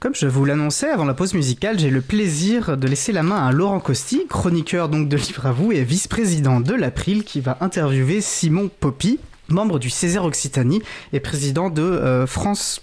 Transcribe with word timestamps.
Comme 0.00 0.14
je 0.14 0.26
vous 0.26 0.46
l'annonçais 0.46 0.88
avant 0.88 1.04
la 1.04 1.12
pause 1.12 1.34
musicale, 1.34 1.78
j'ai 1.78 1.90
le 1.90 2.00
plaisir 2.00 2.78
de 2.78 2.88
laisser 2.88 3.12
la 3.12 3.22
main 3.22 3.46
à 3.46 3.52
Laurent 3.52 3.80
Costi, 3.80 4.26
chroniqueur 4.30 4.88
donc 4.88 5.10
de 5.10 5.16
Livre 5.18 5.44
à 5.44 5.52
vous 5.52 5.72
et 5.72 5.84
vice-président 5.84 6.60
de 6.60 6.72
l'April, 6.72 7.22
qui 7.22 7.42
va 7.42 7.58
interviewer 7.60 8.22
Simon 8.22 8.70
Poppy, 8.80 9.20
membre 9.52 9.78
du 9.78 9.90
Césaire 9.90 10.24
Occitanie 10.24 10.82
et 11.12 11.20
président 11.20 11.70
de 11.70 11.82
euh, 11.82 12.26
France. 12.26 12.82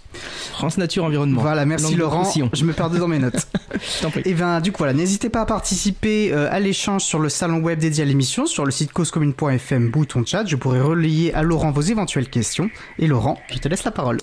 France 0.54 0.78
Nature 0.78 1.04
Environnement. 1.04 1.42
Voilà, 1.42 1.66
merci 1.66 1.96
Laurent. 1.96 2.28
Je 2.54 2.66
me 2.66 2.74
perdais 2.74 2.98
dans 2.98 3.08
mes 3.08 3.20
notes. 3.20 3.48
et 4.26 4.34
bien, 4.34 4.60
du 4.62 4.72
coup, 4.72 4.80
voilà, 4.80 4.94
n'hésitez 4.94 5.30
pas 5.30 5.42
à 5.42 5.46
participer 5.46 6.32
euh, 6.34 6.48
à 6.52 6.60
l'échange 6.60 7.04
sur 7.04 7.20
le 7.20 7.30
salon 7.30 7.60
web 7.60 7.80
dédié 7.80 8.04
à 8.04 8.08
l'émission, 8.08 8.48
sur 8.48 8.66
le 8.66 8.72
site 8.72 8.92
causecommune.fm, 8.94 9.90
bouton 9.90 10.26
chat. 10.26 10.46
Je 10.46 10.56
pourrai 10.56 10.82
relayer 10.82 11.34
à 11.34 11.44
Laurent 11.44 11.72
vos 11.72 11.82
éventuelles 11.82 12.30
questions. 12.30 12.70
Et 12.98 13.08
Laurent, 13.08 13.40
je 13.52 13.60
te 13.60 13.68
laisse 13.68 13.84
la 13.84 13.92
parole. 13.92 14.18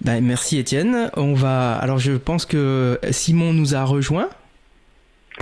Ben, 0.00 0.24
merci 0.24 0.58
Étienne. 0.58 1.10
On 1.16 1.34
va. 1.34 1.74
Alors, 1.74 1.98
je 1.98 2.12
pense 2.12 2.46
que 2.46 2.98
Simon 3.10 3.52
nous 3.52 3.74
a 3.74 3.84
rejoint. 3.84 4.28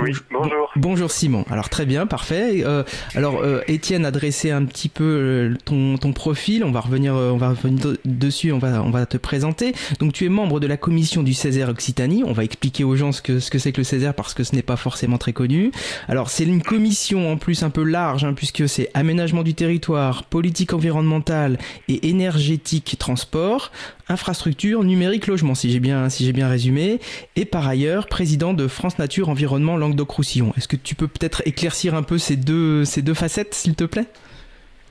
Oui, 0.02 0.12
bonjour. 0.32 0.72
Bonjour 0.74 1.10
Simon. 1.10 1.44
Alors 1.50 1.68
très 1.68 1.86
bien, 1.86 2.06
parfait. 2.06 2.64
Euh, 2.64 2.82
alors 3.14 3.42
euh, 3.42 3.60
Étienne 3.68 4.04
a 4.04 4.10
dressé 4.10 4.50
un 4.50 4.64
petit 4.64 4.88
peu 4.88 5.04
euh, 5.04 5.56
ton, 5.64 5.98
ton 5.98 6.12
profil. 6.12 6.64
On 6.64 6.72
va 6.72 6.80
revenir, 6.80 7.14
on 7.14 7.36
va 7.36 7.50
revenir 7.50 7.96
dessus. 8.04 8.50
On 8.50 8.58
va, 8.58 8.82
on 8.82 8.90
va 8.90 9.06
te 9.06 9.16
présenter. 9.16 9.72
Donc 10.00 10.12
tu 10.12 10.24
es 10.24 10.28
membre 10.28 10.58
de 10.58 10.66
la 10.66 10.76
commission 10.76 11.22
du 11.22 11.32
Césaire 11.32 11.68
Occitanie. 11.68 12.24
On 12.26 12.32
va 12.32 12.42
expliquer 12.42 12.82
aux 12.82 12.96
gens 12.96 13.12
ce 13.12 13.22
que 13.22 13.38
ce 13.38 13.50
que 13.50 13.58
c'est 13.58 13.70
que 13.70 13.78
le 13.78 13.84
Césaire 13.84 14.14
parce 14.14 14.34
que 14.34 14.42
ce 14.42 14.56
n'est 14.56 14.62
pas 14.62 14.76
forcément 14.76 15.18
très 15.18 15.32
connu. 15.32 15.70
Alors 16.08 16.28
c'est 16.28 16.44
une 16.44 16.62
commission 16.62 17.30
en 17.30 17.36
plus 17.36 17.62
un 17.62 17.70
peu 17.70 17.84
large 17.84 18.24
hein, 18.24 18.34
puisque 18.34 18.68
c'est 18.68 18.90
aménagement 18.94 19.44
du 19.44 19.54
territoire, 19.54 20.24
politique 20.24 20.72
environnementale 20.72 21.56
et 21.86 22.08
énergétique 22.08 22.96
transport, 22.98 23.70
infrastructure, 24.08 24.84
numérique, 24.84 25.26
logement, 25.26 25.54
si 25.54 25.70
j'ai 25.70 25.80
bien, 25.80 26.08
si 26.08 26.24
j'ai 26.24 26.32
bien 26.32 26.48
résumé, 26.48 27.00
et 27.36 27.44
par 27.44 27.66
ailleurs 27.66 28.06
président 28.06 28.52
de 28.52 28.68
France 28.68 28.98
Nature 28.98 29.28
Environnement 29.28 29.76
Languedoc-Roussillon. 29.76 30.52
Est-ce 30.56 30.68
que 30.68 30.76
tu 30.76 30.94
peux 30.94 31.08
peut-être 31.08 31.42
éclaircir 31.46 31.94
un 31.94 32.02
peu 32.02 32.18
ces 32.18 32.36
deux, 32.36 32.84
ces 32.84 33.02
deux 33.02 33.14
facettes, 33.14 33.54
s'il 33.54 33.74
te 33.74 33.84
plaît? 33.84 34.06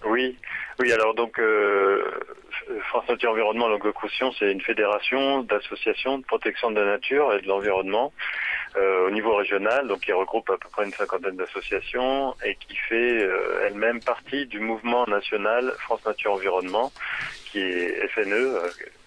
Oui, 0.07 0.35
oui. 0.79 0.91
Alors 0.91 1.13
donc. 1.13 1.39
Euh, 1.39 2.03
France 2.89 3.07
Nature 3.09 3.31
Environnement 3.31 3.67
Languedoc-Roussillon, 3.67 4.31
c'est 4.37 4.51
une 4.51 4.61
fédération 4.61 5.43
d'associations 5.43 6.17
de 6.19 6.23
protection 6.23 6.71
de 6.71 6.79
la 6.79 6.85
nature 6.85 7.33
et 7.33 7.41
de 7.41 7.47
l'environnement 7.47 8.13
euh, 8.75 9.07
au 9.07 9.11
niveau 9.11 9.35
régional, 9.35 9.87
donc 9.87 10.01
qui 10.01 10.11
regroupe 10.11 10.49
à 10.49 10.57
peu 10.57 10.69
près 10.71 10.85
une 10.85 10.93
cinquantaine 10.93 11.35
d'associations 11.35 12.35
et 12.45 12.55
qui 12.55 12.75
fait 12.75 13.23
euh, 13.23 13.65
elle-même 13.67 14.01
partie 14.01 14.45
du 14.45 14.59
mouvement 14.59 15.05
national 15.07 15.73
France 15.79 16.05
Nature 16.05 16.33
Environnement, 16.33 16.91
qui 17.51 17.59
est 17.59 18.07
FNE, 18.09 18.59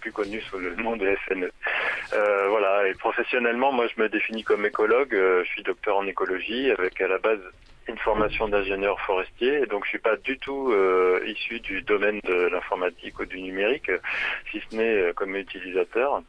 plus 0.06 0.12
connu 0.12 0.40
sous 0.42 0.58
le 0.58 0.76
nom 0.76 0.96
de 0.96 1.16
FNE. 1.26 1.50
Euh, 2.12 2.48
voilà, 2.48 2.86
et 2.86 2.94
professionnellement, 2.94 3.72
moi 3.72 3.86
je 3.92 4.00
me 4.00 4.08
définis 4.08 4.44
comme 4.44 4.64
écologue, 4.64 5.12
euh, 5.14 5.42
je 5.44 5.48
suis 5.48 5.62
docteur 5.64 5.96
en 5.96 6.06
écologie 6.06 6.70
avec 6.70 7.00
à 7.00 7.08
la 7.08 7.18
base 7.18 7.40
une 7.88 7.98
formation 7.98 8.48
d'ingénieur 8.48 9.00
forestier, 9.00 9.66
donc 9.66 9.84
je 9.84 9.90
suis 9.90 9.98
pas 9.98 10.16
du 10.16 10.38
tout 10.38 10.72
euh, 10.72 11.20
issu 11.26 11.60
du 11.60 11.82
domaine 11.82 12.20
de 12.24 12.48
l'informatique 12.48 13.18
ou 13.20 13.24
du 13.24 13.40
numérique, 13.40 13.90
si 14.50 14.60
ce 14.68 14.76
n'est 14.76 14.96
euh, 14.96 15.12
comme 15.12 15.36
utilisateur. 15.36 16.22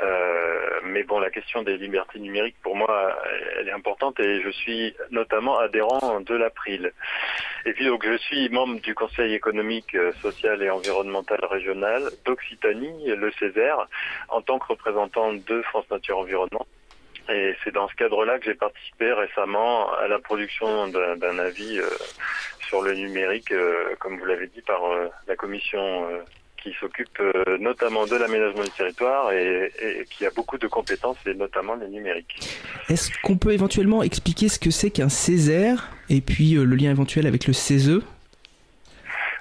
Euh, 0.00 0.80
mais 0.84 1.02
bon, 1.02 1.18
la 1.18 1.30
question 1.30 1.62
des 1.62 1.76
libertés 1.76 2.20
numériques, 2.20 2.56
pour 2.62 2.76
moi, 2.76 3.16
elle 3.58 3.68
est 3.68 3.72
importante, 3.72 4.20
et 4.20 4.42
je 4.42 4.50
suis 4.50 4.94
notamment 5.10 5.58
adhérent 5.58 6.20
de 6.20 6.34
l'April. 6.34 6.92
Et 7.64 7.72
puis 7.72 7.86
donc 7.86 8.04
je 8.04 8.16
suis 8.18 8.48
membre 8.48 8.80
du 8.80 8.94
Conseil 8.94 9.34
économique, 9.34 9.96
social 10.20 10.62
et 10.62 10.70
environnemental 10.70 11.44
régional 11.44 12.02
d'Occitanie, 12.24 13.06
le 13.06 13.30
Césaire, 13.38 13.86
en 14.28 14.40
tant 14.42 14.58
que 14.58 14.66
représentant 14.66 15.32
de 15.32 15.62
France 15.62 15.88
Nature 15.90 16.18
Environnement. 16.18 16.66
Et 17.32 17.54
c'est 17.64 17.72
dans 17.72 17.88
ce 17.88 17.94
cadre-là 17.94 18.38
que 18.38 18.44
j'ai 18.44 18.54
participé 18.54 19.12
récemment 19.12 19.92
à 19.94 20.08
la 20.08 20.18
production 20.18 20.88
d'un 20.88 21.38
avis 21.38 21.78
euh, 21.78 21.86
sur 22.68 22.82
le 22.82 22.94
numérique, 22.94 23.52
euh, 23.52 23.94
comme 23.98 24.18
vous 24.18 24.24
l'avez 24.24 24.48
dit, 24.48 24.62
par 24.62 24.84
euh, 24.84 25.08
la 25.26 25.36
commission 25.36 26.08
qui 26.62 26.72
s'occupe 26.78 27.20
notamment 27.58 28.06
de 28.06 28.14
l'aménagement 28.14 28.62
du 28.62 28.70
territoire 28.70 29.32
et, 29.32 29.72
qui 30.08 30.24
a 30.24 30.30
beaucoup 30.30 30.58
de 30.58 30.68
compétences, 30.68 31.16
et 31.26 31.34
notamment 31.34 31.74
les 31.74 31.88
numériques. 31.88 32.38
Est-ce 32.88 33.10
qu'on 33.24 33.36
peut 33.36 33.50
éventuellement 33.50 34.04
expliquer 34.04 34.48
ce 34.48 34.60
que 34.60 34.70
c'est 34.70 34.90
qu'un 34.90 35.08
Césaire 35.08 35.90
et 36.08 36.20
puis 36.20 36.52
le 36.52 36.76
lien 36.76 36.92
éventuel 36.92 37.26
avec 37.26 37.48
le 37.48 37.52
CESE 37.52 38.00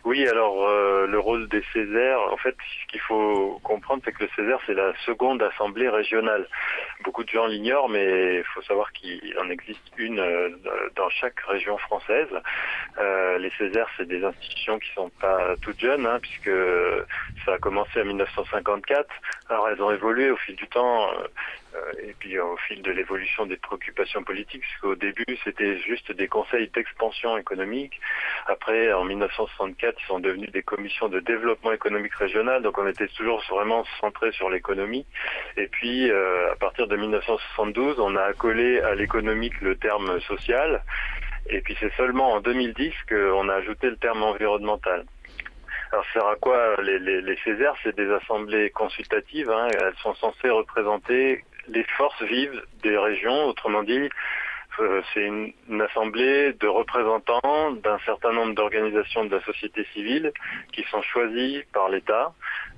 oui, 0.04 0.28
alors 0.28 0.68
euh, 0.68 1.06
le 1.06 1.20
rôle 1.20 1.48
des 1.50 1.64
Césaires, 1.74 2.20
en 2.32 2.38
fait, 2.38 2.56
ce 2.58 2.92
qu'il 2.92 3.02
faut 3.02 3.60
comprendre, 3.64 4.02
c'est 4.04 4.12
que 4.12 4.24
le 4.24 4.30
Césaire, 4.36 4.58
c'est 4.66 4.74
la 4.74 4.94
seconde 5.06 5.44
assemblée 5.44 5.90
régionale. 5.90 6.48
Beaucoup 7.04 7.24
de 7.24 7.30
gens 7.30 7.46
l'ignorent, 7.46 7.88
mais 7.88 8.38
il 8.38 8.44
faut 8.46 8.64
savoir 8.64 8.92
qu'il 8.94 9.22
en 9.40 9.50
existe 9.52 9.82
une 9.98 10.20
euh, 10.20 10.50
dans 10.96 11.10
chaque 11.10 11.40
région 11.42 11.78
française. 11.78 12.30
Euh, 12.98 13.38
les 13.38 13.52
Césaires, 13.60 13.88
c'est 13.96 14.08
des 14.08 14.24
institutions 14.24 14.80
qui 14.80 14.92
sont 14.94 15.10
pas 15.22 15.56
toutes 15.62 15.80
jeunes, 15.80 16.08
hein, 16.08 16.20
puisque 16.20 16.52
ça 17.46 17.54
a 17.54 17.58
commencé 17.60 18.02
en 18.02 18.06
1954. 18.06 19.08
Alors 19.50 19.70
elles 19.70 19.82
ont 19.84 19.92
évolué 19.92 20.32
au 20.32 20.38
fil 20.38 20.56
du 20.56 20.68
temps. 20.68 21.12
Euh, 21.74 21.92
et 22.04 22.14
puis 22.20 22.38
au 22.38 22.58
fil 22.58 22.82
de 22.82 22.92
l'évolution 22.92 23.46
des 23.46 23.56
préoccupations 23.56 24.24
politiques, 24.24 24.62
parce 24.62 24.82
qu'au 24.82 24.96
début 24.96 25.38
c'était 25.44 25.78
juste 25.80 26.12
des 26.12 26.28
conseils 26.28 26.70
d'expansion 26.70 27.38
économique. 27.38 28.00
Après, 28.48 28.92
en 28.92 29.06
1964, 29.06 29.98
ils 30.02 30.08
sont 30.08 30.20
devenus 30.20 30.52
des 30.52 30.64
commissions 30.64 31.08
de 31.08 31.20
développement 31.20 31.72
économique 31.72 32.14
régional, 32.16 32.62
donc 32.62 32.78
on 32.78 32.88
était 32.88 33.08
toujours 33.08 33.42
vraiment 33.50 33.86
centré 34.00 34.32
sur 34.34 34.50
l'économie. 34.50 35.06
Et 35.56 35.68
puis, 35.68 36.12
euh, 36.12 36.52
à 36.52 36.56
partir 36.56 36.88
de 36.88 36.96
1972, 36.98 38.00
on 38.00 38.16
a 38.16 38.24
accolé 38.24 38.82
à 38.82 38.96
l'économique 38.96 39.59
le 39.62 39.76
terme 39.76 40.20
social. 40.22 40.84
Et 41.50 41.62
puis 41.62 41.76
c'est 41.80 41.94
seulement 41.96 42.34
en 42.34 42.42
2010 42.42 42.94
qu'on 43.09 43.50
a 43.50 43.56
ajouté 43.56 43.90
le 43.90 43.98
terme 43.98 44.24
environnemental. 44.24 45.06
Alors, 45.92 46.06
sert 46.14 46.26
à 46.26 46.36
quoi 46.38 46.82
les, 46.82 47.00
les, 47.00 47.22
les 47.22 47.38
Césaires? 47.44 47.76
C'est 47.84 47.96
des 47.96 48.09
assemblées 48.09 48.70
consultatives. 48.70 49.50
Hein, 49.50 49.68
elles 49.74 49.94
sont 50.02 50.16
censées 50.16 50.50
représenter 50.50 51.44
les 51.68 51.84
forces 51.98 52.22
vives 52.24 52.62
des 52.84 52.98
régions. 52.98 53.46
Autrement 53.46 53.84
dit, 53.84 54.10
euh, 54.80 55.02
c'est 55.14 55.26
une, 55.26 55.54
assemblée 55.82 56.54
de 56.54 56.68
représentants 56.68 57.72
d'un 57.72 58.00
certain 58.06 58.32
nombre 58.32 58.54
d'organisations 58.54 59.26
de 59.26 59.36
la 59.36 59.44
société 59.44 59.86
civile 59.94 60.32
qui 60.72 60.84
sont 60.84 61.02
choisis 61.02 61.64
par 61.74 61.90
l'État. 61.90 62.34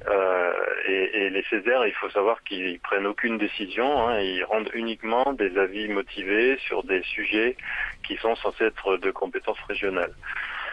Euh, 0.07 0.53
et, 0.87 1.29
les 1.29 1.43
Césaires, 1.49 1.85
il 1.85 1.93
faut 1.93 2.09
savoir 2.09 2.43
qu'ils 2.43 2.79
prennent 2.79 3.05
aucune 3.05 3.37
décision. 3.37 4.07
Hein, 4.07 4.19
ils 4.19 4.43
rendent 4.43 4.69
uniquement 4.73 5.33
des 5.33 5.57
avis 5.57 5.87
motivés 5.87 6.57
sur 6.67 6.83
des 6.83 7.03
sujets 7.03 7.55
qui 8.05 8.17
sont 8.17 8.35
censés 8.35 8.65
être 8.65 8.97
de 8.97 9.11
compétences 9.11 9.61
régionales. 9.67 10.13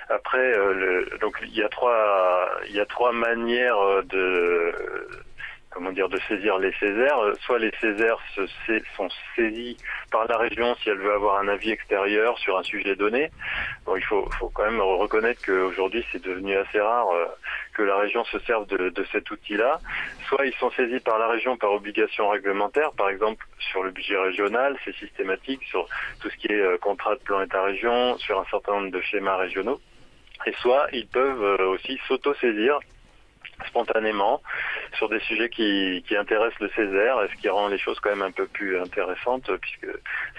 Après, 0.09 0.39
euh, 0.39 1.07
donc 1.21 1.39
il 1.43 1.55
y 1.57 1.63
a 1.63 1.69
trois, 1.69 2.51
il 2.69 2.75
y 2.75 2.81
a 2.81 2.87
trois 2.87 3.13
manières 3.13 4.03
de 4.05 4.73
comment 5.71 5.93
dire, 5.93 6.09
de 6.09 6.19
saisir 6.29 6.59
les 6.59 6.73
Césaires. 6.75 7.19
Euh, 7.19 7.35
soit 7.43 7.59
les 7.59 7.73
Césaires 7.81 8.19
se, 8.35 8.43
sont 8.97 9.09
saisis 9.37 9.77
par 10.11 10.27
la 10.27 10.37
région 10.37 10.75
si 10.77 10.91
elle 10.91 10.99
veut 10.99 11.13
avoir 11.13 11.39
un 11.41 11.49
avis 11.49 11.71
extérieur 11.71 12.39
sur 12.39 12.59
un 12.59 12.63
sujet 12.63 12.97
donné. 12.97 13.31
Bon, 13.87 13.97
il 13.97 14.05
faut, 14.05 14.29
faut 14.39 14.51
quand 14.51 14.65
même 14.65 14.81
reconnaître 14.81 15.41
qu'aujourd'hui 15.45 16.05
c'est 16.11 16.23
devenu 16.23 16.57
assez 16.57 16.81
rare 16.81 17.09
euh, 17.11 17.27
que 17.75 17.83
la 17.83 17.97
région 17.97 18.25
se 18.25 18.39
serve 18.41 18.67
de, 18.67 18.91
de 18.91 19.05
cet 19.13 19.31
outil-là. 19.31 19.81
Soit 20.29 20.47
ils 20.47 20.55
sont 20.55 20.71
saisis 20.73 21.01
par 21.01 21.19
la 21.19 21.29
région 21.29 21.57
par 21.57 21.73
obligation 21.73 22.29
réglementaire, 22.29 22.93
par 22.93 23.09
exemple 23.09 23.47
sur 23.71 23.83
le 23.83 23.91
budget 23.91 24.19
régional, 24.19 24.77
c'est 24.85 24.95
systématique, 24.97 25.63
sur 25.65 25.87
tout 26.21 26.29
ce 26.31 26.37
qui 26.37 26.49
est 26.49 26.61
euh, 26.61 26.79
contrat 26.79 27.15
de 27.15 27.21
plan 27.21 27.41
État-région, 27.43 28.19
sur 28.19 28.41
un 28.41 28.45
certain 28.51 28.73
nombre 28.73 28.91
de 28.91 29.01
schémas 29.01 29.37
régionaux. 29.37 29.81
Et 30.47 30.53
soit 30.55 30.89
ils 30.93 31.07
peuvent 31.07 31.61
aussi 31.61 32.01
s'auto-saisir 32.09 32.81
spontanément 33.67 34.43
sur 34.97 35.09
des 35.09 35.21
sujets 35.21 35.49
qui, 35.49 36.05
qui 36.07 36.17
intéressent 36.17 36.61
le 36.61 36.71
Césaire, 36.71 37.23
et 37.23 37.29
ce 37.35 37.41
qui 37.41 37.49
rend 37.49 37.69
les 37.69 37.79
choses 37.79 37.99
quand 38.01 38.11
même 38.11 38.23
un 38.23 38.31
peu 38.31 38.47
plus 38.47 38.79
intéressantes, 38.79 39.51
puisque 39.61 39.89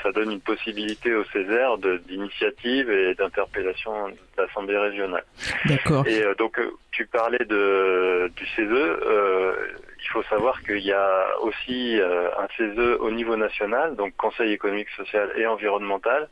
ça 0.03 0.11
donne 0.11 0.31
une 0.31 0.41
possibilité 0.41 1.13
au 1.13 1.23
Césaire 1.25 1.77
d'initiative 1.77 2.89
et 2.89 3.15
d'interpellation 3.15 4.09
de 4.09 4.15
l'Assemblée 4.37 4.77
régionale. 4.77 5.23
D'accord. 5.65 6.07
Et 6.07 6.23
euh, 6.23 6.35
donc, 6.35 6.59
euh, 6.59 6.71
tu 6.91 7.05
parlais 7.05 7.45
de, 7.45 8.31
du 8.35 8.45
CESE. 8.47 8.67
Euh, 8.71 9.55
il 10.03 10.07
faut 10.09 10.23
savoir 10.23 10.61
qu'il 10.63 10.79
y 10.79 10.91
a 10.91 11.39
aussi 11.41 11.99
euh, 11.99 12.29
un 12.37 12.47
CESE 12.57 12.97
au 12.99 13.11
niveau 13.11 13.35
national, 13.35 13.95
donc 13.95 14.15
Conseil 14.17 14.51
économique, 14.51 14.89
social 14.97 15.31
et 15.35 15.45
environnemental, 15.45 16.27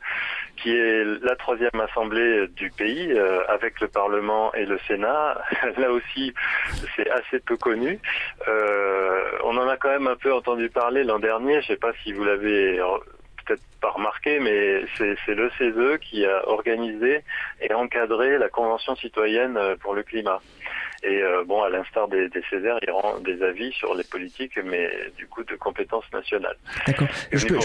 qui 0.57 0.75
est 0.75 1.03
la 1.21 1.35
troisième 1.35 1.79
assemblée 1.79 2.47
du 2.47 2.71
pays 2.71 3.11
euh, 3.11 3.41
avec 3.47 3.79
le 3.79 3.87
Parlement 3.87 4.53
et 4.53 4.65
le 4.65 4.79
Sénat. 4.87 5.41
Là 5.77 5.91
aussi, 5.91 6.33
c'est 6.95 7.09
assez 7.09 7.39
peu 7.39 7.57
connu. 7.57 7.99
Euh, 8.47 9.31
on 9.43 9.57
en 9.57 9.67
a 9.67 9.77
quand 9.77 9.89
même 9.89 10.07
un 10.07 10.15
peu 10.15 10.33
entendu 10.33 10.69
parler 10.69 11.03
l'an 11.03 11.19
dernier. 11.19 11.53
Je 11.53 11.57
ne 11.57 11.75
sais 11.75 11.77
pas 11.77 11.93
si 12.03 12.11
vous 12.11 12.23
l'avez 12.23 12.81
peut-être 13.49 13.63
pas 13.81 13.91
remarqué, 13.91 14.39
mais 14.39 14.83
c'est 14.97 15.35
le 15.35 15.49
CESE 15.57 15.99
qui 16.01 16.25
a 16.25 16.47
organisé 16.47 17.23
et 17.61 17.73
encadré 17.73 18.37
la 18.37 18.49
Convention 18.49 18.95
citoyenne 18.95 19.57
pour 19.81 19.93
le 19.93 20.03
climat. 20.03 20.39
Et 21.01 21.21
euh, 21.21 21.45
bon, 21.45 21.61
à 21.63 21.69
l'instar 21.69 22.09
des, 22.09 22.27
des 22.27 22.43
Césaires, 22.49 22.77
il 22.85 22.91
rend 22.91 23.19
des 23.19 23.41
avis 23.41 23.71
sur 23.71 23.95
les 23.95 24.03
politiques, 24.03 24.59
mais 24.65 24.89
du 25.17 25.27
coup 25.27 25.43
de 25.43 25.55
compétences 25.55 26.03
nationales. 26.11 26.57
D'accord. 26.85 27.07
Je, 27.31 27.47
peux, 27.47 27.57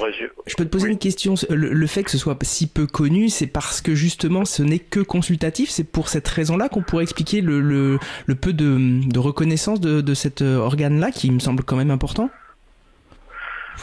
je 0.47 0.55
peux 0.55 0.65
te 0.65 0.71
poser 0.71 0.89
une 0.89 0.99
question. 0.99 1.35
Le, 1.51 1.87
fait 1.89 2.05
que 2.05 2.13
ce 2.13 2.19
soit 2.19 2.39
si 2.43 2.69
peu 2.69 2.87
connu, 2.87 3.29
c'est 3.29 3.49
parce 3.49 3.81
que 3.81 3.95
justement 3.95 4.45
ce 4.45 4.63
n'est 4.63 4.79
que 4.79 5.01
consultatif? 5.01 5.69
C'est 5.71 5.91
pour 5.91 6.09
cette 6.09 6.29
raison-là 6.29 6.69
qu'on 6.69 6.83
pourrait 6.83 7.03
expliquer 7.03 7.41
le, 7.41 7.61
le, 7.61 7.99
le 8.27 8.35
peu 8.37 8.53
de, 8.53 8.79
de, 9.05 9.19
reconnaissance 9.19 9.81
de, 9.81 10.01
de 10.01 10.15
cet 10.15 10.41
euh, 10.41 10.59
organe-là, 10.59 11.11
qui 11.11 11.33
me 11.33 11.41
semble 11.41 11.65
quand 11.65 11.77
même 11.77 11.91
important? 11.91 12.31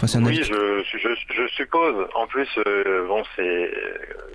Oui, 0.03 0.43
je, 0.43 0.83
je, 0.97 1.09
je, 1.33 1.47
suppose. 1.47 2.07
En 2.15 2.25
plus, 2.27 2.47
euh, 2.65 3.07
bon, 3.07 3.23
c'est 3.35 3.71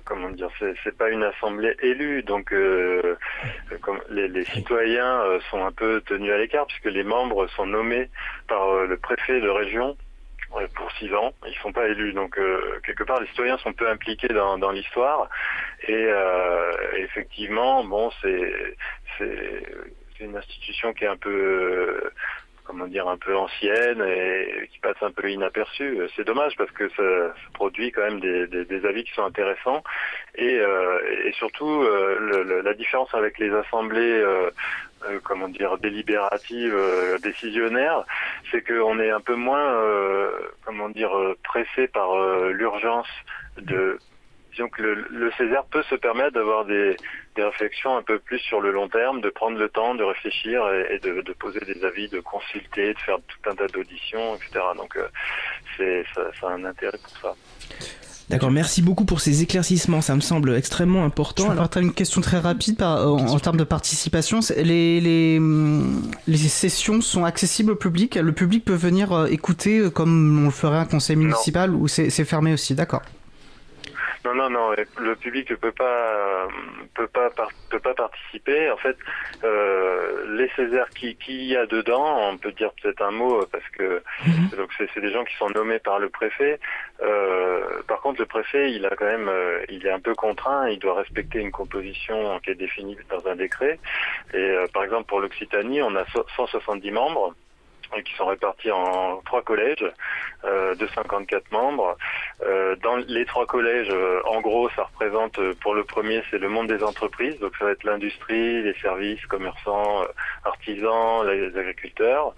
comment 0.05 0.29
dire, 0.29 0.49
c'est 0.59 0.97
pas 0.97 1.09
une 1.09 1.23
assemblée 1.23 1.75
élue, 1.81 2.23
donc 2.23 2.53
euh, 2.53 3.15
comme 3.81 3.99
les, 4.09 4.27
les, 4.27 4.45
citoyens 4.45 5.21
euh, 5.21 5.39
sont 5.49 5.65
un 5.65 5.71
peu 5.71 6.01
tenus 6.01 6.31
à 6.31 6.37
l'écart 6.37 6.65
puisque 6.67 6.85
les 6.85 7.03
membres 7.03 7.47
sont 7.47 7.65
nommés 7.65 8.09
par 8.47 8.85
le 8.85 8.97
préfet 8.97 9.41
de 9.41 9.49
région 9.49 9.97
pour 10.75 10.91
six 10.93 11.13
ans. 11.13 11.33
Ils 11.45 11.57
sont 11.61 11.73
pas 11.73 11.87
élus, 11.87 12.13
donc 12.13 12.39
quelque 12.85 13.03
part, 13.03 13.19
les 13.19 13.27
citoyens 13.27 13.57
sont 13.57 13.73
peu 13.73 13.89
impliqués 13.89 14.29
dans, 14.29 14.57
dans 14.57 14.71
l'histoire. 14.71 15.29
Et 15.87 16.07
effectivement, 16.97 17.83
bon, 17.83 18.09
c'est 18.21 18.77
c'est 19.17 19.63
une 20.21 20.37
institution 20.37 20.93
qui 20.93 21.03
est 21.03 21.07
un 21.07 21.17
peu 21.17 22.11
comment 22.67 22.85
dire, 22.87 23.07
un 23.07 23.17
peu 23.17 23.35
ancienne 23.35 24.03
et 24.05 24.67
qui 24.71 24.79
passe 24.79 25.01
un 25.01 25.11
peu 25.11 25.31
inaperçue. 25.31 25.99
C'est 26.15 26.25
dommage 26.25 26.55
parce 26.57 26.71
que 26.71 26.89
ça, 26.89 27.33
produit 27.53 27.91
quand 27.91 28.03
même 28.03 28.19
des, 28.19 28.85
avis 28.85 29.05
qui 29.05 29.13
sont 29.13 29.23
intéressants 29.23 29.83
et, 30.35 30.59
euh, 30.59 31.31
surtout 31.33 31.81
euh, 31.81 32.61
la 32.63 32.73
différence 32.73 33.13
avec 33.13 33.39
les 33.39 33.51
assemblées. 33.51 34.21
Euh, 34.21 34.51
comment 35.23 35.47
dire 35.47 35.77
délibératives, 35.77 36.75
décisionnaires, 37.21 38.03
c'est 38.51 38.61
qu'on 38.61 38.99
est 38.99 39.11
un 39.11 39.21
peu 39.21 39.35
moins, 39.35 39.79
comment 40.65 40.89
dire, 40.89 41.11
pressé 41.43 41.87
par 41.87 42.17
l'urgence 42.49 43.07
de 43.61 43.99
disons 44.57 44.69
que 44.69 44.81
le, 44.81 45.07
le, 45.11 45.31
Césaire 45.37 45.65
peut 45.65 45.83
se 45.83 45.95
permettre 45.95 46.33
d'avoir 46.33 46.65
des, 46.65 46.95
des, 47.35 47.43
réflexions 47.43 47.95
un 47.95 48.01
peu 48.01 48.19
plus 48.19 48.39
sur 48.39 48.59
le 48.59 48.71
long 48.71 48.89
terme, 48.89 49.21
de 49.21 49.29
prendre 49.29 49.57
le 49.57 49.69
temps 49.69 49.93
de 49.93 50.03
réfléchir 50.03 50.61
et, 50.89 50.99
de, 50.99 51.21
de, 51.21 51.33
poser 51.33 51.59
des 51.59 51.83
avis, 51.85 52.09
de 52.09 52.19
consulter, 52.19 52.93
de 52.93 52.99
faire 52.99 53.17
tout 53.27 53.49
un 53.49 53.55
tas 53.55 53.67
d'auditions, 53.67 54.35
etc. 54.35 54.65
Donc 54.75 54.97
euh, 54.97 55.07
c'est 55.77 56.03
ça, 56.15 56.21
ça, 56.39 56.49
a 56.49 56.53
un 56.53 56.65
intérêt 56.65 56.97
pour 56.97 57.17
ça. 57.21 57.35
D'accord, 58.29 58.51
merci 58.51 58.81
beaucoup 58.81 59.05
pour 59.05 59.21
ces 59.21 59.41
éclaircissements, 59.41 60.01
ça 60.01 60.13
me 60.13 60.19
semble 60.19 60.53
extrêmement 60.53 61.05
important. 61.05 61.49
Alors, 61.49 61.69
tu 61.69 61.77
as 61.77 61.81
une 61.81 61.93
question 61.93 62.19
très 62.19 62.39
rapide 62.39 62.75
par, 62.75 63.07
en, 63.09 63.39
termes 63.39 63.55
de 63.55 63.63
participation. 63.63 64.39
Les, 64.57 64.99
les, 64.99 65.39
les, 66.27 66.37
sessions 66.37 66.99
sont 66.99 67.23
accessibles 67.23 67.71
au 67.71 67.75
public 67.77 68.15
Le 68.15 68.33
public 68.33 68.65
peut 68.65 68.73
venir 68.73 69.13
euh, 69.13 69.27
écouter 69.27 69.79
euh, 69.79 69.89
comme 69.89 70.41
on 70.41 70.45
le 70.45 70.51
ferait 70.51 70.77
un 70.77 70.85
conseil 70.85 71.15
municipal 71.15 71.73
ou 71.73 71.87
c'est 71.87 72.09
fermé 72.25 72.51
aussi 72.51 72.75
D'accord. 72.75 73.01
Non, 74.27 74.35
non, 74.35 74.49
non. 74.49 74.71
Le 74.99 75.15
public 75.15 75.49
ne 75.51 75.55
peut 75.55 75.71
pas 75.71 76.47
peut 76.93 77.07
pas 77.07 77.29
peut 77.69 77.79
pas 77.79 77.93
participer. 77.93 78.69
En 78.69 78.75
fait, 78.75 78.97
euh, 79.45 80.35
les 80.35 80.49
Césaires 80.55 80.89
qui 80.89 81.15
qui 81.15 81.45
y 81.45 81.55
a 81.55 81.65
dedans, 81.65 82.29
on 82.29 82.37
peut 82.37 82.51
dire 82.51 82.71
peut-être 82.81 83.01
un 83.01 83.11
mot 83.11 83.45
parce 83.49 83.67
que 83.69 84.03
mhm. 84.25 84.49
donc 84.57 84.69
c'est 84.77 84.99
des 84.99 85.11
gens 85.13 85.23
qui 85.23 85.35
sont 85.37 85.49
nommés 85.49 85.79
par 85.79 85.99
le 85.99 86.09
préfet. 86.09 86.59
Euh, 87.01 87.81
par 87.87 88.01
contre, 88.01 88.19
le 88.19 88.25
préfet, 88.25 88.71
il 88.71 88.85
a 88.85 88.89
quand 88.89 89.05
même, 89.05 89.29
euh, 89.29 89.63
il 89.69 89.85
est 89.87 89.91
un 89.91 90.01
peu 90.01 90.13
contraint. 90.13 90.67
Il 90.67 90.79
doit 90.79 90.95
respecter 90.95 91.39
une 91.39 91.51
composition 91.51 92.37
qui 92.41 92.49
est 92.49 92.55
définie 92.55 92.97
dans 93.09 93.25
un 93.27 93.35
décret. 93.35 93.79
Et 94.33 94.55
par 94.73 94.83
exemple, 94.83 95.05
pour 95.05 95.21
l'Occitanie, 95.21 95.81
on 95.81 95.95
a 95.95 96.05
170 96.35 96.91
membres 96.91 97.33
qui 98.05 98.13
sont 98.15 98.25
répartis 98.25 98.71
en 98.71 99.21
trois 99.25 99.41
collèges 99.41 99.85
euh, 100.45 100.75
de 100.75 100.87
54 100.87 101.51
membres. 101.51 101.97
Euh, 102.45 102.75
dans 102.83 102.97
les 102.97 103.25
trois 103.25 103.45
collèges, 103.45 103.89
euh, 103.89 104.21
en 104.25 104.41
gros, 104.41 104.69
ça 104.71 104.83
représente 104.83 105.39
pour 105.61 105.73
le 105.73 105.83
premier, 105.83 106.23
c'est 106.29 106.37
le 106.37 106.49
monde 106.49 106.67
des 106.67 106.83
entreprises, 106.83 107.39
donc 107.39 107.53
ça 107.57 107.65
va 107.65 107.71
être 107.71 107.83
l'industrie, 107.83 108.61
les 108.61 108.75
services, 108.75 109.25
commerçants, 109.25 110.05
artisans, 110.45 111.25
les 111.27 111.57
agriculteurs. 111.57 112.33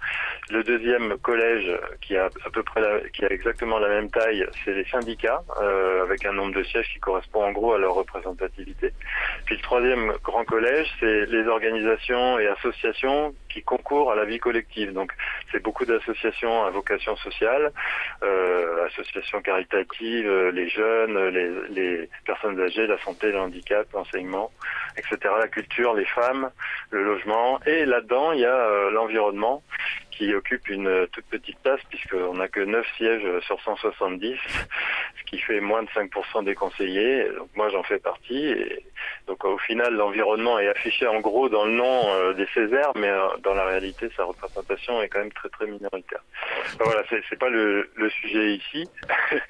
Le 0.50 0.62
deuxième 0.64 1.18
collège, 1.18 1.70
qui 2.00 2.16
a 2.16 2.26
à 2.26 2.50
peu 2.50 2.62
près, 2.62 2.80
qui 3.12 3.24
a 3.24 3.30
exactement 3.30 3.78
la 3.78 3.88
même 3.88 4.10
taille, 4.10 4.46
c'est 4.64 4.72
les 4.72 4.84
syndicats, 4.86 5.42
avec 6.02 6.24
un 6.24 6.32
nombre 6.32 6.54
de 6.54 6.62
sièges 6.62 6.90
qui 6.92 7.00
correspond 7.00 7.44
en 7.44 7.52
gros 7.52 7.74
à 7.74 7.78
leur 7.78 7.94
représentativité. 7.94 8.92
Puis 9.44 9.56
le 9.56 9.62
troisième 9.62 10.12
grand 10.24 10.44
collège, 10.44 10.88
c'est 11.00 11.26
les 11.26 11.46
organisations 11.46 12.38
et 12.38 12.46
associations 12.48 13.34
qui 13.48 13.62
concourent 13.62 14.12
à 14.12 14.14
la 14.14 14.24
vie 14.24 14.38
collective. 14.38 14.92
Donc 14.92 15.12
c'est 15.50 15.62
beaucoup 15.62 15.84
d'associations 15.84 16.64
à 16.64 16.70
vocation 16.70 17.16
sociale, 17.16 17.72
euh, 18.22 18.86
associations 18.86 19.40
caritatives, 19.40 20.28
euh, 20.28 20.50
les 20.50 20.68
jeunes, 20.68 21.18
les, 21.28 21.50
les, 21.70 22.08
personnes 22.24 22.60
âgées, 22.60 22.86
la 22.86 22.98
santé, 22.98 23.30
le 23.32 23.40
handicap, 23.40 23.86
l'enseignement, 23.92 24.50
etc., 24.96 25.18
la 25.38 25.48
culture, 25.48 25.94
les 25.94 26.04
femmes, 26.04 26.50
le 26.90 27.04
logement. 27.04 27.60
Et 27.66 27.84
là-dedans, 27.84 28.32
il 28.32 28.40
y 28.40 28.46
a 28.46 28.54
euh, 28.54 28.90
l'environnement 28.90 29.62
qui 30.20 30.34
occupe 30.34 30.68
une 30.68 31.06
toute 31.12 31.24
petite 31.24 31.58
place 31.60 31.80
puisqu'on 31.88 32.34
n'a 32.34 32.48
que 32.48 32.60
9 32.60 32.86
sièges 32.98 33.40
sur 33.46 33.58
170, 33.62 34.36
ce 35.18 35.30
qui 35.30 35.38
fait 35.38 35.60
moins 35.60 35.82
de 35.82 35.88
5% 35.88 36.44
des 36.44 36.54
conseillers. 36.54 37.24
Donc 37.38 37.48
moi 37.56 37.70
j'en 37.70 37.82
fais 37.82 37.98
partie. 37.98 38.48
Et 38.48 38.84
donc 39.26 39.42
au 39.46 39.56
final 39.56 39.94
l'environnement 39.94 40.58
est 40.58 40.68
affiché 40.68 41.06
en 41.06 41.20
gros 41.20 41.48
dans 41.48 41.64
le 41.64 41.72
nom 41.72 42.02
euh, 42.08 42.34
des 42.34 42.46
Césaires, 42.52 42.92
mais 42.96 43.08
euh, 43.08 43.28
dans 43.42 43.54
la 43.54 43.64
réalité 43.64 44.10
sa 44.14 44.24
représentation 44.24 45.00
est 45.00 45.08
quand 45.08 45.20
même 45.20 45.32
très 45.32 45.48
très 45.48 45.66
minoritaire. 45.66 46.22
voilà, 46.78 47.02
c'est 47.08 47.38
pas 47.38 47.48
le, 47.48 47.90
le, 47.96 48.10
sujet 48.10 48.56
ici. 48.56 48.86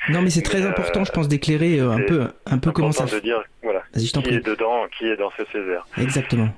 Non 0.09 0.23
mais 0.23 0.31
c'est 0.31 0.43
très 0.53 0.65
important 0.65 1.05
je 1.05 1.11
pense 1.11 1.27
d'éclairer 1.27 1.81
euh, 1.81 1.91
un 1.91 2.03
peu 2.03 2.29
un 2.47 2.59
peu 2.59 2.71
comment 2.71 2.93
ça. 2.93 3.07
de 3.07 3.19
dire 3.19 3.43
voilà 3.63 3.83
qui 3.93 4.07
est 4.07 4.47
dedans, 4.47 4.87
qui 4.97 5.07
est 5.09 5.17
dans 5.17 5.33
ce 5.37 5.45
Césaire. 5.47 5.85
Exactement. 5.99 6.49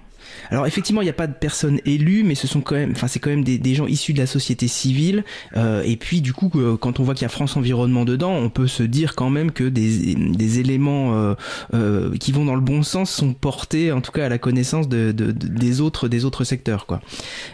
Alors 0.51 0.67
effectivement, 0.67 1.01
il 1.01 1.05
n'y 1.05 1.11
a 1.11 1.15
pas 1.15 1.27
de 1.27 1.33
personnes 1.33 1.81
élues, 1.87 2.23
mais 2.25 2.35
ce 2.35 2.47
sont 2.47 2.61
quand 2.61 2.75
même, 2.75 2.93
enfin 2.93 3.09
c'est 3.09 3.19
quand 3.19 3.31
même 3.31 3.45
des, 3.45 3.75
gens 3.75 3.87
issus 3.87 4.13
de 4.13 4.19
la 4.19 4.27
société 4.27 4.69
civile. 4.69 5.25
Euh, 5.57 5.83
et 5.83 5.97
puis 5.97 6.21
du 6.21 6.33
coup, 6.33 6.51
quand 6.81 7.01
on 7.01 7.03
voit 7.03 7.15
qu'il 7.15 7.23
y 7.23 7.27
a 7.27 7.31
France 7.31 7.57
Environnement 7.57 8.05
dedans, 8.05 8.33
on 8.33 8.51
peut 8.51 8.67
se 8.67 8.83
dire 8.83 9.15
quand 9.15 9.31
même 9.31 9.51
que 9.51 9.65
des, 9.65 10.15
des 10.15 10.59
éléments 10.61 11.15
euh, 11.15 11.35
euh, 11.75 12.17
qui 12.19 12.33
vont 12.33 12.45
dans 12.45 12.55
le 12.55 12.61
bon 12.61 12.83
sens 12.83 13.11
sont 13.11 13.33
portés, 13.33 13.93
en 13.93 14.01
tout 14.01 14.13
cas 14.13 14.27
à 14.27 14.29
la 14.29 14.39
connaissance 14.39 14.89
de, 14.89 15.13
de, 15.13 15.31
des 15.33 15.81
autres 15.81 16.09
des 16.09 16.25
autres 16.25 16.45
secteurs, 16.45 16.87
quoi. 16.87 17.01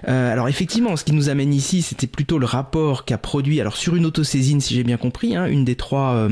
Alors 0.06 0.48
effectivement, 0.48 0.96
ce 0.96 1.04
qui 1.04 1.12
nous 1.12 1.28
amène 1.28 1.52
ici, 1.52 1.82
c'était 1.82 2.06
plutôt 2.06 2.38
le 2.38 2.46
rapport 2.46 3.04
qu'a 3.04 3.18
produit, 3.18 3.60
alors 3.60 3.76
sur 3.76 3.96
une 3.96 4.06
autosaisine, 4.06 4.60
si 4.60 4.74
j'ai 4.74 4.84
bien 4.84 4.96
compris, 4.96 5.36
hein, 5.36 5.46
une 5.46 5.64
des 5.64 5.76
trois 5.76 6.28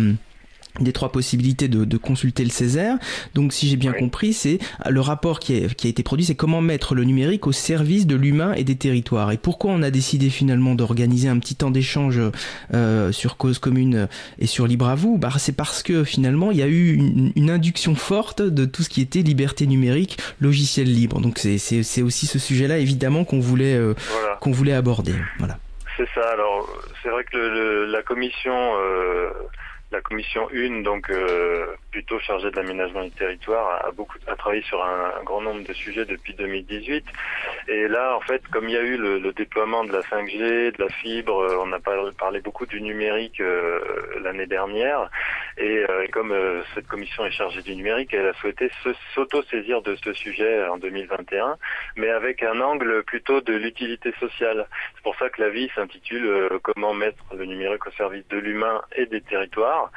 des 0.81 0.93
trois 0.93 1.11
possibilités 1.11 1.69
de, 1.69 1.85
de, 1.85 1.97
consulter 1.97 2.45
le 2.45 2.51
Césaire. 2.51 2.97
Donc, 3.35 3.53
si 3.53 3.69
j'ai 3.69 3.77
bien 3.77 3.93
compris, 3.93 4.33
c'est 4.33 4.59
le 4.89 5.01
rapport 5.01 5.41
qui, 5.41 5.55
est, 5.55 5.75
qui, 5.75 5.87
a 5.87 5.91
été 5.91 6.03
produit, 6.03 6.25
c'est 6.25 6.35
comment 6.35 6.61
mettre 6.61 6.95
le 6.95 7.05
numérique 7.05 7.47
au 7.47 7.53
service 7.53 8.07
de 8.07 8.17
l'humain 8.17 8.53
et 8.55 8.65
des 8.65 8.77
territoires. 8.77 9.33
Et 9.33 9.37
pourquoi 9.37 9.71
on 9.73 9.83
a 9.83 9.91
décidé 9.91 10.31
finalement 10.31 10.75
d'organiser 10.75 11.29
un 11.29 11.39
petit 11.39 11.57
temps 11.57 11.71
d'échange 11.71 12.21
euh, 12.75 13.13
sur 13.13 13.37
Cause 13.37 13.59
Commune 13.59 14.09
et 14.39 14.47
sur 14.47 14.67
Libre 14.67 14.89
à 14.89 14.95
vous? 14.95 15.19
Bah, 15.19 15.31
C'est 15.39 15.57
parce 15.57 15.83
que 15.83 16.05
finalement, 16.05 16.51
il 16.51 16.59
y 16.59 16.63
a 16.63 16.69
eu 16.69 16.95
une, 16.95 17.33
une, 17.37 17.51
induction 17.51 17.95
forte 17.95 18.43
de 18.43 18.65
tout 18.65 18.83
ce 18.83 18.89
qui 18.89 19.01
était 19.01 19.21
liberté 19.21 19.67
numérique, 19.67 20.19
logiciel 20.41 20.93
libre. 20.93 21.21
Donc, 21.21 21.39
c'est 21.39 22.03
aussi 22.03 22.27
ce 22.27 22.39
sujet-là, 22.39 22.79
évidemment, 22.79 23.25
qu'on 23.25 23.41
voulait, 23.41 23.75
euh, 23.75 23.95
voilà. 24.11 24.37
qu'on 24.41 24.51
voulait 24.51 24.73
aborder. 24.73 25.15
Voilà. 25.39 25.59
C'est 25.97 26.09
ça. 26.15 26.29
Alors, 26.33 26.69
c'est 27.03 27.09
vrai 27.09 27.25
que 27.25 27.37
le, 27.37 27.49
le, 27.51 27.87
la 27.87 28.03
commission. 28.03 28.53
Euh 28.53 29.31
la 29.93 30.01
commission 30.01 30.49
1, 30.53 30.83
donc 30.83 31.11
euh, 31.11 31.75
plutôt 31.93 32.19
chargée 32.19 32.51
de 32.51 32.57
l'aménagement 32.57 33.05
du 33.05 33.11
territoire, 33.13 33.87
a, 33.87 33.93
beaucoup 33.93 34.19
a 34.27 34.35
travaillé 34.35 34.63
sur 34.63 34.83
un, 34.85 35.23
grand 35.25 35.41
nombre 35.41 35.63
de 35.63 35.73
sujets 35.73 36.05
depuis 36.05 36.35
2018. 36.35 37.05
Et 37.69 37.89
là, 37.89 38.17
en 38.17 38.21
fait, 38.21 38.47
comme 38.49 38.69
il 38.69 38.75
y 38.75 38.77
a 38.77 38.83
eu 38.83 38.97
le, 38.97 39.33
déploiement 39.33 39.85
de 39.85 39.93
la 39.93 40.01
5G, 40.01 40.77
de 40.77 40.83
la 40.83 40.89
fibre, 40.89 41.41
euh, 41.41 41.63
on 41.63 41.73
a 41.73 41.79
parlé 41.79 42.41
beaucoup 42.41 42.67
du 42.67 42.81
numérique 42.81 43.41
euh, 43.41 43.81
l'année 44.23 44.47
dernière. 44.47 45.11
Et, 45.59 45.85
et 46.05 46.09
comme 46.09 46.35
cette 46.75 46.87
commission 46.87 47.25
est 47.25 47.31
chargée 47.31 47.63
du 47.63 47.75
numérique, 47.77 48.13
elle 48.13 48.29
a 48.29 48.35
souhaité 48.35 48.71
s'auto-saisir 49.15 49.81
de 49.83 49.97
ce 49.97 50.13
sujet 50.13 50.67
en 50.69 50.77
2021, 50.77 51.57
mais 51.97 52.11
avec 52.11 52.43
un 52.43 52.61
angle 52.61 53.03
plutôt 53.05 53.41
de 53.41 53.55
l'utilité 53.55 54.13
sociale. 54.21 54.67
C'est 54.97 55.03
pour 55.03 55.17
ça 55.17 55.31
que 55.31 55.41
la 55.41 55.49
vie 55.49 55.71
s'intitule 55.75 56.51
Comment 56.63 56.93
mettre 56.93 57.23
le 57.35 57.47
numérique 57.47 57.87
au 57.87 57.91
service 57.93 58.27
de 58.29 58.37
l'humain 58.37 58.83
et 58.97 59.07
des 59.07 59.23
territoires. 59.23 59.76
well. 59.77 59.91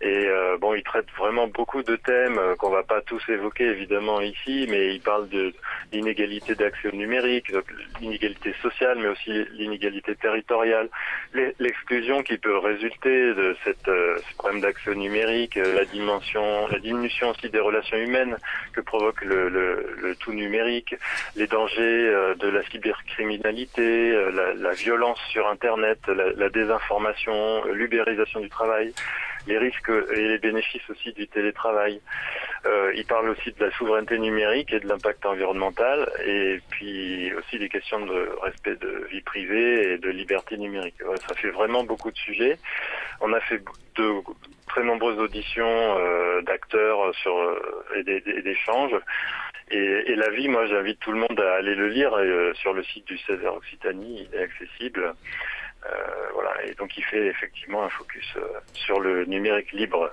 Et 0.00 0.26
euh, 0.28 0.56
bon, 0.58 0.74
il 0.74 0.82
traite 0.84 1.06
vraiment 1.18 1.48
beaucoup 1.48 1.82
de 1.82 1.96
thèmes 1.96 2.38
euh, 2.38 2.54
qu'on 2.54 2.70
va 2.70 2.84
pas 2.84 3.00
tous 3.00 3.20
évoquer 3.28 3.64
évidemment 3.64 4.20
ici, 4.20 4.66
mais 4.70 4.94
il 4.94 5.00
parle 5.00 5.28
de 5.28 5.52
l'inégalité 5.92 6.54
d'accès 6.54 6.88
au 6.88 6.94
numérique, 6.94 7.52
l'inégalité 8.00 8.54
sociale, 8.62 8.98
mais 9.00 9.08
aussi 9.08 9.44
l'inégalité 9.54 10.14
territoriale, 10.14 10.88
l'exclusion 11.58 12.22
qui 12.22 12.38
peut 12.38 12.58
résulter 12.58 13.34
de 13.34 13.56
cette, 13.64 13.88
euh, 13.88 14.16
ce 14.30 14.36
problème 14.36 14.60
d'accès 14.60 14.90
au 14.90 14.94
numérique, 14.94 15.56
la 15.56 15.84
dimension, 15.84 16.68
la 16.68 16.78
diminution 16.78 17.30
aussi 17.30 17.50
des 17.50 17.58
relations 17.60 17.96
humaines 17.96 18.36
que 18.72 18.80
provoque 18.80 19.22
le, 19.22 19.48
le, 19.48 19.96
le 20.00 20.14
tout 20.14 20.32
numérique, 20.32 20.94
les 21.34 21.48
dangers 21.48 22.34
de 22.38 22.48
la 22.48 22.62
cybercriminalité, 22.70 24.12
la, 24.32 24.54
la 24.54 24.72
violence 24.74 25.18
sur 25.32 25.48
Internet, 25.48 25.98
la, 26.06 26.30
la 26.32 26.48
désinformation, 26.50 27.64
l'ubérisation 27.72 28.38
du 28.38 28.48
travail 28.48 28.92
les 29.48 29.58
risques 29.58 29.90
et 30.14 30.28
les 30.28 30.38
bénéfices 30.38 30.88
aussi 30.90 31.12
du 31.12 31.26
télétravail. 31.26 32.00
Euh, 32.66 32.92
il 32.94 33.04
parle 33.06 33.30
aussi 33.30 33.52
de 33.52 33.64
la 33.64 33.70
souveraineté 33.72 34.18
numérique 34.18 34.72
et 34.72 34.80
de 34.80 34.86
l'impact 34.86 35.24
environnemental, 35.26 36.10
et 36.24 36.60
puis 36.70 37.32
aussi 37.34 37.58
des 37.58 37.68
questions 37.68 38.04
de 38.04 38.30
respect 38.42 38.76
de 38.76 39.06
vie 39.10 39.22
privée 39.22 39.92
et 39.92 39.98
de 39.98 40.10
liberté 40.10 40.56
numérique. 40.56 40.96
ça 41.26 41.34
fait 41.34 41.50
vraiment 41.50 41.84
beaucoup 41.84 42.10
de 42.10 42.16
sujets. 42.16 42.58
On 43.20 43.32
a 43.32 43.40
fait 43.40 43.62
de 43.96 44.12
très 44.68 44.84
nombreuses 44.84 45.18
auditions 45.18 45.98
euh, 45.98 46.42
d'acteurs 46.42 47.12
euh, 47.26 47.94
et 47.96 48.42
d'échanges. 48.42 48.96
Et, 49.70 49.76
et, 49.76 50.14
la 50.14 50.30
vie, 50.30 50.48
moi, 50.48 50.66
j'invite 50.66 50.98
tout 51.00 51.12
le 51.12 51.20
monde 51.20 51.38
à 51.40 51.56
aller 51.56 51.74
le 51.74 51.88
lire 51.88 52.12
sur 52.54 52.72
le 52.72 52.82
site 52.84 53.06
du 53.06 53.18
Césaire 53.18 53.54
Occitanie, 53.54 54.26
il 54.30 54.38
est 54.38 54.42
accessible. 54.42 55.14
Et 56.64 56.74
donc 56.74 56.96
il 56.96 57.04
fait 57.04 57.26
effectivement 57.26 57.84
un 57.84 57.88
focus 57.88 58.26
euh, 58.36 58.40
sur 58.72 59.00
le 59.00 59.24
numérique 59.24 59.72
libre. 59.72 60.10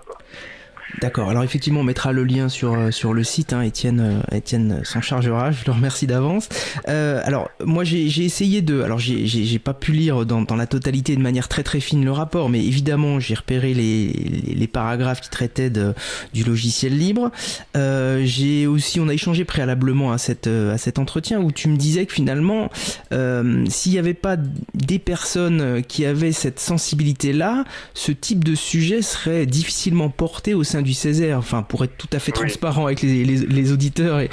D'accord. 1.01 1.29
Alors 1.29 1.43
effectivement, 1.43 1.79
on 1.79 1.83
mettra 1.83 2.11
le 2.11 2.23
lien 2.23 2.47
sur 2.47 2.73
euh, 2.73 2.91
sur 2.91 3.13
le 3.13 3.23
site. 3.23 3.53
Hein. 3.53 3.67
Euh, 3.85 4.21
Étienne 4.31 4.81
s'en 4.83 5.01
chargera. 5.01 5.51
Je 5.51 5.65
le 5.65 5.71
remercie 5.71 6.05
d'avance. 6.05 6.47
Euh, 6.87 7.21
alors 7.25 7.49
moi 7.63 7.83
j'ai 7.83 8.23
essayé 8.23 8.61
de. 8.61 8.81
Alors 8.81 8.99
j'ai 8.99 9.59
pas 9.59 9.73
pu 9.73 9.91
lire 9.91 10.25
dans, 10.25 10.41
dans 10.41 10.55
la 10.55 10.67
totalité 10.67 11.15
de 11.15 11.21
manière 11.21 11.47
très 11.47 11.63
très 11.63 11.79
fine 11.79 12.05
le 12.05 12.11
rapport, 12.11 12.49
mais 12.49 12.63
évidemment 12.63 13.19
j'ai 13.19 13.33
repéré 13.33 13.73
les, 13.73 14.07
les, 14.11 14.67
paragraphes 14.67 15.21
qui 15.21 15.29
traitaient 15.29 15.69
de, 15.69 15.93
du 16.33 16.43
logiciel 16.43 16.97
libre. 16.97 17.31
J'ai 17.73 18.67
aussi 18.67 18.99
on 18.99 19.07
a 19.07 19.13
échangé 19.13 19.43
préalablement 19.43 20.11
à 20.11 20.17
cette 20.17 20.47
à 20.47 20.77
cet 20.77 20.99
entretien 20.99 21.39
où 21.39 21.51
tu 21.51 21.67
me 21.67 21.77
disais 21.77 22.05
que 22.05 22.13
finalement 22.13 22.69
s'il 23.11 23.91
n'y 23.91 23.99
avait 23.99 24.13
pas 24.13 24.37
des 24.73 24.99
personnes 24.99 25.81
qui 25.83 26.05
avaient 26.05 26.31
cette 26.31 26.59
sensibilité 26.59 27.33
là, 27.33 27.63
ce 27.93 28.11
type 28.11 28.43
de 28.43 28.55
sujet 28.55 29.01
serait 29.01 29.45
difficilement 29.45 30.09
porté 30.09 30.53
au 30.53 30.63
sein 30.63 30.74
du 30.81 30.93
Césaire, 30.93 31.37
enfin 31.37 31.63
pour 31.63 31.83
être 31.83 31.97
tout 31.97 32.09
à 32.13 32.19
fait 32.19 32.31
transparent 32.31 32.85
avec 32.85 33.01
les, 33.01 33.23
les, 33.23 33.71
auditeurs 33.71 34.19
et, 34.19 34.29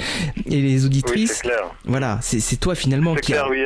et, 0.49 0.61
les 0.61 0.85
auditrices. 0.85 1.41
Oui, 1.43 1.49
clair. 1.49 1.71
Voilà, 1.85 2.19
c'est 2.21 2.59
toi 2.59 2.75
finalement 2.75 3.15
qui. 3.15 3.27
C'est 3.27 3.33
clair, 3.33 3.47
oui, 3.49 3.65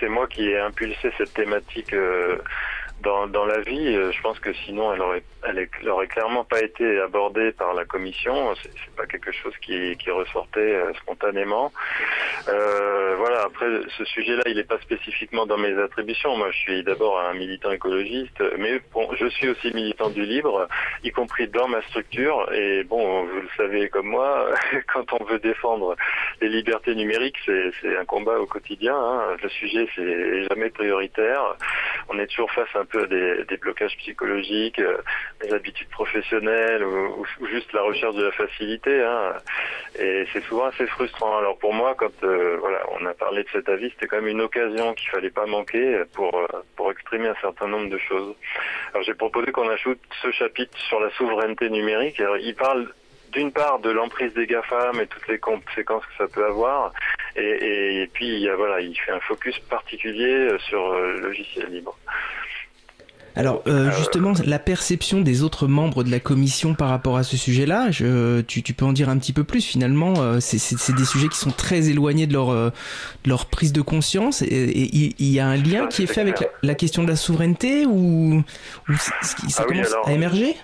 c'est 0.00 0.08
moi 0.08 0.26
qui 0.26 0.48
ai 0.48 0.58
impulsé 0.58 1.10
cette 1.18 1.34
thématique. 1.34 1.92
Euh, 1.92 2.36
dans, 3.02 3.44
la 3.44 3.60
vie, 3.60 3.96
euh, 3.96 4.12
je 4.12 4.22
pense 4.22 4.38
que 4.38 4.52
sinon 4.52 4.92
elle 4.92 5.00
aurait, 5.00 5.22
elle, 5.44 5.68
aurait 5.88 6.06
clairement 6.06 6.44
pas 6.44 6.60
été 6.60 7.00
abordée 7.00 7.52
par 7.52 7.74
la 7.74 7.84
commission. 7.84 8.54
C'est 8.62 8.94
pas 8.96 9.06
quelque 9.06 9.32
chose 9.32 9.52
qui, 9.60 9.96
ressortait 10.10 10.60
euh, 10.60 10.92
spontanément. 10.94 11.72
Euh, 12.48 13.14
voilà. 13.16 13.42
Après, 13.44 13.66
ce 13.96 14.04
sujet-là, 14.04 14.42
il 14.46 14.56
n'est 14.56 14.64
pas 14.64 14.78
spécifiquement 14.78 15.46
dans 15.46 15.56
mes 15.56 15.76
attributions. 15.78 16.36
Moi, 16.36 16.50
je 16.50 16.58
suis 16.58 16.84
d'abord 16.84 17.18
un 17.18 17.34
militant 17.34 17.70
écologiste, 17.70 18.42
mais 18.58 18.80
bon, 18.92 19.08
je 19.18 19.26
suis 19.26 19.48
aussi 19.48 19.72
militant 19.74 20.10
du 20.10 20.24
libre, 20.24 20.68
y 21.02 21.10
compris 21.10 21.48
dans 21.48 21.68
ma 21.68 21.82
structure. 21.82 22.50
Et 22.52 22.84
bon, 22.84 23.24
vous 23.24 23.40
le 23.40 23.48
savez 23.56 23.88
comme 23.88 24.06
moi, 24.06 24.48
quand 24.92 25.12
on 25.18 25.24
veut 25.24 25.38
défendre 25.38 25.96
les 26.40 26.48
libertés 26.48 26.94
numériques, 26.94 27.38
c'est 27.46 27.96
un 27.96 28.04
combat 28.04 28.38
au 28.38 28.46
quotidien. 28.46 28.96
Hein. 28.96 29.36
Le 29.42 29.48
sujet, 29.48 29.88
c'est 29.96 30.44
jamais 30.48 30.70
prioritaire. 30.70 31.56
On 32.08 32.18
est 32.18 32.26
toujours 32.26 32.50
face 32.52 32.74
à 32.74 32.84
des, 32.96 33.56
blocages 33.56 33.96
psychologiques, 33.98 34.78
euh, 34.78 34.98
des 35.42 35.52
habitudes 35.52 35.88
professionnelles 35.88 36.84
ou, 36.84 37.24
juste 37.50 37.72
la 37.72 37.82
recherche 37.82 38.14
de 38.14 38.24
la 38.24 38.32
facilité. 38.32 39.02
Hein. 39.02 39.32
Et 39.98 40.26
c'est 40.32 40.42
souvent 40.44 40.66
assez 40.66 40.86
frustrant. 40.86 41.38
Alors 41.38 41.58
pour 41.58 41.72
moi, 41.74 41.94
quand 41.96 42.12
euh, 42.24 42.56
voilà, 42.60 42.82
on 42.98 43.06
a 43.06 43.14
parlé 43.14 43.42
de 43.44 43.48
cet 43.50 43.68
avis, 43.68 43.90
c'était 43.90 44.06
quand 44.06 44.16
même 44.16 44.28
une 44.28 44.40
occasion 44.40 44.94
qu'il 44.94 45.08
fallait 45.10 45.30
pas 45.30 45.46
manquer 45.46 46.02
pour 46.12 46.34
euh, 46.36 46.46
pour 46.76 46.90
exprimer 46.90 47.28
un 47.28 47.36
certain 47.40 47.68
nombre 47.68 47.90
de 47.90 47.98
choses. 47.98 48.34
Alors 48.92 49.02
j'ai 49.04 49.14
proposé 49.14 49.52
qu'on 49.52 49.68
ajoute 49.68 50.00
ce 50.22 50.30
chapitre 50.32 50.76
sur 50.88 51.00
la 51.00 51.10
souveraineté 51.10 51.70
numérique. 51.70 52.22
Il 52.40 52.54
parle 52.54 52.88
d'une 53.32 53.52
part 53.52 53.78
de 53.78 53.90
l'emprise 53.90 54.32
des 54.34 54.46
GAFAM 54.46 55.00
et 55.00 55.06
toutes 55.06 55.26
les 55.26 55.38
conséquences 55.38 56.04
que 56.04 56.16
ça 56.18 56.28
peut 56.28 56.44
avoir, 56.44 56.92
et, 57.34 58.08
puis 58.12 58.42
il 58.42 58.50
voilà, 58.52 58.80
il 58.80 58.94
fait 58.94 59.12
un 59.12 59.20
focus 59.20 59.58
particulier 59.60 60.48
sur 60.68 60.92
le 60.92 61.20
logiciel 61.20 61.68
libre. 61.70 61.96
Alors 63.34 63.62
euh, 63.66 63.90
justement, 63.92 64.32
la 64.44 64.58
perception 64.58 65.20
des 65.20 65.42
autres 65.42 65.66
membres 65.66 66.04
de 66.04 66.10
la 66.10 66.20
commission 66.20 66.74
par 66.74 66.88
rapport 66.88 67.16
à 67.16 67.22
ce 67.22 67.36
sujet-là, 67.36 67.90
tu, 68.46 68.62
tu, 68.62 68.74
peux 68.74 68.84
en 68.84 68.92
dire 68.92 69.08
un 69.08 69.18
petit 69.18 69.32
peu 69.32 69.44
plus 69.44 69.64
finalement. 69.64 70.14
Euh, 70.18 70.38
c'est 70.40 70.94
des 70.94 71.04
sujets 71.04 71.28
qui 71.28 71.38
sont 71.38 71.50
très 71.50 71.88
éloignés 71.88 72.26
de 72.26 72.34
leur, 72.34 72.50
euh, 72.50 72.70
de 73.24 73.30
leur 73.30 73.46
prise 73.46 73.72
de 73.72 73.80
conscience. 73.80 74.42
Et 74.42 74.70
il 75.18 75.32
y, 75.32 75.40
a 75.40 75.46
un 75.46 75.56
lien 75.56 75.86
qui 75.86 76.02
est 76.02 76.06
fait 76.06 76.20
avec 76.20 76.44
la, 76.62 76.74
question 76.74 77.04
de 77.04 77.08
la 77.08 77.16
souveraineté 77.16 77.86
ou, 77.86 78.42
ou 78.88 78.94
ça 78.96 79.14
ah 79.58 79.64
commence 79.64 79.94
à 80.04 80.12
émerger 80.12 80.56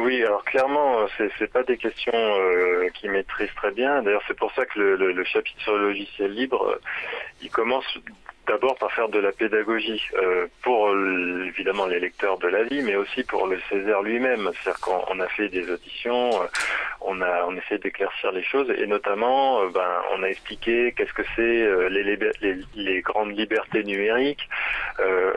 oui, 0.00 0.22
alors 0.22 0.44
clairement, 0.44 1.08
c'est 1.18 1.52
pas 1.52 1.64
des 1.64 1.76
questions 1.76 2.12
euh, 2.14 2.88
qui 2.94 3.08
maîtrisent 3.08 3.52
très 3.56 3.72
bien. 3.72 4.00
D'ailleurs, 4.00 4.22
c'est 4.28 4.38
pour 4.38 4.52
ça 4.52 4.64
que 4.64 4.78
le, 4.78 4.94
le, 4.94 5.10
le, 5.10 5.24
chapitre 5.24 5.60
sur 5.60 5.76
le 5.76 5.88
logiciel 5.88 6.32
libre, 6.34 6.78
il 7.42 7.50
commence 7.50 7.84
d'abord 8.48 8.76
par 8.76 8.90
faire 8.92 9.08
de 9.08 9.18
la 9.18 9.30
pédagogie 9.30 10.02
euh, 10.14 10.46
pour 10.62 10.90
évidemment 11.46 11.86
les 11.86 12.00
lecteurs 12.00 12.38
de 12.38 12.48
la 12.48 12.64
vie, 12.64 12.82
mais 12.82 12.96
aussi 12.96 13.22
pour 13.22 13.46
le 13.46 13.60
Césaire 13.68 14.02
lui-même. 14.02 14.50
C'est-à-dire 14.54 14.80
qu'on 14.80 15.20
a 15.20 15.28
fait 15.28 15.48
des 15.48 15.70
auditions, 15.70 16.42
euh, 16.42 16.46
on 17.02 17.20
a 17.20 17.44
on 17.46 17.54
essaie 17.56 17.78
d'éclaircir 17.78 18.32
les 18.32 18.42
choses 18.42 18.70
et 18.70 18.86
notamment, 18.86 19.62
euh, 19.62 19.68
ben, 19.68 19.90
on 20.12 20.22
a 20.22 20.28
expliqué 20.28 20.92
qu'est-ce 20.96 21.12
que 21.12 21.22
c'est 21.36 21.90
les, 21.90 22.16
les, 22.16 22.58
les, 22.74 23.00
grandes 23.02 23.36
libertés 23.36 23.84
numériques, 23.84 24.48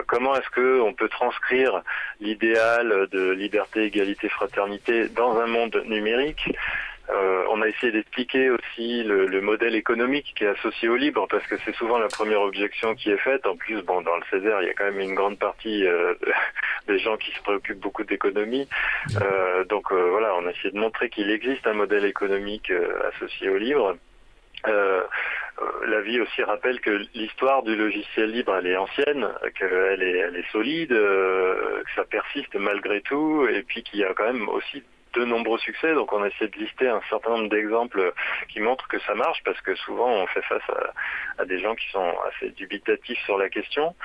comment 0.08 0.36
est-ce 0.36 0.50
que 0.50 0.82
on 0.82 0.94
peut 0.94 1.10
transcrire 1.10 1.82
l'idéal 2.20 3.08
de 3.12 3.32
liberté, 3.32 3.84
égalité, 3.84 4.30
fraternité 4.30 5.10
dans 5.10 5.38
un 5.40 5.48
monde 5.48 5.84
numérique. 5.86 6.50
Euh, 7.10 7.44
on 7.50 7.62
a 7.62 7.68
essayé 7.68 7.92
d'expliquer 7.92 8.50
aussi 8.50 9.04
le, 9.04 9.42
modèle 9.42 9.76
économique 9.76 10.34
qui 10.36 10.44
est 10.44 10.48
associé 10.48 10.88
au 10.88 10.96
libre, 10.96 11.28
parce 11.30 11.46
que 11.48 11.56
c'est 11.66 11.76
souvent 11.76 11.98
la 11.98 12.08
première 12.08 12.42
objection 12.42 12.96
qui 12.96 13.10
est 13.10 13.18
faite. 13.18 13.46
En 13.46 13.56
plus, 13.56 13.82
bon, 13.82 14.02
dans 14.02 14.16
le 14.16 14.24
Césaire, 14.30 14.62
il 14.62 14.68
y 14.68 14.70
a 14.70 14.74
quand 14.74 14.86
même 14.86 15.00
une 15.00 15.16
grande 15.16 15.40
partie 15.40 15.86
euh, 15.86 16.14
des 16.88 17.00
gens 17.00 17.18
qui 17.18 17.32
se 17.32 17.42
préoccupent 17.42 17.80
beaucoup 17.80 18.04
d'économie. 18.04 18.68
Euh, 19.22 19.64
donc 19.66 19.92
voilà, 19.92 20.36
on 20.36 20.46
a 20.48 20.52
essayé 20.52 20.72
de 20.72 20.80
montrer 20.80 21.10
qu'il 21.10 21.30
existe 21.32 21.66
un 21.68 21.74
modèle 21.74 22.06
économique 22.06 22.72
associé 23.14 23.50
au 23.50 23.58
libre. 23.58 23.98
la 24.66 26.02
vie 26.02 26.22
aussi 26.22 26.44
rappelle 26.44 26.80
que 26.80 27.02
l'histoire 27.14 27.64
du 27.64 27.76
logiciel 27.76 28.32
libre, 28.32 28.56
elle 28.56 28.68
est 28.68 28.78
ancienne, 28.78 29.28
qu'elle 29.58 30.04
est, 30.04 30.52
solide, 30.52 30.90
que 30.90 31.92
ça 31.96 32.04
persiste 32.06 32.56
malgré 32.56 33.02
tout, 33.02 33.48
et 33.48 33.64
puis 33.64 33.84
qu'il 33.84 34.00
y 34.00 34.04
a 34.04 34.14
quand 34.14 34.32
même 34.32 34.48
aussi 34.50 34.84
de 35.14 35.26
nombreux 35.26 35.60
succès. 35.60 35.94
Donc 35.94 36.14
on 36.14 36.24
a 36.24 36.28
essayé 36.28 36.50
de 36.50 36.58
lister 36.58 36.88
un 36.88 37.02
certain 37.10 37.32
nombre 37.32 37.50
d'exemples 37.50 38.14
qui 38.50 38.60
montrent 38.60 38.88
que 38.88 39.00
ça 39.02 39.14
marche 39.16 39.42
parce 39.44 39.60
que 39.62 39.76
souvent 39.76 40.10
on 40.10 40.28
fait 40.28 40.42
face 40.44 40.64
à, 41.38 41.46
des 41.46 41.60
gens 41.60 41.76
qui 41.76 41.90
sont 41.92 42.14
assez 42.30 42.50
dubitatifs 42.52 43.20
sur 43.26 43.38
la 43.38 43.50
question. 43.50 43.96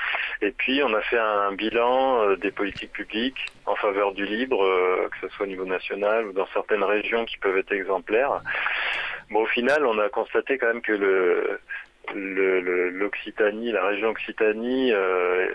Et 0.42 0.50
puis 0.50 0.82
on 0.82 0.92
a 0.94 1.00
fait 1.02 1.18
un 1.18 1.52
bilan 1.52 2.22
euh, 2.22 2.36
des 2.36 2.50
politiques 2.50 2.92
publiques 2.92 3.46
en 3.66 3.76
faveur 3.76 4.12
du 4.12 4.24
libre, 4.24 4.62
euh, 4.64 5.08
que 5.10 5.28
ce 5.28 5.34
soit 5.34 5.46
au 5.46 5.48
niveau 5.48 5.64
national 5.64 6.26
ou 6.26 6.32
dans 6.32 6.46
certaines 6.52 6.84
régions 6.84 7.24
qui 7.24 7.36
peuvent 7.38 7.58
être 7.58 7.72
exemplaires. 7.72 8.40
Bon, 9.30 9.42
au 9.42 9.46
final, 9.46 9.84
on 9.84 9.98
a 9.98 10.08
constaté 10.08 10.56
quand 10.58 10.68
même 10.68 10.82
que 10.82 10.92
le 10.92 11.60
l'Occitanie, 12.14 13.72
la 13.72 13.84
région 13.86 14.10
Occitanie, 14.10 14.92
euh, 14.92 15.46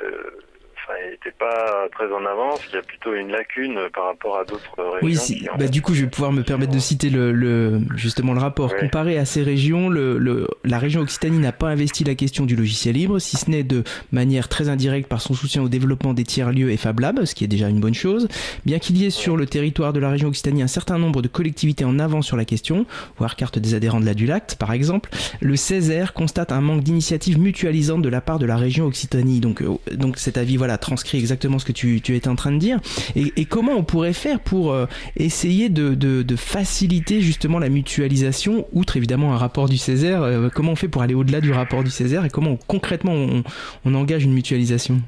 n'était 1.10 1.32
pas 1.32 1.88
très 1.92 2.12
en 2.12 2.26
avance. 2.26 2.60
Il 2.70 2.76
y 2.76 2.78
a 2.78 2.82
plutôt 2.82 3.14
une 3.14 3.30
lacune 3.30 3.80
par 3.94 4.06
rapport 4.06 4.38
à 4.38 4.46
d'autres 4.46 5.00
régions. 5.02 5.24
Oui, 5.30 5.48
bah, 5.58 5.68
du 5.68 5.82
coup, 5.82 5.94
je 5.94 6.04
vais 6.04 6.10
pouvoir 6.10 6.32
me 6.32 6.44
permettre 6.44 6.72
de 6.72 6.80
citer 6.80 7.10
le, 7.10 7.82
justement 7.96 8.34
le 8.34 8.40
rapport. 8.40 8.76
Comparé 8.76 9.18
à 9.18 9.26
ces 9.26 9.44
régions, 9.44 9.90
le, 9.90 10.48
la 10.64 10.80
région 10.80 11.02
Occitanie 11.02 11.40
n'a 11.40 11.52
pas 11.52 11.70
investi 11.70 12.04
la 12.04 12.16
question 12.16 12.46
du 12.46 12.56
logiciel 12.56 12.96
libre, 12.96 13.20
si 13.20 13.38
ce 13.38 13.50
n'est 13.50 13.64
de 13.64 13.84
manière 14.12 14.50
très 14.50 14.70
indirecte 14.70 15.08
par 15.08 15.22
son 15.22 15.34
soutien 15.34 15.62
au 15.62 15.70
développement 15.70 16.14
des 16.14 16.24
tiers-lieux 16.24 16.72
et 16.72 16.78
Fab 16.78 17.00
Lab, 17.00 17.26
ce 17.26 17.36
qui 17.36 17.44
est 17.44 17.48
déjà 17.48 17.70
une 17.70 17.80
bonne 17.80 17.94
chose. 17.94 18.28
Bien 18.66 18.80
qu'il 18.80 18.98
y 18.98 19.06
ait 19.06 19.10
sur 19.10 19.38
le 19.38 19.46
territoire 19.46 19.94
de 19.94 20.00
la 20.00 20.10
région 20.10 20.30
Occitanie 20.30 20.64
un 20.64 20.68
certain 20.68 20.98
nombre 20.98 21.22
de 21.22 21.28
collectivités 21.28 21.86
en 21.86 22.00
avant 22.00 22.22
sur 22.22 22.38
la 22.38 22.46
question, 22.46 22.86
voire 23.18 23.36
carte 23.36 23.60
des 23.60 23.74
adhérents 23.74 24.00
de 24.00 24.06
la 24.06 24.14
Dulact 24.14 24.56
par 24.56 24.72
exemple, 24.74 25.10
le 25.40 25.56
Césaire 25.56 26.14
constate 26.14 26.52
un 26.52 26.62
manque 26.62 26.84
d'initiatives 26.84 27.40
mutualisantes 27.40 28.02
de 28.02 28.10
la 28.10 28.22
part 28.22 28.40
de 28.40 28.46
la 28.46 28.58
région 28.58 28.86
Occitanie. 28.86 29.40
Donc, 29.40 29.62
euh, 29.62 29.78
donc 29.92 30.18
cet 30.18 30.38
avis 30.38 30.58
voilà 30.58 30.78
transcrit 30.82 31.18
exactement 31.18 31.60
ce 31.60 31.66
que 31.66 31.72
tu, 31.72 32.02
tu 32.02 32.16
étais 32.16 32.28
en 32.28 32.36
train 32.36 32.52
de 32.52 32.58
dire. 32.58 32.80
Et, 33.16 33.46
comment 33.46 33.74
on 33.74 33.84
pourrait 33.84 34.14
faire 34.14 34.40
pour 34.40 34.76
essayer 35.16 35.70
de, 35.70 36.36
faciliter 36.36 37.22
justement 37.22 37.60
la 37.60 37.70
mutualisation, 37.70 38.68
outre 38.74 38.98
évidemment 38.98 39.34
un 39.34 39.38
rapport 39.38 39.70
du 39.70 39.78
Césaire 39.78 40.50
Comment 40.54 40.74
on 40.74 40.76
fait 40.76 40.88
pour 40.88 41.02
aller 41.02 41.14
au-delà 41.14 41.42
du 41.42 41.52
rapport 41.52 41.84
du 41.84 41.92
Césaire 41.92 42.26
et 42.26 42.30
comment 42.30 42.58
concrètement 42.68 43.14
on, 43.14 43.44
on 43.86 43.94
engage 43.96 44.24
une 44.24 44.34
mutualisation? 44.34 45.02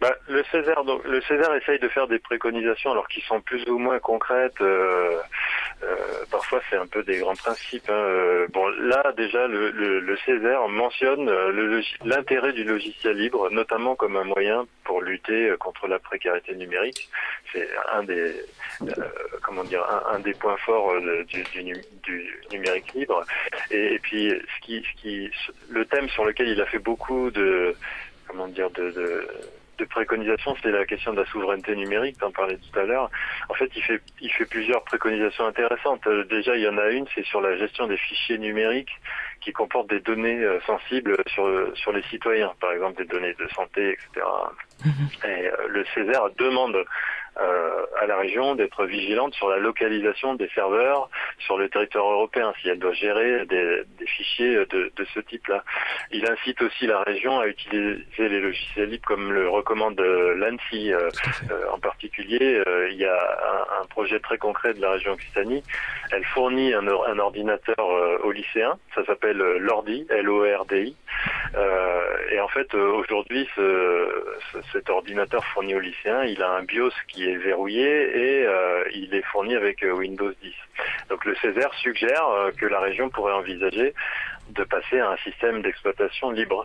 Bah, 0.00 0.14
le 0.28 0.44
Césaire, 0.44 0.84
donc, 0.84 1.04
le 1.04 1.20
Césaire 1.22 1.52
essaye 1.54 1.78
de 1.78 1.88
faire 1.88 2.06
des 2.06 2.18
préconisations 2.18 2.92
alors 2.92 3.08
qui 3.08 3.20
sont 3.22 3.40
plus 3.40 3.64
ou 3.68 3.78
moins 3.78 3.98
concrètes. 3.98 4.60
Euh, 4.60 5.18
euh, 5.82 5.96
parfois, 6.30 6.60
c'est 6.68 6.76
un 6.76 6.86
peu 6.86 7.02
des 7.02 7.18
grands 7.18 7.34
principes. 7.34 7.88
Hein. 7.88 7.92
Euh, 7.92 8.46
bon, 8.50 8.66
là 8.80 9.12
déjà, 9.16 9.46
le, 9.46 9.70
le, 9.70 10.00
le 10.00 10.16
Césaire 10.18 10.68
mentionne 10.68 11.28
euh, 11.28 11.82
l'intérêt 12.04 12.52
du 12.52 12.64
logiciel 12.64 13.16
libre, 13.16 13.50
notamment 13.50 13.96
comme 13.96 14.16
un 14.16 14.24
moyen 14.24 14.66
pour 14.84 15.02
lutter 15.02 15.52
contre 15.58 15.86
la 15.88 15.98
précarité 15.98 16.54
numérique. 16.54 17.08
C'est 17.52 17.68
un 17.92 18.02
des 18.02 18.34
euh, 18.82 18.86
comment 19.42 19.64
dire 19.64 19.84
un, 19.90 20.14
un, 20.14 20.18
des 20.20 20.34
points 20.34 20.56
forts 20.58 20.92
du, 21.26 21.42
du, 21.44 21.74
du 22.02 22.40
numérique 22.52 22.92
libre. 22.94 23.24
Et, 23.70 23.94
et, 23.94 23.98
puis, 23.98 24.30
ce 24.30 24.66
qui, 24.66 24.82
ce 24.82 25.00
qui, 25.00 25.30
le 25.70 25.84
thème 25.86 26.08
sur 26.08 26.24
lequel 26.24 26.48
il 26.48 26.60
a 26.60 26.66
fait 26.66 26.78
beaucoup 26.78 27.30
de 27.30 27.74
comment 28.26 28.48
dire 28.48 28.70
de, 28.70 28.90
de 28.90 29.28
de 29.78 29.84
préconisation, 29.84 30.56
c'est 30.62 30.70
la 30.70 30.84
question 30.84 31.12
de 31.12 31.20
la 31.20 31.26
souveraineté 31.26 31.74
numérique, 31.76 32.22
en 32.22 32.30
parlais 32.30 32.56
tout 32.56 32.78
à 32.78 32.84
l'heure. 32.84 33.10
En 33.48 33.54
fait, 33.54 33.70
il 33.76 33.82
fait, 33.82 34.00
il 34.20 34.30
fait 34.32 34.44
plusieurs 34.46 34.82
préconisations 34.84 35.46
intéressantes. 35.46 36.06
Euh, 36.06 36.24
déjà, 36.24 36.56
il 36.56 36.62
y 36.62 36.68
en 36.68 36.78
a 36.78 36.88
une, 36.90 37.06
c'est 37.14 37.24
sur 37.24 37.40
la 37.40 37.56
gestion 37.56 37.86
des 37.86 37.96
fichiers 37.96 38.38
numériques 38.38 38.92
qui 39.40 39.52
comportent 39.52 39.90
des 39.90 40.00
données 40.00 40.42
euh, 40.42 40.60
sensibles 40.66 41.16
sur, 41.28 41.46
sur 41.76 41.92
les 41.92 42.02
citoyens, 42.04 42.52
par 42.60 42.72
exemple 42.72 42.98
des 42.98 43.08
données 43.08 43.34
de 43.34 43.48
santé, 43.54 43.92
etc. 43.92 44.26
Mhm. 44.84 45.08
Et 45.24 45.46
euh, 45.46 45.52
le 45.68 45.84
Césaire 45.94 46.28
demande 46.38 46.84
euh, 47.40 47.86
à 48.00 48.06
la 48.06 48.16
région 48.16 48.56
d'être 48.56 48.84
vigilante 48.84 49.32
sur 49.34 49.48
la 49.48 49.58
localisation 49.58 50.34
des 50.34 50.48
serveurs 50.54 51.08
sur 51.38 51.56
le 51.56 51.68
territoire 51.68 52.10
européen, 52.10 52.52
si 52.60 52.68
elle 52.68 52.80
doit 52.80 52.92
gérer 52.92 53.46
des, 53.46 53.82
des 53.98 54.06
fichiers 54.06 54.56
de, 54.66 54.92
de 54.96 55.06
ce 55.14 55.20
type-là. 55.20 55.62
Il 56.10 56.26
incite 56.26 56.60
aussi 56.62 56.86
la 56.86 57.02
région 57.02 57.38
à 57.38 57.46
utiliser 57.46 58.28
les 58.28 58.40
logiciels 58.40 58.88
libres 58.88 59.06
comme 59.06 59.32
le 59.32 59.48
recommande 59.48 60.00
l'ANSI. 60.00 60.92
Euh, 60.92 61.10
euh, 61.50 61.70
en 61.72 61.78
particulier, 61.78 62.62
il 62.90 62.96
y 62.96 63.04
a 63.04 63.14
un, 63.14 63.82
un, 63.82 63.86
projet 63.86 64.18
très 64.18 64.38
concret 64.38 64.74
de 64.74 64.80
la 64.80 64.92
région 64.92 65.12
Occitanie. 65.12 65.62
Elle 66.10 66.24
fournit 66.24 66.74
un, 66.74 66.86
un 66.86 67.18
ordinateur 67.18 67.78
aux 68.24 68.32
lycéens, 68.32 68.78
ça 68.94 69.04
s'appelle 69.04 69.38
l'ORDI, 69.38 70.06
L-O-R-D-I. 70.10 70.96
et 72.32 72.40
en 72.40 72.48
fait, 72.48 72.74
aujourd'hui, 72.74 73.48
ce, 73.54 74.36
ce, 74.52 74.58
cet 74.72 74.90
ordinateur 74.90 75.44
fourni 75.46 75.74
aux 75.74 75.80
lycéens, 75.80 76.24
il 76.24 76.42
a 76.42 76.50
un 76.50 76.62
BIOS 76.62 76.92
qui 77.08 77.27
verrouillé 77.36 77.86
et 77.86 78.46
euh, 78.46 78.82
il 78.94 79.14
est 79.14 79.22
fourni 79.22 79.54
avec 79.54 79.82
euh, 79.82 79.92
Windows 79.92 80.32
10. 80.42 80.52
Donc 81.10 81.24
le 81.24 81.34
Césaire 81.36 81.72
suggère 81.74 82.26
euh, 82.28 82.50
que 82.50 82.66
la 82.66 82.80
région 82.80 83.08
pourrait 83.10 83.34
envisager 83.34 83.94
de 84.50 84.64
passer 84.64 85.00
à 85.00 85.10
un 85.10 85.16
système 85.18 85.62
d'exploitation 85.62 86.30
libre. 86.30 86.64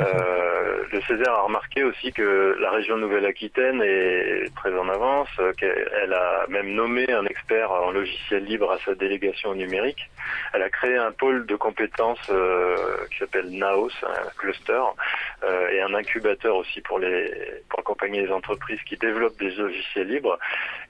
Euh, 0.00 0.82
le 0.92 1.00
Césaire 1.02 1.32
a 1.32 1.42
remarqué 1.42 1.84
aussi 1.84 2.12
que 2.12 2.56
la 2.60 2.70
région 2.70 2.96
Nouvelle-Aquitaine 2.96 3.82
est 3.82 4.54
très 4.56 4.76
en 4.76 4.88
avance, 4.88 5.28
qu'elle 5.58 6.12
a 6.12 6.46
même 6.48 6.74
nommé 6.74 7.10
un 7.12 7.24
expert 7.26 7.70
en 7.70 7.90
logiciel 7.90 8.44
libre 8.44 8.70
à 8.70 8.78
sa 8.84 8.94
délégation 8.94 9.54
numérique. 9.54 10.10
Elle 10.52 10.62
a 10.62 10.70
créé 10.70 10.96
un 10.96 11.12
pôle 11.12 11.46
de 11.46 11.56
compétences 11.56 12.30
euh, 12.30 12.76
qui 13.10 13.18
s'appelle 13.18 13.50
NAOS, 13.50 13.92
un 14.02 14.30
cluster, 14.36 14.82
euh, 15.42 15.68
et 15.70 15.80
un 15.80 15.94
incubateur 15.94 16.56
aussi 16.56 16.80
pour 16.80 16.98
les 16.98 17.32
pour 17.68 17.80
accompagner 17.80 18.22
les 18.22 18.32
entreprises 18.32 18.80
qui 18.86 18.96
développent 18.96 19.38
des 19.38 19.50
logiciels 19.50 20.08
libres. 20.08 20.38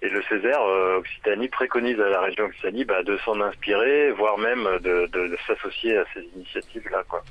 Et 0.02 0.08
le 0.08 0.22
Césaire 0.24 0.62
euh, 0.62 0.98
Occitanie 0.98 1.48
préconise 1.48 2.00
à 2.00 2.08
la 2.08 2.20
région 2.20 2.44
Occitanie 2.46 2.84
bah, 2.84 3.02
de 3.02 3.16
s'en 3.18 3.40
inspirer, 3.40 4.10
voire 4.12 4.38
même 4.38 4.64
de, 4.80 5.06
de, 5.06 5.28
de 5.28 5.38
s'associer 5.46 5.98
à 5.98 6.04
ces 6.14 6.19
initiatives-là. 6.34 7.04
Quoi. 7.08 7.22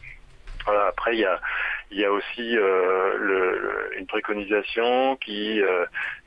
Voilà, 0.66 0.88
après, 0.88 1.16
il 1.16 1.20
y 1.20 1.26
a, 1.26 1.40
il 1.92 2.00
y 2.00 2.06
a 2.06 2.12
aussi 2.12 2.58
euh, 2.58 3.90
une 3.98 4.06
préconisation 4.08 5.16
qui, 5.18 5.62
euh, 5.62 5.86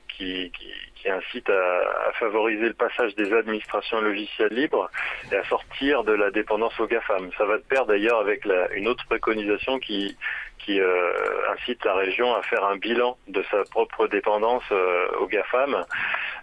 qui, 0.09 0.50
qui, 0.59 0.66
qui, 0.97 1.11
incite 1.11 1.49
à, 1.50 2.09
à, 2.09 2.12
favoriser 2.19 2.69
le 2.69 2.75
passage 2.75 3.14
des 3.14 3.33
administrations 3.33 4.00
logicielles 4.00 4.52
libres 4.52 4.90
et 5.31 5.37
à 5.37 5.45
sortir 5.45 6.04
de 6.04 6.12
la 6.12 6.31
dépendance 6.31 6.78
aux 6.81 6.87
GAFAM. 6.87 7.31
Ça 7.37 7.45
va 7.45 7.59
de 7.59 7.62
pair 7.62 7.87
d'ailleurs 7.87 8.21
avec 8.21 8.45
la, 8.45 8.73
une 8.73 8.88
autre 8.88 9.04
préconisation 9.07 9.78
qui, 9.78 10.16
qui 10.64 10.81
euh, 10.81 11.12
incite 11.52 11.85
la 11.85 11.95
région 11.95 12.35
à 12.35 12.42
faire 12.42 12.64
un 12.64 12.76
bilan 12.76 13.16
de 13.28 13.42
sa 13.50 13.64
propre 13.64 14.07
dépendance 14.07 14.62
euh, 14.71 15.07
aux 15.21 15.26
GAFAM. 15.26 15.85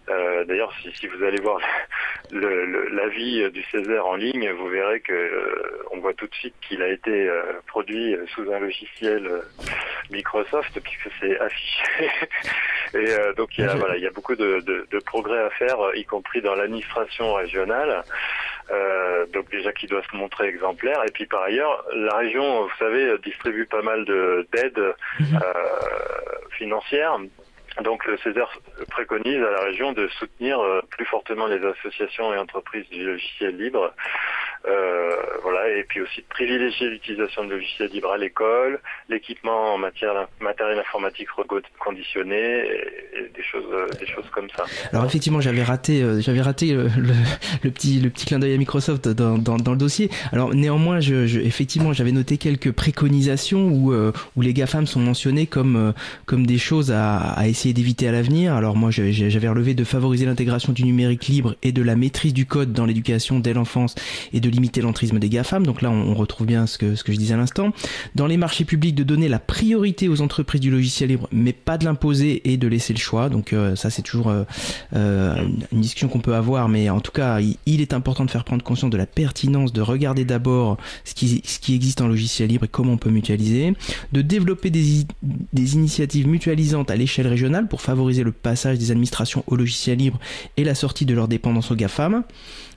Euh, 0.10 0.44
D'ailleurs, 0.46 0.74
si, 0.82 0.92
si, 0.94 1.08
vous 1.08 1.24
allez 1.24 1.40
voir 1.40 1.60
l'avis 2.32 3.50
du 3.52 3.64
Césaire 3.72 4.06
en 4.06 4.16
ligne, 4.16 4.50
vous 4.52 4.68
verrez 4.68 5.00
que 5.02 5.14
euh, 5.14 5.84
on 5.92 6.00
voit 6.00 6.14
tout 6.14 6.28
de 6.28 6.36
suite 6.36 6.56
qu'il 6.62 6.82
a 6.82 6.88
été 6.88 7.28
euh, 7.28 7.44
produit 7.68 8.16
sous 8.34 8.52
un 8.52 8.60
logiciel 8.60 9.28
euh, 9.28 9.42
Microsoft 10.10 10.80
puisque 10.80 11.10
c'est 11.20 11.40
affiché. 11.40 11.84
Et 12.96 13.14
donc 13.38 13.56
il 13.56 13.66
y 13.66 13.68
a 13.68 13.76
voilà, 13.76 13.98
il 13.98 14.04
y 14.04 14.08
a 14.08 14.10
beaucoup 14.10 14.36
de, 14.36 14.62
de, 14.62 14.88
de 14.90 15.00
progrès 15.00 15.38
à 15.44 15.52
faire, 15.52 15.78
y 15.94 16.04
compris 16.06 16.42
dans 16.42 16.56
l'administration 16.56 17.36
régionale. 17.36 18.04
Euh, 18.72 19.26
donc 19.34 19.50
déjà 19.50 19.72
qui 19.72 19.88
doit 19.88 20.04
se 20.10 20.16
montrer 20.16 20.48
exemplaire. 20.48 21.02
Et 21.08 21.12
puis 21.12 21.26
par 21.26 21.44
ailleurs, 21.44 21.84
la 21.94 22.18
région, 22.18 22.64
vous 22.64 22.78
savez, 22.78 23.18
distribue 23.24 23.66
pas 23.66 23.82
mal 23.82 24.06
d'aides 24.06 24.78
euh, 24.78 24.94
financières. 26.52 27.18
Donc 27.82 28.06
le 28.06 28.18
César 28.18 28.52
préconise 28.90 29.42
à 29.42 29.52
la 29.52 29.62
région 29.62 29.94
de 29.94 30.08
soutenir 30.20 30.60
euh, 30.60 30.82
plus 30.90 31.06
fortement 31.06 31.48
les 31.48 31.64
associations 31.66 32.34
et 32.34 32.38
entreprises 32.38 32.88
du 32.90 33.06
logiciel 33.06 33.56
libre 33.58 33.94
voilà, 34.64 35.70
et 35.70 35.84
puis 35.84 36.02
aussi 36.02 36.22
de 36.22 36.28
privilégier 36.28 36.90
l'utilisation 36.90 37.46
de 37.46 37.52
logiciels 37.52 37.90
libres 37.90 38.12
à 38.12 38.18
l'école, 38.18 38.80
l'équipement 39.10 39.74
en 39.74 39.78
matière 39.78 40.28
matériel 40.40 40.80
informatique 40.80 41.30
reconditionné 41.32 42.36
et, 42.36 43.30
des 43.36 43.44
choses, 43.44 43.66
des 44.00 44.06
choses 44.06 44.30
comme 44.32 44.48
ça. 44.56 44.66
Alors 44.92 45.06
effectivement, 45.06 45.42
j'avais 45.42 45.64
raté, 45.64 46.02
euh, 46.02 46.20
j'avais 46.22 46.42
raté 46.42 46.74
le, 47.64 47.72
petit, 47.72 48.00
le 48.00 48.10
petit 48.10 48.26
clin 48.26 48.40
d'œil 48.40 48.54
à 48.54 48.58
Microsoft 48.58 49.08
dans, 49.08 49.38
dans, 49.38 49.72
le 49.72 49.78
dossier. 49.78 50.10
Alors 50.32 50.54
néanmoins, 50.54 51.00
je, 51.00 51.26
je, 51.26 51.40
effectivement, 51.40 51.94
j'avais 51.94 52.12
noté 52.12 52.38
quelques 52.38 52.72
préconisations 52.72 53.68
où, 53.70 53.94
euh, 53.94 54.12
où 54.36 54.42
les 54.42 54.54
GAFAM 54.54 54.88
sont 54.88 55.00
mentionnés 55.00 55.48
comme, 55.48 55.76
euh, 55.76 55.92
comme 56.26 56.46
des 56.46 56.58
choses 56.58 56.92
à, 56.92 57.18
à 57.18 57.48
essayer 57.48 57.74
d'éviter 57.74 58.08
à 58.08 58.12
l'avenir. 58.12 58.54
Alors 58.54 58.76
moi, 58.76 58.90
j'avais 58.92 59.48
relevé 59.48 59.74
de 59.74 59.84
favoriser 59.84 60.26
l'intégration 60.26 60.74
du 60.74 60.84
numérique 60.84 61.28
libre 61.28 61.56
et 61.64 61.72
de 61.72 61.82
la 61.82 61.96
maîtrise 61.96 62.34
du 62.34 62.46
code 62.46 62.74
dans 62.74 62.86
l'éducation 62.86 63.40
dès 63.40 63.54
l'enfance 63.54 63.96
et 64.34 64.40
de 64.40 64.49
limiter 64.50 64.82
l'entrisme 64.82 65.20
des 65.20 65.30
GAFAM. 65.30 65.66
Donc 65.66 65.82
là, 65.82 65.92
on, 65.92 66.14
retrouve 66.14 66.48
bien 66.48 66.68
ce 66.68 66.78
que, 66.78 66.96
ce 66.96 67.04
que 67.04 67.12
je 67.12 67.18
disais 67.18 67.34
à 67.34 67.38
l'instant. 67.38 67.72
Dans 68.16 68.28
les 68.28 68.38
marchés 68.38 68.66
publics, 68.66 68.96
de 68.96 69.04
donner 69.04 69.30
la 69.30 69.40
priorité 69.40 70.10
aux 70.10 70.22
entreprises 70.22 70.62
du 70.62 70.72
logiciel 70.72 71.10
libre, 71.10 71.28
mais 71.32 71.54
pas 71.54 71.78
de 71.78 71.86
l'imposer 71.86 72.52
et 72.52 72.58
de 72.58 72.68
laisser 72.68 72.94
le 72.94 73.00
choix. 73.00 73.30
Donc 73.30 73.54
euh, 73.54 73.76
ça, 73.76 73.90
c'est 73.90 74.02
toujours 74.02 74.30
euh, 74.30 74.44
euh, 74.96 75.48
une 75.72 75.82
discussion 75.82 76.08
qu'on 76.08 76.20
peut 76.20 76.36
avoir, 76.36 76.70
mais 76.70 76.90
en 76.90 77.00
tout 77.00 77.12
cas, 77.12 77.40
il, 77.40 77.58
il, 77.66 77.82
est 77.82 77.94
important 77.94 78.26
de 78.26 78.32
faire 78.32 78.44
prendre 78.44 78.64
conscience 78.64 78.92
de 78.92 78.98
la 78.98 79.06
pertinence 79.06 79.74
de 79.74 79.82
regarder 79.82 80.26
d'abord 80.26 80.78
ce 81.06 81.14
qui, 81.14 81.42
ce 81.46 81.60
qui 81.60 81.76
existe 81.76 82.02
en 82.02 82.08
logiciel 82.08 82.50
libre 82.50 82.66
et 82.66 82.68
comment 82.68 82.94
on 82.94 82.98
peut 82.98 83.10
mutualiser, 83.10 83.74
de 84.12 84.22
développer 84.22 84.70
des, 84.70 85.06
des 85.54 85.74
initiatives 85.76 86.28
mutualisantes 86.28 86.92
à 86.92 86.96
l'échelle 86.96 87.28
régionale 87.28 87.68
pour 87.68 87.82
favoriser 87.82 88.24
le 88.24 88.32
passage 88.32 88.78
des 88.78 88.92
administrations 88.92 89.44
au 89.48 89.56
logiciel 89.56 89.98
libre 89.98 90.20
et 90.58 90.64
la 90.64 90.76
sortie 90.76 91.06
de 91.06 91.14
leur 91.14 91.28
dépendance 91.28 91.72
aux 91.72 91.76
GAFAM 91.76 92.24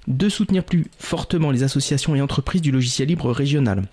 de 0.06 0.28
soutenir 0.28 0.64
plus 0.64 0.86
fortement 0.98 1.50
les 1.50 1.62
associations 1.62 2.14
et 2.14 2.20
entreprises 2.20 2.62
du 2.62 2.72
logiciel 2.72 3.08
libre 3.08 3.30
régional. 3.30 3.84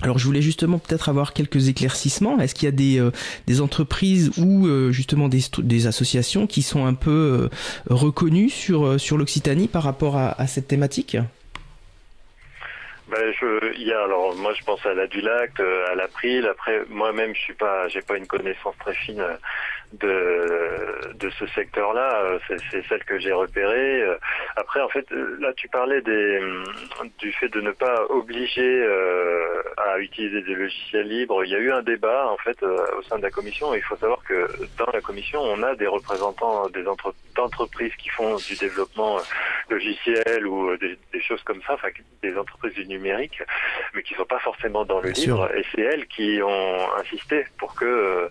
Alors 0.00 0.18
je 0.18 0.24
voulais 0.24 0.42
justement 0.42 0.78
peut-être 0.78 1.08
avoir 1.08 1.32
quelques 1.32 1.68
éclaircissements. 1.68 2.38
Est-ce 2.38 2.54
qu'il 2.54 2.66
y 2.66 2.68
a 2.68 2.72
des, 2.72 3.00
euh, 3.00 3.60
entreprises 3.60 4.30
ou 4.38 4.66
euh, 4.66 4.92
justement 4.92 5.28
des, 5.28 5.86
associations 5.86 6.46
qui 6.46 6.62
sont 6.62 6.86
un 6.86 6.94
peu 6.94 7.10
euh, 7.10 7.48
reconnues 7.90 8.50
sur, 8.50 8.96
l'Occitanie 9.16 9.66
par 9.66 9.82
rapport 9.82 10.16
à, 10.16 10.46
cette 10.46 10.68
thématique? 10.68 11.16
Ben, 13.10 13.32
moi 14.36 14.52
je 14.54 14.64
pense 14.64 14.84
à 14.86 14.94
la 14.94 15.04
à 15.04 15.94
l'April. 15.96 16.46
Après 16.46 16.82
moi-même 16.90 17.34
je 17.34 17.40
suis 17.40 17.54
pas 17.54 18.16
une 18.16 18.26
connaissance 18.26 18.74
très 18.78 18.94
fine 18.94 19.24
de, 19.92 21.14
de 21.14 21.30
ce 21.30 21.46
secteur-là. 21.48 22.38
C'est 22.70 22.86
celle 22.88 23.04
que 23.04 23.18
j'ai 23.18 23.32
repérée. 23.32 24.02
Après, 24.56 24.80
en 24.80 24.88
fait, 24.88 25.06
là, 25.38 25.52
tu 25.54 25.68
parlais 25.68 26.00
des, 26.02 26.40
du 27.18 27.32
fait 27.32 27.48
de 27.48 27.60
ne 27.60 27.70
pas 27.70 28.04
obliger 28.08 28.82
euh, 28.84 29.62
à 29.76 29.98
utiliser 29.98 30.42
des 30.42 30.54
logiciels 30.54 31.08
libres. 31.08 31.44
Il 31.44 31.50
y 31.50 31.54
a 31.54 31.58
eu 31.58 31.72
un 31.72 31.82
débat, 31.82 32.28
en 32.30 32.36
fait, 32.38 32.62
euh, 32.62 32.78
au 32.98 33.02
sein 33.02 33.18
de 33.18 33.22
la 33.22 33.30
commission. 33.30 33.74
Il 33.74 33.82
faut 33.82 33.96
savoir 33.96 34.22
que 34.24 34.48
dans 34.76 34.90
la 34.92 35.00
commission, 35.00 35.40
on 35.40 35.62
a 35.62 35.74
des 35.74 35.86
représentants 35.86 36.68
des 36.68 36.86
entre, 36.86 37.14
d'entreprises 37.34 37.94
qui 37.96 38.08
font 38.08 38.36
du 38.36 38.56
développement 38.56 39.18
logiciels 39.70 40.46
ou 40.46 40.76
des, 40.76 40.98
choses 41.20 41.42
comme 41.42 41.60
ça, 41.62 41.74
enfin 41.74 41.88
des 42.22 42.36
entreprises 42.36 42.74
du 42.74 42.86
numérique, 42.86 43.42
mais 43.94 44.02
qui 44.02 44.14
sont 44.14 44.24
pas 44.24 44.38
forcément 44.38 44.84
dans 44.84 45.00
le 45.00 45.10
livre. 45.10 45.50
Et 45.54 45.64
c'est 45.72 45.82
elles 45.82 46.06
qui 46.06 46.40
ont 46.42 46.96
insisté 46.96 47.44
pour 47.58 47.74
que 47.74 48.30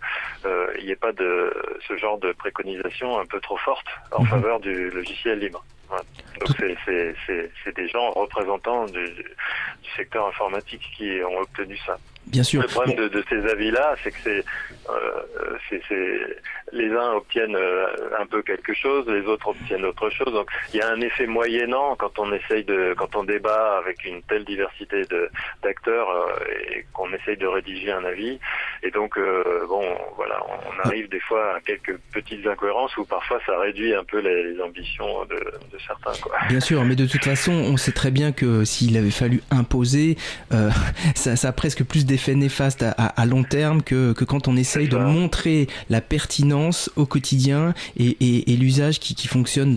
il 0.80 0.86
n'y 0.86 0.91
ait 0.91 0.96
pas 0.96 1.12
de 1.12 1.46
ce 1.88 1.97
genre 1.97 2.17
de 2.19 2.31
préconisation 2.31 3.19
un 3.19 3.25
peu 3.25 3.39
trop 3.39 3.57
forte 3.57 3.88
en 4.12 4.23
mhm. 4.23 4.29
faveur 4.29 4.60
du 4.60 4.89
logiciel 4.89 5.39
libre. 5.39 5.63
Donc 5.89 6.49
c'est 6.57 7.75
des 7.75 7.88
gens 7.88 8.12
représentants 8.12 8.86
du, 8.86 9.05
du, 9.05 9.91
secteur 9.95 10.27
informatique 10.27 10.81
qui 10.97 11.19
ont 11.23 11.39
obtenu 11.39 11.77
ça. 11.86 11.97
Bien 12.25 12.43
sûr. 12.43 12.62
Le 12.62 12.67
problème 12.67 12.97
de, 12.97 13.07
de, 13.07 13.23
ces 13.29 13.45
avis-là, 13.45 13.95
c'est 14.03 14.12
que 14.12 14.17
c'est 14.23 14.43
euh, 14.89 16.36
les 16.73 16.91
uns 16.91 17.13
obtiennent 17.13 17.56
euh, 17.56 17.88
un 18.19 18.25
peu 18.25 18.41
quelque 18.41 18.73
chose, 18.73 19.08
les 19.08 19.25
autres 19.25 19.47
obtiennent 19.47 19.86
autre 19.86 20.10
chose. 20.10 20.34
Donc 20.34 20.49
il 20.73 20.80
y 20.80 20.82
a 20.82 20.89
un 20.89 20.99
effet 21.01 21.25
moyennant 21.25 21.95
quand 21.95 22.19
on 22.19 22.32
essaye 22.34 22.63
de, 22.65 22.93
quand 22.97 23.15
on 23.15 23.23
débat 23.23 23.77
avec 23.77 24.03
une 24.03 24.21
telle 24.23 24.43
diversité 24.43 25.03
de 25.06 25.30
d'acteurs 25.63 26.10
euh, 26.10 26.73
et 26.73 26.86
qu'on 26.93 27.12
essaye 27.13 27.38
de 27.38 27.47
rédiger 27.47 27.91
un 27.91 28.03
avis. 28.03 28.39
Et 28.84 28.91
donc 28.91 29.17
euh, 29.17 29.65
bon, 29.67 29.84
voilà, 30.17 30.43
on 30.67 30.88
arrive 30.88 31.08
des 31.10 31.21
fois 31.21 31.56
à 31.56 31.62
quelques 31.62 31.97
petites 32.13 32.45
incohérences 32.45 32.95
où 32.97 33.06
parfois 33.06 33.39
ça 33.45 33.58
réduit 33.60 33.93
un 33.93 34.03
peu 34.03 34.19
les, 34.19 34.58
ambitions 34.62 35.25
de, 35.25 35.36
de 35.36 35.80
certains. 35.86 36.19
Quoi. 36.21 36.36
Bien 36.49 36.60
sûr, 36.60 36.84
mais 36.84 36.95
de 36.95 37.06
toute 37.06 37.23
façon, 37.23 37.51
on 37.51 37.77
sait 37.77 37.91
très 37.91 38.12
bien 38.12 38.32
que 38.32 38.65
s'il 38.65 38.97
avait 38.97 39.12
fallu 39.12 39.41
imposer, 39.51 40.17
ça, 41.15 41.36
ça 41.36 41.47
a 41.49 41.51
presque 41.51 41.84
plus 41.84 42.06
des 42.06 42.17
effet 42.17 42.34
néfaste 42.34 42.84
à, 42.84 43.25
long 43.27 43.43
terme 43.43 43.84
que, 43.84 44.12
que, 44.13 44.25
quand 44.25 44.47
on 44.47 44.58
essaye 44.58 44.88
de 44.88 44.97
montrer 44.97 45.67
la 45.89 46.01
pertinence 46.01 46.57
au 46.96 47.06
quotidien 47.06 47.74
et, 47.98 48.56
l'usage 48.58 49.00
qui, 49.00 49.28
fonctionne 49.28 49.76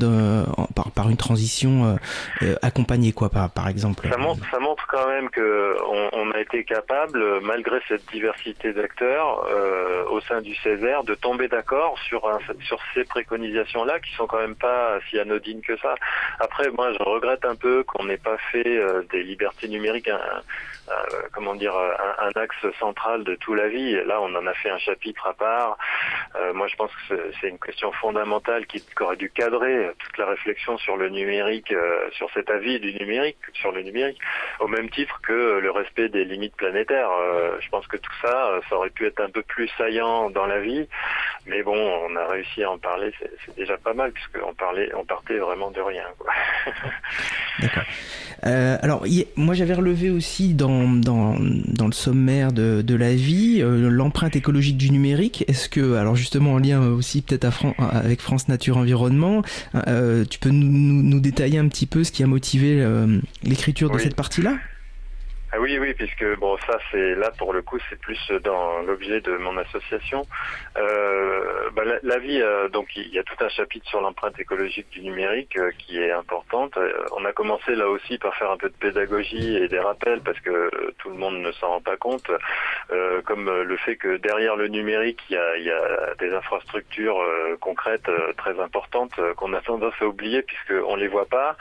par, 0.94 1.08
une 1.08 1.16
transition 1.16 1.84
euh, 1.84 1.96
euh, 2.42 2.56
accompagnée, 2.62 3.12
quoi, 3.12 3.28
par, 3.28 3.68
exemple. 3.68 4.08
Quand 4.90 5.06
même 5.06 5.30
que 5.30 5.76
on, 6.12 6.30
a 6.32 6.40
été 6.40 6.64
capable, 6.64 7.40
malgré 7.40 7.80
cette 7.88 8.04
diversité 8.10 8.72
d'acteurs 8.72 9.46
euh, 9.48 10.04
au 10.10 10.20
sein 10.20 10.40
du 10.40 10.54
Césaire, 10.56 11.04
de 11.04 11.14
tomber 11.14 11.48
d'accord 11.48 11.98
sur, 12.00 12.28
sur 12.62 12.78
ces 12.94 13.04
préconisations-là 13.04 14.00
qui 14.00 14.12
sont 14.14 14.26
quand 14.26 14.40
même 14.40 14.56
pas 14.56 14.98
si 15.08 15.18
anodines 15.18 15.62
que 15.62 15.76
ça. 15.78 15.94
Après, 16.40 16.70
moi, 16.70 16.92
je 16.92 17.02
regrette 17.02 17.44
un 17.44 17.56
peu 17.56 17.84
qu'on 17.84 18.04
n'ait 18.04 18.16
pas 18.16 18.36
fait 18.50 18.80
des 19.10 19.22
libertés 19.22 19.68
numériques 19.68 20.08
un, 20.08 20.42
comment 21.32 21.54
dire 21.54 21.74
un, 21.76 22.26
un 22.26 22.40
axe 22.40 22.66
central 22.78 23.24
de 23.24 23.34
tout 23.36 23.54
la 23.54 23.68
vie. 23.68 23.92
Là, 24.04 24.20
on 24.20 24.34
en 24.34 24.46
a 24.46 24.54
fait 24.54 24.70
un 24.70 24.78
chapitre 24.78 25.26
à 25.26 25.34
part. 25.34 25.78
Euh, 26.36 26.52
moi, 26.52 26.66
je 26.68 26.76
pense 26.76 26.90
que 27.08 27.14
c'est 27.40 27.48
une 27.48 27.58
question 27.58 27.92
fondamentale 27.92 28.66
qui, 28.66 28.82
aurait 29.00 29.16
dû 29.16 29.30
cadrer 29.30 29.90
toute 29.98 30.18
la 30.18 30.26
réflexion 30.26 30.78
sur 30.78 30.96
le 30.96 31.08
numérique, 31.08 31.72
euh, 31.72 32.10
sur 32.12 32.30
cet 32.32 32.50
avis 32.50 32.78
du 32.80 32.94
numérique, 32.94 33.38
sur 33.54 33.72
le 33.72 33.82
numérique, 33.82 34.18
titre 34.88 35.20
que 35.22 35.58
le 35.58 35.70
respect 35.70 36.08
des 36.08 36.24
limites 36.24 36.56
planétaires. 36.56 37.10
Euh, 37.10 37.56
je 37.60 37.68
pense 37.68 37.86
que 37.86 37.96
tout 37.96 38.12
ça, 38.22 38.60
ça 38.68 38.76
aurait 38.76 38.90
pu 38.90 39.06
être 39.06 39.20
un 39.20 39.30
peu 39.30 39.42
plus 39.42 39.68
saillant 39.76 40.30
dans 40.30 40.46
la 40.46 40.60
vie, 40.60 40.86
mais 41.46 41.62
bon, 41.62 41.76
on 41.76 42.16
a 42.16 42.26
réussi 42.26 42.62
à 42.62 42.70
en 42.70 42.78
parler, 42.78 43.12
c'est 43.44 43.56
déjà 43.56 43.76
pas 43.76 43.94
mal 43.94 44.12
puisqu'on 44.12 44.54
parlait, 44.54 44.90
on 44.94 45.04
partait 45.04 45.38
vraiment 45.38 45.70
de 45.70 45.80
rien. 45.80 46.04
D'accord. 47.60 47.82
alors, 48.42 49.04
moi, 49.36 49.54
j'avais 49.54 49.74
relevé 49.74 50.10
aussi 50.10 50.54
dans, 50.54 50.88
dans, 50.88 51.36
dans 51.38 51.86
le 51.86 51.92
sommet 51.92 52.30
de, 52.52 52.82
de 52.82 52.94
la 52.94 53.14
vie, 53.14 53.60
euh, 53.60 53.88
l'empreinte 53.90 54.36
écologique 54.36 54.76
du 54.76 54.90
numérique. 54.90 55.44
Est-ce 55.48 55.68
que, 55.68 55.94
alors 55.94 56.16
justement 56.16 56.54
en 56.54 56.58
lien 56.58 56.80
aussi 56.80 57.22
peut-être 57.22 57.64
avec 57.78 58.20
France 58.20 58.48
Nature 58.48 58.76
Environnement, 58.76 59.42
euh, 59.86 60.24
tu 60.24 60.38
peux 60.38 60.50
nous, 60.50 61.02
nous, 61.02 61.20
détailler 61.20 61.58
un 61.58 61.68
petit 61.68 61.86
peu 61.86 62.04
ce 62.04 62.12
qui 62.12 62.22
a 62.22 62.26
motivé 62.26 62.80
euh, 62.80 63.20
l'écriture 63.42 63.90
de 63.90 63.98
cette 63.98 64.16
partie-là? 64.16 64.54
Ah 65.52 65.58
oui, 65.58 65.78
oui, 65.80 65.94
puisque 65.94 66.24
bon, 66.38 66.56
ça 66.58 66.78
c'est 66.92 67.16
là 67.16 67.32
pour 67.36 67.52
le 67.52 67.60
coup, 67.60 67.78
c'est 67.88 67.98
plus 67.98 68.30
dans 68.44 68.82
l'objet 68.82 69.20
de 69.20 69.36
mon 69.36 69.56
association. 69.56 70.24
Euh, 70.78 71.70
bah, 71.72 71.82
la, 72.04 72.18
vie, 72.18 72.40
euh, 72.40 72.68
donc 72.68 72.94
il 72.94 73.08
y 73.08 73.18
a 73.18 73.24
tout 73.24 73.34
un 73.40 73.48
chapitre 73.48 73.88
sur 73.88 74.00
l'empreinte 74.00 74.38
écologique 74.38 74.88
du 74.90 75.00
numérique 75.00 75.56
euh, 75.56 75.72
qui 75.76 75.98
est 75.98 76.12
importante. 76.12 76.78
On 77.16 77.24
a 77.24 77.32
commencé 77.32 77.74
là 77.74 77.88
aussi 77.88 78.16
par 78.18 78.36
faire 78.36 78.52
un 78.52 78.56
peu 78.58 78.68
de 78.68 78.74
pédagogie 78.74 79.56
et 79.56 79.66
des 79.66 79.80
rappels 79.80 80.20
parce 80.20 80.38
que 80.38 80.70
tout 80.98 81.10
le 81.10 81.16
monde 81.16 81.38
ne 81.38 81.50
s'en 81.52 81.68
rend 81.68 81.80
pas 81.80 81.96
compte, 81.96 82.30
comme 83.24 83.50
le 83.50 83.76
fait 83.78 83.96
que 83.96 84.18
derrière 84.18 84.54
le 84.54 84.68
numérique, 84.68 85.20
il 85.30 85.34
y 85.34 85.36
a, 85.36 85.56
il 85.56 85.64
y 85.64 85.70
a 85.70 86.14
des 86.18 86.32
infrastructures 86.32 87.20
concrètes 87.60 88.10
très 88.36 88.58
importantes 88.60 89.18
qu'on 89.36 89.52
a 89.52 89.60
tendance 89.60 89.94
à 90.00 90.06
oublier 90.06 90.42
puisqu'on 90.42 90.94
les 90.96 91.08
voit 91.08 91.26
pas. 91.26 91.56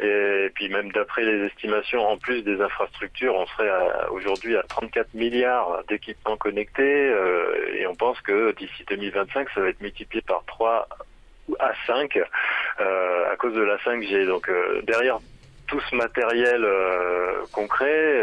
Et 0.00 0.50
puis 0.54 0.68
même 0.68 0.92
d'après 0.92 1.24
les 1.24 1.46
estimations, 1.46 2.06
en 2.06 2.18
plus 2.18 2.42
des 2.42 2.60
infrastructures 2.60 3.31
on 3.34 3.46
serait 3.46 3.70
aujourd'hui 4.10 4.56
à 4.56 4.62
34 4.62 5.14
milliards 5.14 5.82
d'équipements 5.88 6.36
connectés 6.36 6.82
euh, 7.08 7.76
et 7.76 7.86
on 7.86 7.94
pense 7.94 8.20
que 8.20 8.52
d'ici 8.52 8.84
2025, 8.88 9.48
ça 9.54 9.60
va 9.60 9.68
être 9.68 9.80
multiplié 9.80 10.22
par 10.22 10.44
3 10.46 10.88
à 11.58 11.72
5 11.86 12.16
euh, 12.16 13.32
à 13.32 13.36
cause 13.36 13.54
de 13.54 13.62
la 13.62 13.76
5G. 13.78 14.26
Donc 14.26 14.48
euh, 14.48 14.82
derrière 14.82 15.18
tout 15.66 15.80
ce 15.90 15.96
matériel 15.96 16.66
concret, 17.52 18.20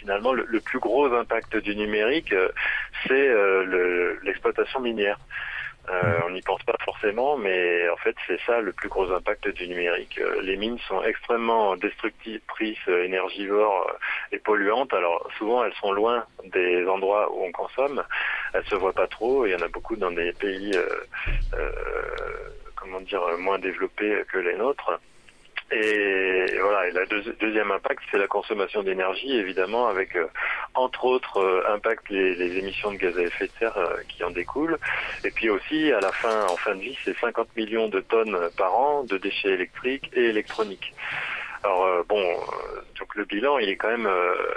finalement, 0.00 0.32
le, 0.32 0.60
plus 0.60 0.80
gros 0.80 1.06
impact 1.14 1.56
du 1.58 1.76
numérique, 1.76 2.34
c'est 3.06 3.30
l'exploitation 4.24 4.80
minière. 4.80 5.16
Euh, 5.90 6.20
on 6.26 6.30
n'y 6.30 6.40
pense 6.40 6.62
pas 6.62 6.76
forcément, 6.82 7.36
mais 7.36 7.88
en 7.90 7.96
fait 7.96 8.16
c'est 8.26 8.40
ça 8.46 8.60
le 8.60 8.72
plus 8.72 8.88
gros 8.88 9.10
impact 9.12 9.48
du 9.48 9.68
numérique. 9.68 10.18
Euh, 10.18 10.40
les 10.40 10.56
mines 10.56 10.78
sont 10.88 11.02
extrêmement 11.02 11.76
destructrices, 11.76 12.78
euh, 12.88 13.04
énergivores 13.04 13.92
et 14.32 14.38
polluantes. 14.38 14.94
Alors 14.94 15.28
souvent 15.36 15.62
elles 15.64 15.74
sont 15.74 15.92
loin 15.92 16.24
des 16.44 16.86
endroits 16.86 17.30
où 17.34 17.44
on 17.44 17.52
consomme. 17.52 18.02
Elles 18.54 18.64
se 18.64 18.74
voient 18.76 18.94
pas 18.94 19.08
trop. 19.08 19.44
Il 19.44 19.52
y 19.52 19.54
en 19.54 19.60
a 19.60 19.68
beaucoup 19.68 19.96
dans 19.96 20.10
des 20.10 20.32
pays, 20.32 20.72
comment 22.76 23.00
dire, 23.00 23.22
moins 23.38 23.58
développés 23.58 24.22
que 24.32 24.38
les 24.38 24.54
nôtres. 24.54 24.98
Et 25.72 26.46
voilà, 26.60 26.88
et 26.88 26.92
le 26.92 27.32
deuxième 27.40 27.70
impact, 27.70 28.02
c'est 28.10 28.18
la 28.18 28.28
consommation 28.28 28.82
d'énergie, 28.82 29.32
évidemment, 29.32 29.88
avec 29.88 30.14
euh, 30.14 30.26
entre 30.74 31.06
autres 31.06 31.38
euh, 31.38 31.74
impact 31.74 32.10
les, 32.10 32.58
émissions 32.58 32.92
de 32.92 32.96
gaz 32.96 33.16
à 33.18 33.22
effet 33.22 33.46
de 33.46 33.52
serre 33.58 33.76
euh, 33.78 33.96
qui 34.08 34.22
en 34.22 34.30
découlent. 34.30 34.78
Et 35.24 35.30
puis 35.30 35.48
aussi, 35.48 35.90
à 35.90 36.00
la 36.00 36.12
fin, 36.12 36.44
en 36.46 36.56
fin 36.56 36.74
de 36.74 36.80
vie, 36.80 36.96
c'est 37.04 37.18
50 37.18 37.56
millions 37.56 37.88
de 37.88 38.00
tonnes 38.00 38.38
par 38.58 38.76
an 38.76 39.04
de 39.04 39.16
déchets 39.16 39.52
électriques 39.52 40.10
et 40.14 40.24
électroniques. 40.24 40.92
Alors 41.62 42.04
bon, 42.04 42.22
donc 42.98 43.14
le 43.14 43.24
bilan, 43.24 43.58
il 43.58 43.70
est 43.70 43.76
quand 43.76 43.88
même, 43.88 44.10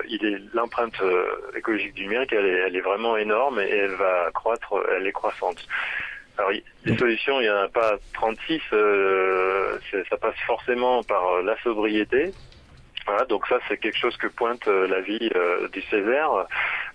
il 0.09 0.25
est 0.25 0.41
l'empreinte 0.53 1.01
écologique 1.55 1.93
du 1.93 2.03
numérique, 2.03 2.33
elle 2.33 2.45
elle 2.45 2.75
est 2.75 2.81
vraiment 2.81 3.15
énorme 3.15 3.61
et 3.61 3.69
elle 3.69 3.95
va 3.95 4.29
croître, 4.33 4.73
elle 4.93 5.07
est 5.07 5.13
croissante. 5.13 5.65
Alors, 6.37 6.51
les 6.85 6.97
solutions, 6.97 7.39
il 7.41 7.43
n'y 7.43 7.49
en 7.49 7.63
a 7.63 7.67
pas 7.67 7.97
36. 8.13 8.61
Euh, 8.73 9.77
ça 10.09 10.17
passe 10.17 10.35
forcément 10.45 11.03
par 11.03 11.25
euh, 11.27 11.43
la 11.43 11.59
sobriété. 11.61 12.31
Voilà, 13.07 13.25
donc 13.25 13.47
ça, 13.47 13.57
c'est 13.67 13.77
quelque 13.77 13.97
chose 13.97 14.17
que 14.17 14.27
pointe 14.27 14.67
euh, 14.67 14.87
la 14.87 14.99
vie 15.01 15.31
du 15.71 15.81
Césaire. 15.83 16.45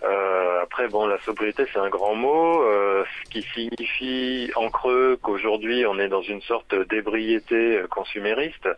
Euh, 0.05 0.62
après, 0.62 0.88
bon, 0.88 1.07
la 1.07 1.18
sobriété, 1.20 1.64
c'est 1.72 1.79
un 1.79 1.88
grand 1.88 2.14
mot, 2.14 2.62
euh, 2.62 3.05
ce 3.05 3.31
qui 3.31 3.42
signifie 3.42 4.51
en 4.57 4.68
creux 4.68 5.16
qu'aujourd'hui, 5.22 5.87
on 5.87 5.98
est 5.98 6.09
dans 6.09 6.22
une 6.22 6.42
sorte 6.42 6.75
d'ébriété 6.88 7.79
euh, 7.79 7.87
consumériste. 7.87 8.68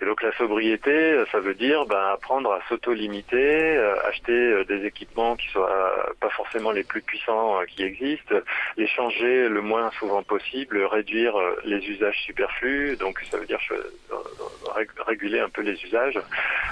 Et 0.00 0.04
donc, 0.04 0.22
la 0.22 0.32
sobriété, 0.32 1.22
ça 1.30 1.38
veut 1.38 1.54
dire 1.54 1.86
ben, 1.86 2.10
apprendre 2.12 2.52
à 2.52 2.60
s'auto-limiter, 2.68 3.78
acheter 4.04 4.64
des 4.64 4.84
équipements 4.84 5.36
qui 5.36 5.48
soient 5.48 6.12
pas 6.20 6.30
forcément 6.30 6.72
les 6.72 6.82
plus 6.82 7.02
puissants 7.02 7.60
qui 7.68 7.82
existent, 7.84 8.34
les 8.76 8.86
changer 8.88 9.48
le 9.48 9.60
moins 9.60 9.90
souvent 9.98 10.22
possible, 10.22 10.82
réduire 10.84 11.34
les 11.64 11.78
usages 11.88 12.20
superflus. 12.24 12.96
Donc, 12.96 13.20
ça 13.30 13.38
veut 13.38 13.46
dire 13.46 13.60
réguler 15.06 15.40
un 15.40 15.48
peu 15.48 15.62
les 15.62 15.82
usages. 15.84 16.18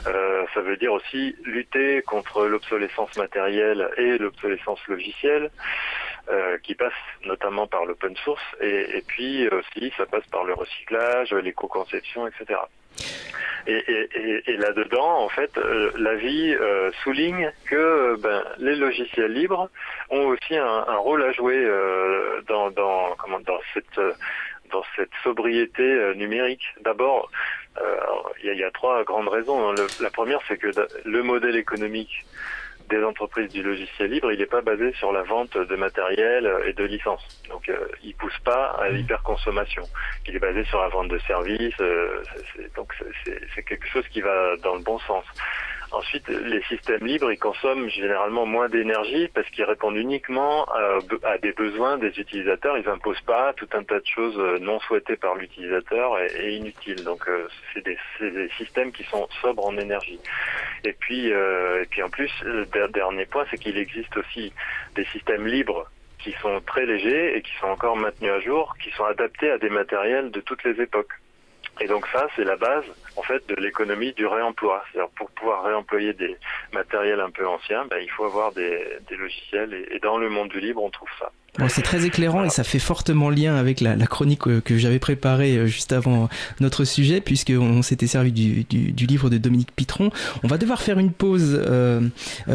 Ça 0.05 0.61
veut 0.61 0.77
dire 0.77 0.93
aussi 0.93 1.37
lutter 1.45 2.03
contre 2.03 2.47
l'obsolescence 2.47 3.17
matérielle 3.17 3.89
et 3.97 4.19
l'obsolescence 4.19 4.81
logicielle, 4.89 5.51
euh, 6.31 6.57
qui 6.63 6.77
passe 6.77 6.93
notamment 7.25 7.67
par 7.67 7.85
l'open 7.85 8.15
source, 8.19 8.45
et, 8.61 9.03
puis 9.09 9.49
aussi 9.49 9.93
ça 9.97 10.07
passe 10.07 10.25
par 10.27 10.45
le 10.45 10.55
recyclage, 10.55 11.33
l'éco-conception, 11.33 12.29
etc. 12.29 12.61
Et, 13.67 14.57
là-dedans, 14.57 15.25
en 15.25 15.29
fait, 15.29 15.51
euh, 15.59 15.91
la 15.97 16.15
vie 16.15 16.55
euh, 16.55 16.93
souligne 17.03 17.51
que 17.67 18.17
ben, 18.21 18.45
les 18.59 18.77
logiciels 18.77 19.33
libres 19.33 19.69
ont 20.11 20.27
aussi 20.29 20.57
un, 20.57 20.97
rôle 20.97 21.25
à 21.25 21.33
jouer 21.33 21.69
dans, 22.47 22.71
dans, 22.71 23.17
comment, 23.19 23.41
dans 23.41 23.59
cette 23.75 24.01
dans 24.73 24.85
cette 24.97 25.11
sobriété 25.23 26.15
numérique. 26.17 26.65
D'abord, 26.83 27.31
il 28.43 28.55
y, 28.55 28.65
a 28.65 28.71
trois 28.71 29.05
grandes 29.05 29.29
raisons. 29.29 29.71
Hein. 29.71 29.75
la 30.01 30.11
première, 30.11 30.41
c'est 30.49 30.57
que 30.57 30.71
le 31.05 31.23
modèle 31.23 31.57
économique 31.57 32.25
des 32.93 33.03
entreprises 33.03 33.51
du 33.51 33.63
logiciel 33.63 34.11
libre, 34.11 34.33
il 34.33 34.39
n'est 34.39 34.47
pas 34.47 34.61
basé 34.61 34.93
sur 34.95 35.13
la 35.13 35.23
vente 35.23 35.57
de 35.57 35.77
matériel 35.77 36.51
et 36.67 36.73
de 36.73 36.85
licences. 36.85 37.27
Donc 37.49 37.69
euh, 37.69 37.89
il 38.03 38.15
pousse 38.15 38.39
pas 38.45 38.77
à 38.83 38.91
l'hyperconsommation. 38.91 39.85
Il 40.27 40.37
est 40.37 40.39
basé 40.39 40.65
sur 40.65 40.81
la 40.81 40.89
vente 40.89 41.09
de 41.09 41.19
services. 41.21 41.81
Euh, 41.81 42.23
donc 42.77 42.93
c'est 43.55 43.63
quelque 43.63 43.89
chose 43.89 44.07
qui 44.09 44.21
va 44.21 44.57
dans 44.59 44.75
le 44.75 44.83
bon 44.83 44.99
sens. 45.01 45.25
Ensuite, 45.93 46.27
les 46.29 46.63
systèmes 46.63 47.07
libres, 47.07 47.31
ils 47.31 47.39
consomment 47.39 47.89
généralement 47.91 48.47
moins 48.47 48.71
d'énergie 48.71 49.29
parce 49.29 49.47
qu'ils 49.51 49.65
répondent 49.65 49.97
uniquement 49.97 50.65
à, 50.65 51.37
des 51.39 51.53
besoins 51.53 51.99
des 51.99 52.19
utilisateurs. 52.19 52.79
Ils 52.79 52.87
n'imposent 52.87 53.21
pas 53.21 53.53
tout 53.53 53.69
un 53.75 53.85
tas 53.85 54.01
de 54.01 54.07
choses 54.07 54.39
euh, 54.39 54.59
non 54.59 54.81
souhaitées 54.81 55.17
par 55.17 55.35
l'utilisateur 55.35 56.19
et, 56.19 56.57
inutiles. 56.57 57.05
Donc, 57.05 57.29
euh, 57.29 57.47
c'est 57.75 57.85
des, 57.85 57.99
systèmes 58.57 58.91
qui 58.91 59.05
sont 59.05 59.29
sobres 59.43 59.67
en 59.67 59.77
énergie. 59.77 60.19
Et 60.85 60.95
puis, 60.95 61.31
euh, 61.31 61.83
et 61.83 61.87
puis 61.87 62.03
en 62.03 62.09
plus, 62.09 62.31
le 62.43 62.65
dernier 62.89 63.27
point, 63.27 63.45
c'est 63.51 63.59
qu'il 63.59 63.77
existe 63.77 64.17
aussi 64.17 64.51
des 64.95 65.05
systèmes 65.07 65.47
libres 65.47 65.91
qui 66.19 66.33
sont 66.41 66.61
très 66.63 66.87
légers 66.87 67.37
et 67.37 67.43
qui 67.43 67.53
sont 67.61 67.67
encore 67.67 67.97
maintenus 67.97 68.31
à 68.31 68.41
jour, 68.41 68.75
qui 68.83 68.91
sont 68.93 69.05
adaptés 69.05 69.51
à 69.51 69.59
des 69.59 69.71
matériels 69.71 70.31
de 70.31 70.41
toutes 70.41 70.65
les 70.65 70.81
époques. 70.81 71.13
Et 71.81 71.87
donc 71.87 72.07
ça, 72.09 72.29
c'est 72.37 72.45
la 72.45 72.57
base 72.57 72.85
en 73.17 73.23
fait 73.23 73.47
de 73.49 73.55
l'économie 73.55 74.13
du 74.13 74.27
réemploi. 74.27 74.83
C'est-à-dire 74.93 75.11
pour 75.17 75.31
pouvoir 75.31 75.65
réemployer 75.65 76.13
des 76.13 76.37
matériels 76.73 77.21
un 77.21 77.31
peu 77.31 77.47
anciens, 77.47 77.87
ben, 77.87 77.99
il 77.99 78.11
faut 78.11 78.25
avoir 78.25 78.53
des, 78.53 78.99
logiciels. 79.11 79.75
et, 79.91 79.99
dans 79.99 80.19
le 80.19 80.29
monde 80.29 80.49
du 80.49 80.61
libre, 80.61 80.83
on 80.83 80.91
trouve 80.91 81.11
ça 81.19 81.31
c'est 81.69 81.83
très 81.83 82.07
éclairant 82.07 82.45
et 82.45 82.51
ça 82.51 82.65
fait 82.65 82.79
fortement 82.79 83.29
lien 83.29 83.57
avec 83.57 83.81
la, 83.83 83.95
chronique 84.07 84.47
euh, 84.47 84.61
que, 84.61 84.79
j'avais 84.79 84.99
préparée 84.99 85.57
euh, 85.57 85.67
juste 85.67 85.93
avant 85.93 86.31
notre 86.61 86.85
sujet, 86.85 87.21
puisqu'on 87.21 87.83
s'était 87.83 88.07
servi 88.07 88.33
du, 88.33 88.65
livre 89.07 89.29
de 89.29 89.37
Dominique 89.37 89.73
Pitron. 89.77 90.11
On 90.45 90.49
va 90.49 90.57
devoir 90.57 90.81
faire 90.81 90.99
une 90.99 91.13
pause, 91.13 91.61
euh, 91.67 92.01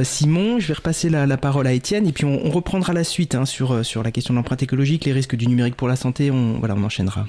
Simon. 0.02 0.60
Je 0.60 0.68
vais 0.68 0.74
repasser 0.74 1.10
la, 1.10 1.38
parole 1.38 1.68
à 1.68 1.74
Étienne 1.74 2.08
et 2.08 2.12
puis 2.12 2.26
on, 2.26 2.50
reprendra 2.50 2.94
la 2.94 3.04
suite 3.04 3.36
hein, 3.36 3.46
sur, 3.46 3.86
sur 3.86 4.02
la 4.02 4.12
question 4.12 4.34
de 4.34 4.40
l'empreinte 4.40 4.64
écologique, 4.64 5.06
les 5.06 5.12
risques 5.12 5.36
du 5.36 5.46
numérique 5.46 5.76
pour 5.76 5.88
la 5.88 5.96
santé. 5.96 6.32
On, 6.32 6.58
voilà, 6.58 6.74
on 6.76 6.84
enchaînera. 6.84 7.28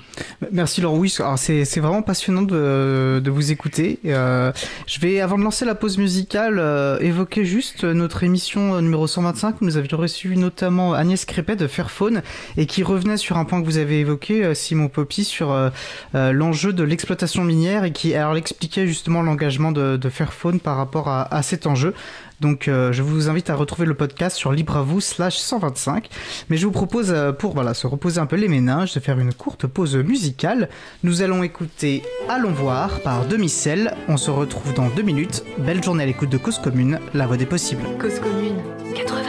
Merci 0.51 0.81
Laurent. 0.81 0.97
Oui, 0.97 1.15
c'est 1.37 1.81
vraiment 1.81 2.03
passionnant 2.03 2.43
de, 2.43 3.21
de 3.23 3.31
vous 3.31 3.53
écouter. 3.53 3.99
je 4.05 5.01
vais, 5.01 5.21
avant 5.21 5.37
de 5.37 5.45
lancer 5.45 5.67
la 5.67 5.75
pause 5.75 5.99
musicale, 5.99 6.63
évoquer 7.03 7.45
juste 7.45 7.85
notre 7.85 8.25
émission 8.25 8.81
numéro 8.81 9.07
125. 9.07 9.61
Nous 9.61 9.77
avions 9.77 9.99
reçu 9.99 10.37
notamment 10.37 10.95
Agnès 10.95 11.27
Crépet 11.27 11.58
de 11.59 11.66
Fairphone 11.66 12.23
et 12.57 12.66
qui 12.66 12.83
revenait 12.83 13.16
sur 13.16 13.37
un 13.37 13.44
point 13.44 13.61
que 13.61 13.66
vous 13.66 13.79
avez 13.79 14.01
évoqué, 14.01 14.44
euh, 14.44 14.55
Simon 14.55 14.88
Poppy, 14.88 15.25
sur 15.25 15.53
euh, 15.53 15.71
euh, 16.14 16.33
l'enjeu 16.33 16.73
de 16.73 16.83
l'exploitation 16.83 17.44
minière 17.44 17.85
et 17.85 17.92
qui 17.92 18.14
alors 18.14 18.37
expliquait 18.37 18.87
justement 18.87 19.23
l'engagement 19.23 19.73
de, 19.73 19.97
de, 19.97 20.09
Fairphone 20.09 20.61
par 20.61 20.77
rapport 20.77 21.09
à, 21.09 21.42
cet 21.42 21.66
enjeu. 21.66 21.94
Donc 22.40 22.64
je 22.66 23.03
vous 23.03 23.29
invite 23.29 23.51
à 23.51 23.57
retrouver 23.57 23.85
le 23.85 23.94
podcast 23.94 24.37
sur 24.37 24.53
libre 24.53 24.77
à 24.77 24.83
vous 24.83 25.01
slash 25.01 25.37
125. 25.37 26.09
Mais 26.49 26.57
je 26.57 26.66
vous 26.66 26.73
propose 26.73 27.14
pour 27.38 27.53
voilà, 27.53 27.75
se 27.75 27.87
reposer 27.87 28.21
un 28.21 28.27
peu 28.27 28.37
les 28.37 28.49
méninges 28.49 28.94
de 28.94 29.01
faire 29.01 29.18
une 29.18 29.35
courte 29.35 29.66
pause 29.66 29.97
musicale. 29.97 30.68
Nous 31.03 31.23
allons 31.23 31.42
écouter 31.42 32.03
Allons 32.29 32.53
voir 32.53 33.01
par 33.01 33.27
Demi-Sel. 33.27 33.94
On 34.09 34.16
se 34.16 34.31
retrouve 34.31 34.73
dans 34.75 34.88
deux 34.88 35.03
minutes. 35.03 35.42
Belle 35.59 35.83
journée 35.83 36.05
à 36.05 36.07
l'écoute 36.07 36.31
de 36.31 36.38
Cause 36.38 36.59
Commune, 36.59 37.01
la 37.12 37.27
voix 37.27 37.37
des 37.37 37.47
possibles. 37.47 37.83
Cause 37.99 38.21
Commune 38.21 38.57
80 38.94 39.28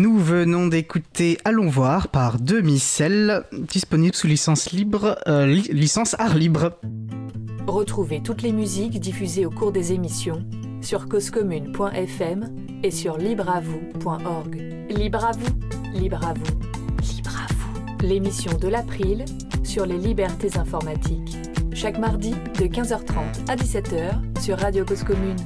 Nous 0.00 0.16
venons 0.16 0.66
d'écouter 0.66 1.36
Allons 1.44 1.68
voir 1.68 2.08
par 2.08 2.40
Demi-Cell, 2.40 3.44
disponible 3.52 4.14
sous 4.14 4.28
licence 4.28 4.72
libre, 4.72 5.18
euh, 5.28 5.44
licence 5.44 6.16
art 6.18 6.36
libre. 6.36 6.78
Retrouvez 7.66 8.22
toutes 8.22 8.40
les 8.40 8.52
musiques 8.52 8.98
diffusées 8.98 9.44
au 9.44 9.50
cours 9.50 9.72
des 9.72 9.92
émissions 9.92 10.42
sur 10.80 11.06
causecommune.fm 11.06 12.48
et 12.82 12.90
sur 12.90 13.18
libreavoue.org. 13.18 14.54
Libre 14.88 15.22
à 15.22 15.32
vous, 15.32 15.92
libre 15.92 16.26
à 16.26 16.32
vous, 16.32 17.14
libre 17.14 17.36
à 17.36 17.52
vous. 17.52 18.06
L'émission 18.06 18.56
de 18.56 18.68
l'April 18.68 19.26
sur 19.64 19.84
les 19.84 19.98
libertés 19.98 20.56
informatiques. 20.56 21.36
Chaque 21.74 21.98
mardi 21.98 22.30
de 22.30 22.64
15h30 22.64 23.50
à 23.50 23.56
17h 23.56 24.40
sur 24.40 24.58
Radio 24.58 24.82
Cause 24.86 25.04
Commune. 25.04 25.36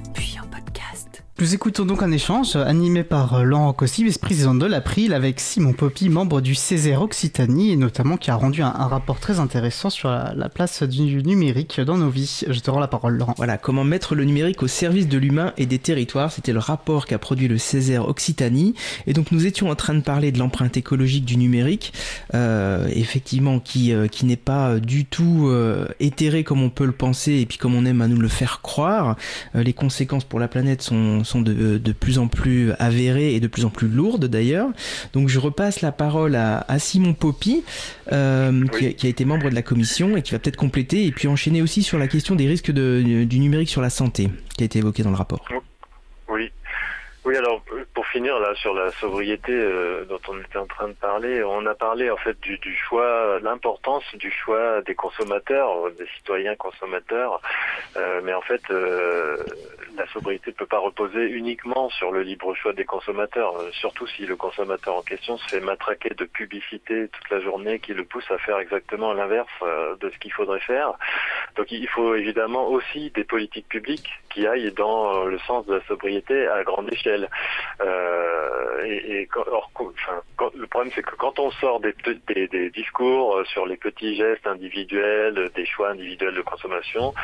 Nous 1.40 1.52
écoutons 1.52 1.84
donc 1.84 2.00
un 2.04 2.12
échange 2.12 2.54
animé 2.54 3.02
par 3.02 3.34
euh, 3.34 3.42
Laurent 3.42 3.72
Cossy, 3.72 4.04
vice-président 4.04 4.54
de 4.54 4.66
l'April, 4.66 5.12
avec 5.12 5.40
Simon 5.40 5.72
Poppy, 5.72 6.08
membre 6.08 6.40
du 6.40 6.54
Césaire 6.54 7.02
Occitanie, 7.02 7.72
et 7.72 7.76
notamment 7.76 8.16
qui 8.16 8.30
a 8.30 8.36
rendu 8.36 8.62
un, 8.62 8.70
rapport 8.70 9.18
très 9.18 9.40
intéressant 9.40 9.90
sur 9.90 10.10
la, 10.10 10.48
place 10.48 10.84
du 10.84 11.24
numérique 11.24 11.80
dans 11.80 11.96
nos 11.96 12.08
vies. 12.08 12.42
Je 12.48 12.60
te 12.60 12.70
rends 12.70 12.78
la 12.78 12.86
parole, 12.86 13.16
Laurent. 13.16 13.34
Voilà, 13.36 13.58
comment 13.58 13.82
mettre 13.82 14.14
le 14.14 14.24
numérique 14.24 14.62
au 14.62 14.68
service 14.68 15.08
de 15.08 15.18
l'humain 15.18 15.52
et 15.56 15.66
des 15.66 15.80
territoires. 15.80 16.30
C'était 16.30 16.52
le 16.52 16.60
rapport 16.60 17.04
qu'a 17.04 17.18
produit 17.18 17.48
le 17.48 17.58
Césaire 17.58 18.06
Occitanie. 18.06 18.76
Et 19.08 19.12
donc 19.12 19.32
nous 19.32 19.44
étions 19.44 19.70
en 19.70 19.74
train 19.74 19.94
de 19.94 20.02
parler 20.02 20.30
de 20.30 20.38
l'empreinte 20.38 20.76
écologique 20.76 21.24
du 21.24 21.36
numérique, 21.36 21.92
euh, 22.34 22.86
effectivement, 22.92 23.58
qui, 23.58 23.92
euh, 23.92 24.06
qui 24.06 24.24
n'est 24.24 24.36
pas 24.36 24.78
du 24.78 25.04
tout 25.04 25.48
euh, 25.48 25.88
éthéré 25.98 26.44
comme 26.44 26.62
on 26.62 26.70
peut 26.70 26.86
le 26.86 26.92
penser 26.92 27.32
et 27.40 27.46
puis 27.46 27.58
comme 27.58 27.74
on 27.74 27.84
aime 27.86 28.02
à 28.02 28.06
nous 28.06 28.20
le 28.20 28.28
faire 28.28 28.60
croire. 28.62 29.16
les 29.54 29.72
conséquences 29.72 30.22
pour 30.22 30.38
la 30.38 30.46
planète 30.46 30.82
sont 31.24 31.24
sont 31.34 31.42
de, 31.42 31.78
de, 31.78 31.92
plus 31.92 32.18
en 32.18 32.28
plus 32.28 32.72
avérées 32.78 33.34
et 33.34 33.40
de 33.40 33.48
plus 33.48 33.64
en 33.64 33.70
plus 33.70 33.88
lourdes 33.88 34.26
d'ailleurs. 34.26 34.68
Donc 35.12 35.28
je 35.28 35.38
repasse 35.38 35.80
la 35.80 35.92
parole 35.92 36.36
à, 36.36 36.78
Simon 36.78 37.14
Poppy, 37.14 37.64
euh, 38.12 38.66
qui, 38.68 39.06
a, 39.06 39.08
été 39.08 39.24
membre 39.24 39.50
de 39.50 39.54
la 39.54 39.62
commission 39.62 40.16
et 40.16 40.22
qui 40.22 40.32
va 40.32 40.38
peut-être 40.38 40.56
compléter 40.56 41.06
et 41.06 41.12
puis 41.12 41.28
enchaîner 41.28 41.62
aussi 41.62 41.82
sur 41.82 41.98
la 41.98 42.08
question 42.08 42.34
des 42.34 42.46
risques 42.46 42.70
de, 42.70 43.24
du 43.24 43.38
numérique 43.40 43.68
sur 43.68 43.82
la 43.82 43.90
santé, 43.90 44.28
qui 44.56 44.62
a 44.62 44.66
été 44.66 44.78
évoquée 44.78 45.02
dans 45.02 45.10
le 45.10 45.16
rapport. 45.16 45.44
Oui. 46.28 46.50
Oui, 47.24 47.38
alors 47.38 47.62
pour 47.94 48.06
finir 48.08 48.38
là 48.38 48.54
sur 48.54 48.74
la 48.74 48.90
sobriété 48.90 49.52
euh, 49.52 50.04
dont 50.04 50.20
on 50.28 50.38
était 50.40 50.58
en 50.58 50.66
train 50.66 50.88
de 50.88 50.92
parler. 50.92 51.42
On 51.42 51.64
a 51.64 51.74
parlé 51.74 52.10
en 52.10 52.18
fait 52.18 52.38
du, 52.40 52.58
du 52.58 52.76
choix, 52.76 53.40
l'importance 53.40 54.04
du 54.14 54.30
choix 54.30 54.82
des 54.82 54.94
consommateurs, 54.94 55.90
des 55.98 56.06
citoyens 56.18 56.54
consommateurs. 56.54 57.40
Euh, 57.96 58.20
mais 58.24 58.34
en 58.34 58.42
fait, 58.42 58.60
euh, 58.70 59.38
la 59.96 60.06
sobriété 60.08 60.50
ne 60.50 60.56
peut 60.56 60.66
pas 60.66 60.78
reposer 60.78 61.24
uniquement 61.26 61.88
sur 61.90 62.12
le 62.12 62.22
libre 62.22 62.54
choix 62.54 62.72
des 62.72 62.84
consommateurs, 62.84 63.54
surtout 63.72 64.06
si 64.06 64.26
le 64.26 64.36
consommateur 64.36 64.96
en 64.96 65.02
question 65.02 65.36
se 65.38 65.48
fait 65.48 65.60
matraquer 65.60 66.10
de 66.10 66.24
publicité 66.24 67.08
toute 67.08 67.30
la 67.30 67.40
journée 67.40 67.78
qui 67.78 67.94
le 67.94 68.04
pousse 68.04 68.28
à 68.30 68.38
faire 68.38 68.58
exactement 68.58 69.12
l'inverse 69.12 69.48
de 70.00 70.10
ce 70.10 70.18
qu'il 70.18 70.32
faudrait 70.32 70.60
faire. 70.60 70.92
Donc 71.56 71.70
il 71.70 71.88
faut 71.88 72.14
évidemment 72.14 72.68
aussi 72.68 73.10
des 73.10 73.24
politiques 73.24 73.68
publiques 73.68 74.10
qui 74.30 74.46
aillent 74.46 74.72
dans 74.72 75.24
le 75.24 75.38
sens 75.40 75.66
de 75.66 75.74
la 75.74 75.84
sobriété 75.86 76.46
à 76.48 76.64
grande 76.64 76.92
échelle. 76.92 77.28
Euh, 77.80 78.84
et, 78.84 79.28
le 80.54 80.66
problème, 80.66 80.92
c'est 80.94 81.02
que 81.02 81.14
quand 81.16 81.38
on 81.38 81.50
sort 81.52 81.80
des, 81.80 82.70
discours 82.70 83.36
euh, 83.36 83.44
sur 83.44 83.66
les 83.66 83.76
petits 83.76 84.16
gestes 84.16 84.46
individuels, 84.46 85.50
des 85.54 85.66
choix 85.66 85.90
individuels 85.90 86.34
de 86.34 86.42
consommation, 86.42 87.14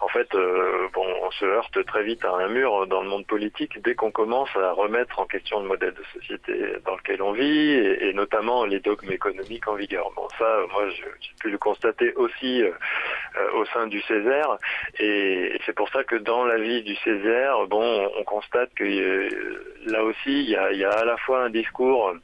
en 0.00 0.08
fait, 0.08 0.34
euh, 0.34 0.88
bon, 0.92 1.06
on 1.22 1.30
se 1.32 1.44
heurte 1.44 1.84
très 1.86 2.04
vite 2.06 2.24
à 2.24 2.32
un 2.36 2.48
mur 2.48 2.86
dans 2.86 3.02
le 3.02 3.08
monde 3.08 3.26
politique 3.26 3.82
dès 3.82 3.96
qu'on 3.96 4.12
commence 4.12 4.48
à 4.54 4.70
remettre 4.72 5.18
en 5.18 5.26
question 5.26 5.60
le 5.60 5.66
modèle 5.66 5.92
de 5.92 6.04
société 6.14 6.52
dans 6.84 6.94
lequel 6.94 7.20
on 7.20 7.32
vit 7.32 7.72
et, 7.72 8.12
notamment 8.12 8.64
les 8.64 8.78
dogmes 8.78 9.10
économiques 9.10 9.66
en 9.66 9.74
vigueur. 9.74 10.10
Bon, 10.14 10.28
ça, 10.38 10.48
moi, 10.72 10.88
j'ai 10.88 11.34
pu 11.40 11.50
le 11.50 11.58
constater 11.58 12.14
aussi 12.14 12.62
euh, 12.62 12.70
au 13.54 13.64
sein 13.66 13.88
du 13.88 14.00
Césaire 14.02 14.56
et, 15.00 15.60
c'est 15.66 15.74
pour 15.74 15.88
ça 15.88 16.04
que 16.04 16.16
dans 16.16 16.44
la 16.44 16.58
vie 16.58 16.82
du 16.82 16.94
Césaire, 16.96 17.66
bon, 17.66 18.08
on 18.18 18.24
constate 18.24 18.72
que 18.74 18.84
là 19.90 20.04
aussi, 20.04 20.44
il 20.44 20.78
y 20.78 20.84
a 20.84 20.90
à 20.90 21.04
la 21.04 21.16
fois 21.16 21.44
un 21.44 21.50
discours 21.50 22.14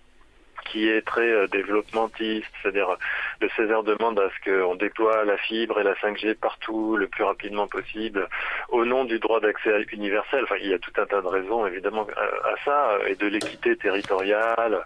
qui 0.64 0.88
est 0.88 1.02
très 1.02 1.30
euh, 1.30 1.46
développementiste, 1.46 2.50
c'est-à-dire 2.62 2.96
le 3.40 3.48
Césaire 3.56 3.82
demande 3.82 4.18
à 4.18 4.28
ce 4.30 4.50
qu'on 4.50 4.74
déploie 4.74 5.24
la 5.24 5.36
fibre 5.36 5.80
et 5.80 5.84
la 5.84 5.94
5G 5.94 6.34
partout 6.34 6.96
le 6.96 7.08
plus 7.08 7.24
rapidement 7.24 7.66
possible 7.66 8.28
au 8.68 8.84
nom 8.84 9.04
du 9.04 9.18
droit 9.18 9.40
d'accès 9.40 9.70
universel. 9.92 10.44
Enfin, 10.44 10.56
il 10.60 10.68
y 10.68 10.74
a 10.74 10.78
tout 10.78 10.92
un 10.96 11.06
tas 11.06 11.20
de 11.20 11.26
raisons 11.26 11.66
évidemment 11.66 12.06
à 12.44 12.54
ça 12.64 12.98
et 13.06 13.14
de 13.14 13.26
l'équité 13.26 13.76
territoriale, 13.76 14.84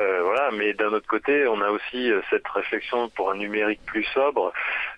euh, 0.00 0.20
voilà. 0.22 0.50
Mais 0.52 0.72
d'un 0.72 0.92
autre 0.92 1.06
côté, 1.06 1.46
on 1.46 1.60
a 1.60 1.70
aussi 1.70 2.10
euh, 2.10 2.20
cette 2.30 2.46
réflexion 2.48 3.08
pour 3.10 3.30
un 3.30 3.36
numérique 3.36 3.80
plus 3.86 4.04
sobre 4.14 4.52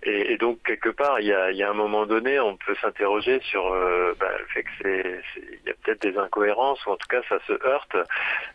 et, 0.04 0.36
donc 0.36 0.58
quelque 0.64 0.88
part, 0.88 1.20
il 1.20 1.26
y 1.26 1.32
a, 1.32 1.70
un 1.70 1.74
moment 1.74 2.06
donné, 2.06 2.40
on 2.40 2.56
peut 2.56 2.74
s'interroger 2.80 3.40
sur 3.40 3.72
euh, 3.72 4.14
bah, 4.18 4.30
le 4.36 4.46
fait 4.46 4.64
que 4.64 4.70
c'est, 4.82 5.20
il 5.36 5.68
y 5.68 5.70
a 5.70 5.74
peut-être 5.82 6.02
des 6.02 6.18
incohérences 6.18 6.84
ou 6.86 6.90
en 6.90 6.96
tout 6.96 7.06
cas 7.08 7.22
ça 7.28 7.38
se 7.46 7.52
heurte 7.64 7.96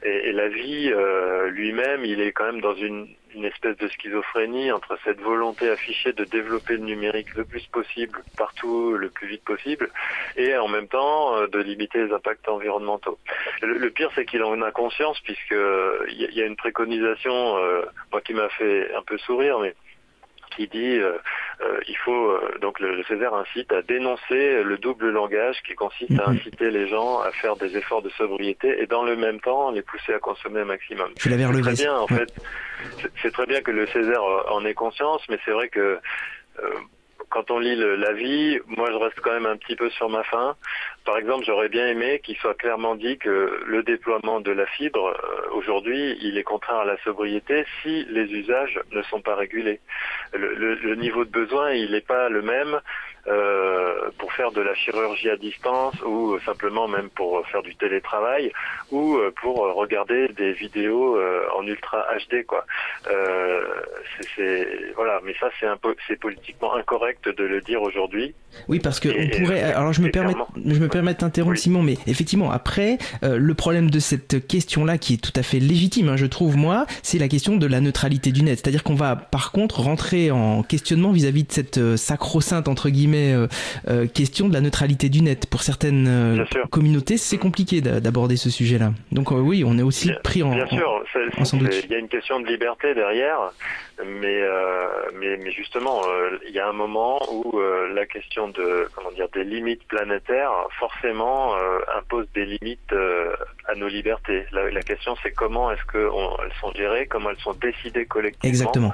et, 0.04 0.34
la 0.34 0.50
vie 0.50 0.92
euh, 0.92 1.50
lui-même, 1.58 2.06
il 2.06 2.22
est 2.22 2.32
quand 2.32 2.46
même 2.46 2.62
dans 2.62 2.76
une, 2.76 3.08
espèce 3.44 3.78
de 3.78 3.88
schizophrénie 3.88 4.72
entre 4.72 4.98
cette 5.04 5.20
volonté 5.20 5.70
affichée 5.70 6.12
de 6.12 6.24
développer 6.24 6.74
le 6.74 6.84
numérique 6.84 7.36
le 7.36 7.46
plus 7.46 7.66
possible, 7.68 8.24
partout, 8.36 8.94
le 8.94 9.10
plus 9.10 9.28
vite 9.28 9.44
possible, 9.44 9.92
et 10.38 10.58
en 10.58 10.68
même 10.68 10.88
temps 10.88 11.36
euh, 11.36 11.48
de 11.48 11.60
limiter 11.60 12.04
les 12.06 12.12
impacts 12.12 12.50
environnementaux. 12.50 13.20
Le, 13.62 13.78
le 13.78 13.90
pire, 13.92 14.10
c'est 14.16 14.26
qu'il 14.26 14.44
en 14.44 14.60
a 14.64 14.72
conscience, 14.72 15.20
puisque 15.20 15.56
il 16.10 16.34
y, 16.34 16.42
a 16.42 16.46
une 16.46 16.56
préconisation, 16.56 17.58
euh, 17.58 17.84
moi 18.12 18.22
qui 18.22 18.34
m'a 18.34 18.50
fait 18.50 18.92
un 18.96 19.04
peu 19.04 19.18
sourire, 19.20 19.60
mais 19.60 19.76
qui 20.56 20.68
dit 20.68 20.98
euh, 20.98 21.18
euh, 21.62 21.80
il 21.88 21.98
faut 21.98 22.32
euh, 22.32 22.58
donc 22.62 22.80
le, 22.80 22.96
le, 22.96 23.04
Césaire 23.04 23.34
incite 23.34 23.72
à 23.72 23.82
dénoncer 23.82 24.64
le 24.64 24.78
double 24.78 25.10
langage 25.10 25.62
qui 25.66 25.76
consiste 25.76 26.20
à 26.20 26.30
inciter 26.30 26.72
les 26.72 26.88
gens 26.88 27.20
à 27.20 27.32
faire 27.32 27.56
des 27.56 27.78
efforts 27.78 28.02
de 28.02 28.10
sobriété 28.10 28.82
et 28.82 28.88
dans 28.88 29.04
le 29.04 29.16
même 29.16 29.40
temps 29.40 29.72
les 29.72 29.82
pousser 29.82 30.14
à 30.14 30.20
consommer 30.20 30.62
un 30.62 30.66
maximum. 30.66 31.12
Je 31.20 31.30
l'avais 31.30 31.46
relevé. 31.46 31.74
Très 31.74 31.84
bien 31.84 31.96
en 31.96 32.06
ouais. 32.06 32.18
fait. 32.18 32.34
C'est 33.22 33.32
très 33.32 33.46
bien 33.46 33.62
que 33.62 33.72
le 33.72 33.88
Césaire 33.88 34.24
en 34.50 34.66
ait 34.66 34.74
conscience, 34.74 35.22
mais 35.30 35.40
c'est 35.46 35.52
vrai 35.52 35.70
que 35.70 36.00
quand 37.30 37.52
on 37.52 37.60
lit 37.60 37.76
l'avis, 37.76 38.60
moi 38.68 38.90
je 38.92 38.98
reste 38.98 39.20
quand 39.22 39.34
même 39.34 39.46
un 39.46 39.58
petit 39.58 39.76
peu 39.76 39.90
sur 39.92 40.10
ma 40.10 40.24
faim. 40.24 40.56
Par 41.08 41.18
exemple, 41.18 41.46
j'aurais 41.46 41.70
bien 41.70 41.88
aimé 41.88 42.20
qu'il 42.22 42.36
soit 42.36 42.54
clairement 42.56 42.96
dit 42.96 43.18
que 43.18 43.64
le 43.66 43.82
déploiement 43.82 44.42
de 44.42 44.52
la 44.52 44.66
fibre, 44.66 45.08
euh, 45.08 45.56
aujourd'hui, 45.56 46.18
il 46.22 46.38
est 46.38 46.44
contraint 46.44 46.80
à 46.80 46.84
la 46.84 46.98
sobriété 46.98 47.64
si 47.82 48.06
les 48.10 48.26
usages 48.26 48.78
ne 48.92 49.02
sont 49.04 49.22
pas 49.22 49.36
régulés. 49.36 49.80
Le, 50.34 50.54
le, 50.56 50.76
le 50.76 50.96
niveau 50.96 51.24
de 51.24 51.30
besoin, 51.30 51.72
il 51.72 51.92
n'est 51.92 52.02
pas 52.02 52.28
le 52.28 52.42
même 52.42 52.82
euh, 53.28 54.10
pour 54.20 54.32
faire 54.32 54.54
de 54.54 54.62
la 54.62 54.74
chirurgie 54.74 55.30
à 55.30 55.36
distance 55.36 55.96
ou 56.06 56.40
simplement 56.46 56.88
même 56.88 57.10
pour 57.10 57.46
faire 57.48 57.62
du 57.62 57.76
télétravail 57.76 58.54
ou 58.90 59.20
pour 59.42 59.58
regarder 59.76 60.30
des 60.30 60.54
vidéos 60.54 61.18
euh, 61.18 61.44
en 61.58 61.68
ultra 61.68 62.06
HD 62.16 62.46
quoi. 62.46 62.66
Euh, 63.12 63.66
c'est 64.34 64.94
voilà, 64.96 65.20
mais 65.26 65.36
ça 65.42 65.50
c'est 66.08 66.20
politiquement 66.22 66.74
incorrect 66.76 67.28
de 67.28 67.44
le 67.44 67.60
dire 67.60 67.82
aujourd'hui. 67.82 68.34
Oui, 68.70 68.80
parce 68.80 69.02
que 69.02 69.10
et, 69.10 69.30
on 69.34 69.44
pourrait. 69.44 69.62
alors 69.62 69.92
je 69.92 70.02
me 70.02 70.10
permets, 70.10 70.34
je 70.66 70.80
me 70.80 70.88
permets 70.88 70.97
d'interrompre 71.02 71.56
oui. 71.56 71.60
Simon, 71.60 71.84
mais 71.84 71.98
effectivement 72.08 72.52
après 72.52 72.98
euh, 73.24 73.38
le 73.38 73.54
problème 73.54 73.90
de 73.90 74.00
cette 74.00 74.48
question-là 74.48 74.98
qui 74.98 75.16
est 75.16 75.18
tout 75.18 75.32
à 75.36 75.44
fait 75.44 75.60
légitime, 75.60 76.10
hein, 76.10 76.18
je 76.18 76.26
trouve 76.26 76.58
moi, 76.58 76.86
c'est 77.04 77.18
la 77.18 77.28
question 77.28 77.58
de 77.58 77.68
la 77.68 77.82
neutralité 77.82 78.32
du 78.32 78.44
net. 78.44 78.60
C'est-à-dire 78.60 78.84
qu'on 78.84 78.96
va 78.96 79.16
par 79.16 79.52
contre 79.52 79.82
rentrer 79.82 80.32
en 80.32 80.64
questionnement 80.64 81.12
vis-à-vis 81.12 81.44
-vis 81.44 81.48
de 81.48 81.52
cette 81.52 81.78
euh, 81.78 81.98
sacro-sainte 81.98 82.68
entre 82.68 82.90
guillemets 82.90 83.34
euh, 83.88 84.08
question 84.08 84.48
de 84.48 84.54
la 84.54 84.62
neutralité 84.62 85.10
du 85.10 85.22
net. 85.22 85.48
Pour 85.50 85.62
certaines 85.62 86.46
communautés, 86.70 87.18
c'est 87.18 87.38
compliqué 87.38 87.82
d'aborder 87.82 88.38
ce 88.38 88.50
sujet-là. 88.50 88.92
Donc 89.12 89.32
oui, 89.32 89.64
on 89.66 89.78
est 89.78 89.84
aussi 89.84 90.10
bien, 90.10 90.20
pris 90.24 90.44
en. 90.44 90.52
Bien 90.52 90.68
sûr, 90.68 91.04
il 91.54 91.92
y 91.92 91.96
a 91.96 92.00
une 92.00 92.08
question 92.08 92.40
de 92.40 92.48
liberté 92.48 92.94
derrière, 92.94 93.40
mais 94.06 94.40
mais, 95.20 95.38
mais 95.38 95.52
justement, 95.52 96.02
il 96.48 96.54
y 96.54 96.60
a 96.60 96.68
un 96.68 96.74
moment 96.74 97.20
où 97.32 97.60
la 97.94 98.06
question 98.06 98.48
de 98.50 98.88
comment 98.96 99.12
dire 99.12 99.30
des 99.34 99.44
limites 99.44 99.86
planétaires 99.88 100.52
forcément 100.88 101.56
impose 101.98 102.28
des 102.34 102.46
limites 102.46 102.94
à 103.68 103.76
nos 103.76 103.88
libertés. 103.88 104.46
La, 104.52 104.70
la 104.72 104.82
question, 104.82 105.16
c'est 105.22 105.32
comment 105.32 105.72
est-ce 105.72 105.84
qu'elles 105.92 106.54
sont 106.62 106.72
gérées, 106.74 107.06
comment 107.08 107.30
elles 107.30 107.40
sont 107.40 107.54
décidées 107.54 108.06
collectivement. 108.06 108.50
Exactement. 108.50 108.94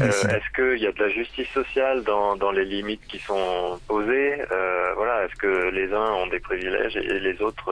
Euh, 0.00 0.04
est-ce 0.06 0.50
qu'il 0.54 0.82
y 0.82 0.86
a 0.86 0.92
de 0.92 1.02
la 1.02 1.08
justice 1.08 1.48
sociale 1.50 2.04
dans, 2.04 2.36
dans 2.36 2.52
les 2.52 2.64
limites 2.64 3.04
qui 3.08 3.18
sont 3.18 3.78
posées? 3.88 4.40
Euh, 4.52 4.92
Voilà, 4.96 5.24
est-ce 5.24 5.34
que 5.34 5.70
les 5.70 5.92
uns 5.92 6.10
ont 6.12 6.28
des 6.28 6.40
privilèges 6.40 6.96
et 6.96 7.20
les 7.20 7.42
autres 7.42 7.70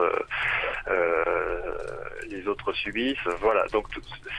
euh, 0.89 1.25
les 2.29 2.47
autres 2.49 2.73
subissent? 2.73 3.29
Voilà. 3.41 3.65
Donc 3.73 3.87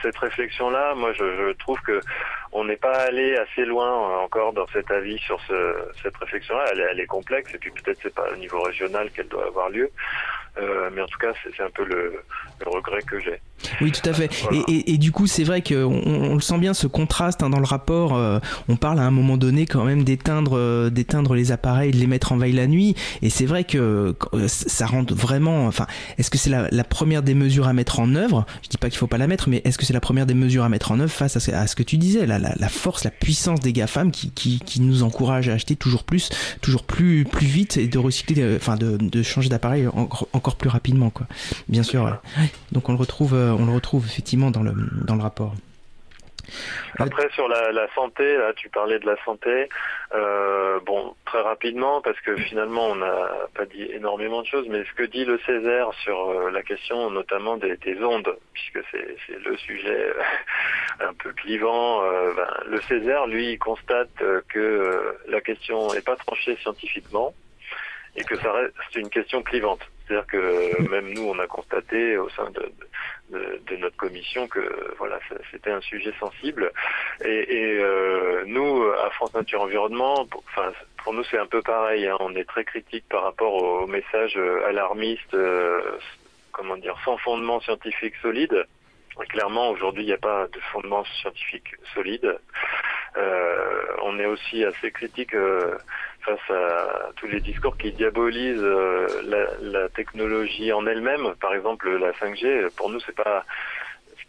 cette 0.02 0.18
réflexion-là, 0.18 0.94
moi, 0.94 1.12
je, 1.14 1.24
je 1.24 1.52
trouve 1.52 1.80
que 1.80 2.00
on 2.52 2.64
n'est 2.64 2.76
pas 2.76 2.96
allé 3.08 3.36
assez 3.36 3.64
loin 3.64 4.20
encore 4.20 4.52
dans 4.52 4.66
cet 4.68 4.90
avis 4.90 5.18
sur 5.18 5.40
ce, 5.48 5.74
cette 6.02 6.16
réflexion-là. 6.16 6.66
Elle, 6.70 6.86
elle, 6.90 7.00
est 7.00 7.06
complexe 7.06 7.52
et 7.54 7.58
puis 7.58 7.72
peut-être 7.72 7.98
c'est 8.02 8.14
pas 8.14 8.28
au 8.32 8.36
niveau 8.36 8.60
régional 8.62 9.10
qu'elle 9.14 9.28
doit 9.28 9.46
avoir 9.46 9.68
lieu. 9.70 9.90
Euh, 10.56 10.90
mais 10.94 11.02
en 11.02 11.06
tout 11.06 11.18
cas, 11.18 11.32
c'est 11.42 11.62
un 11.62 11.70
peu 11.70 11.84
le, 11.84 12.20
le 12.64 12.70
regret 12.70 13.02
que 13.02 13.18
j'ai. 13.20 13.40
Oui, 13.80 13.92
tout 13.92 14.08
à 14.08 14.12
fait. 14.12 14.30
Voilà. 14.42 14.62
Et, 14.68 14.72
et, 14.72 14.94
et, 14.94 14.98
du 14.98 15.10
coup, 15.10 15.26
c'est 15.26 15.44
vrai 15.44 15.62
qu'on 15.62 16.02
on 16.04 16.34
le 16.34 16.40
sent 16.40 16.58
bien 16.58 16.74
ce 16.74 16.86
contraste 16.86 17.42
hein, 17.42 17.50
dans 17.50 17.58
le 17.58 17.66
rapport. 17.66 18.14
Euh, 18.14 18.38
on 18.68 18.76
parle 18.76 18.98
à 18.98 19.02
un 19.02 19.10
moment 19.10 19.36
donné 19.36 19.66
quand 19.66 19.84
même 19.84 20.04
d'éteindre, 20.04 20.56
euh, 20.56 20.90
d'éteindre 20.90 21.34
les 21.34 21.50
appareils, 21.50 21.90
de 21.90 21.96
les 21.96 22.06
mettre 22.06 22.32
en 22.32 22.36
veille 22.36 22.52
la 22.52 22.66
nuit. 22.66 22.94
Et 23.22 23.30
c'est 23.30 23.46
vrai 23.46 23.64
que 23.64 24.14
euh, 24.34 24.48
ça 24.48 24.86
rend 24.86 25.04
vraiment. 25.10 25.66
Enfin, 25.66 25.86
est-ce 26.18 26.30
que 26.30 26.38
c'est 26.38 26.50
la, 26.50 26.68
la, 26.70 26.84
première 26.84 27.22
des 27.22 27.34
mesures 27.34 27.66
à 27.66 27.72
mettre 27.72 28.00
en 28.00 28.14
œuvre? 28.14 28.46
Je 28.62 28.68
dis 28.68 28.78
pas 28.78 28.90
qu'il 28.90 28.98
faut 28.98 29.06
pas 29.06 29.18
la 29.18 29.26
mettre, 29.26 29.48
mais 29.48 29.62
est-ce 29.64 29.78
que 29.78 29.84
c'est 29.84 29.94
la 29.94 30.00
première 30.00 30.26
des 30.26 30.34
mesures 30.34 30.64
à 30.64 30.68
mettre 30.68 30.92
en 30.92 31.00
œuvre 31.00 31.12
face 31.12 31.36
à 31.36 31.40
ce, 31.40 31.50
à 31.50 31.66
ce 31.66 31.74
que 31.74 31.82
tu 31.82 31.96
disais, 31.96 32.26
la, 32.26 32.38
la, 32.38 32.52
la, 32.56 32.68
force, 32.68 33.04
la 33.04 33.10
puissance 33.10 33.60
des 33.60 33.72
GAFAM 33.72 34.10
qui, 34.10 34.30
qui, 34.30 34.60
qui 34.60 34.80
nous 34.80 35.02
encourage 35.02 35.48
à 35.48 35.54
acheter 35.54 35.74
toujours 35.76 36.04
plus, 36.04 36.30
toujours 36.60 36.84
plus, 36.84 37.24
plus 37.24 37.46
vite 37.46 37.76
et 37.76 37.88
de 37.88 37.98
recycler, 37.98 38.56
enfin, 38.56 38.76
de, 38.76 38.96
de 38.96 39.22
changer 39.22 39.48
d'appareil 39.48 39.88
encore, 39.88 40.28
encore 40.44 40.56
plus 40.56 40.68
rapidement, 40.68 41.10
quoi. 41.10 41.26
Bien 41.68 41.82
sûr. 41.82 42.04
Ouais. 42.04 42.50
Donc 42.72 42.88
on 42.88 42.92
le 42.92 42.98
retrouve, 42.98 43.32
on 43.32 43.64
le 43.64 43.72
retrouve 43.72 44.04
effectivement 44.06 44.50
dans 44.50 44.62
le 44.62 44.74
dans 45.06 45.16
le 45.16 45.22
rapport. 45.22 45.54
Après 46.98 47.28
sur 47.30 47.48
la, 47.48 47.72
la, 47.72 47.92
santé, 47.94 48.36
là 48.36 48.52
tu 48.54 48.68
parlais 48.68 48.98
de 48.98 49.06
la 49.06 49.16
santé, 49.24 49.68
euh, 50.14 50.78
bon 50.80 51.14
très 51.24 51.40
rapidement 51.40 52.00
parce 52.00 52.18
que 52.20 52.36
finalement 52.36 52.88
on 52.88 52.96
n'a 52.96 53.28
pas 53.54 53.64
dit 53.66 53.82
énormément 53.82 54.42
de 54.42 54.46
choses, 54.46 54.66
mais 54.68 54.84
ce 54.84 54.92
que 54.94 55.04
dit 55.04 55.24
le 55.24 55.38
Césaire 55.46 55.90
sur 56.02 56.30
euh, 56.30 56.50
la 56.50 56.62
question 56.62 57.10
notamment 57.10 57.56
des, 57.56 57.76
des 57.78 58.02
ondes, 58.02 58.36
puisque 58.52 58.86
c'est 58.90 59.16
le 59.44 59.56
sujet 59.56 60.12
un 61.00 61.14
peu 61.14 61.32
clivant, 61.32 62.04
euh, 62.04 62.32
ben, 62.34 62.48
le 62.66 62.80
Césaire 62.82 63.26
lui 63.26 63.52
il 63.52 63.58
constate 63.58 64.14
que 64.48 64.58
euh, 64.58 65.18
la 65.28 65.40
question 65.40 65.92
n'est 65.92 66.02
pas 66.02 66.16
tranchée 66.16 66.56
scientifiquement 66.62 67.34
et 68.16 68.24
que 68.24 68.36
ça 68.36 68.52
reste 68.52 68.96
une 68.96 69.10
question 69.10 69.42
clivante. 69.42 69.80
C'est-à-dire 70.06 70.26
que 70.26 70.88
même 70.90 71.12
nous, 71.12 71.22
on 71.22 71.38
a 71.38 71.46
constaté 71.46 72.16
au 72.18 72.28
sein 72.30 72.50
de, 72.50 72.72
notre 73.78 73.96
commission 73.96 74.46
que 74.46 74.94
voilà, 74.98 75.18
c'était 75.50 75.70
un 75.70 75.80
sujet 75.80 76.12
sensible. 76.20 76.70
Et, 77.24 77.78
euh, 77.80 78.44
nous, 78.46 78.84
à 79.04 79.10
France 79.10 79.34
Nature 79.34 79.62
Environnement, 79.62 80.26
pour, 80.26 80.44
enfin, 80.48 80.72
pour 81.02 81.14
nous, 81.14 81.24
c'est 81.24 81.38
un 81.38 81.46
peu 81.46 81.62
pareil. 81.62 82.06
Hein. 82.06 82.16
On 82.20 82.34
est 82.36 82.44
très 82.44 82.64
critique 82.64 83.04
par 83.08 83.24
rapport 83.24 83.54
aux 83.54 83.86
messages 83.86 84.38
alarmistes. 84.66 85.34
Euh, 85.34 85.80
comment 86.54 86.76
dire, 86.76 86.96
sans 87.04 87.18
fondement 87.18 87.60
scientifique 87.60 88.14
solide. 88.22 88.64
clairement, 89.28 89.70
aujourd'hui, 89.70 90.04
il 90.04 90.06
n'y 90.06 90.12
a 90.12 90.18
pas 90.18 90.46
de 90.46 90.60
fondement 90.72 91.04
scientifique 91.20 91.74
solide. 91.92 92.38
Euh, 93.16 93.86
on 94.02 94.18
est 94.18 94.26
aussi 94.26 94.64
assez 94.64 94.90
critique 94.90 95.34
face 96.24 96.50
à 96.50 97.10
tous 97.16 97.26
les 97.26 97.40
discours 97.40 97.76
qui 97.76 97.92
diabolisent 97.92 98.58
euh, 98.62 99.56
la, 99.60 99.88
technologie 99.90 100.72
en 100.72 100.86
elle-même. 100.86 101.34
Par 101.40 101.54
exemple, 101.54 101.90
la 101.96 102.12
5G, 102.12 102.70
pour 102.76 102.90
nous, 102.90 103.00
c'est 103.00 103.14
pas 103.14 103.44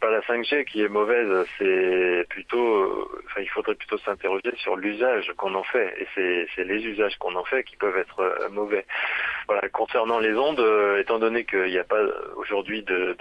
pas 0.01 0.11
la 0.11 0.19
5G 0.19 0.65
qui 0.65 0.81
est 0.81 0.89
mauvaise, 0.89 1.47
c'est 1.57 2.25
plutôt, 2.27 3.09
enfin, 3.27 3.39
il 3.39 3.49
faudrait 3.49 3.75
plutôt 3.75 3.97
s'interroger 3.99 4.53
sur 4.57 4.75
l'usage 4.75 5.31
qu'on 5.37 5.55
en 5.55 5.63
fait, 5.63 5.95
et 5.97 6.45
c'est 6.53 6.65
les 6.65 6.83
usages 6.83 7.15
qu'on 7.17 7.33
en 7.35 7.45
fait 7.45 7.63
qui 7.63 7.77
peuvent 7.77 7.97
être 7.97 8.49
mauvais. 8.51 8.85
Voilà, 9.47 9.69
concernant 9.69 10.19
les 10.19 10.35
ondes, 10.35 10.61
étant 10.99 11.17
donné 11.17 11.45
qu'il 11.45 11.67
n'y 11.67 11.77
a 11.77 11.85
pas 11.85 12.03
aujourd'hui 12.35 12.83
de 12.83 13.15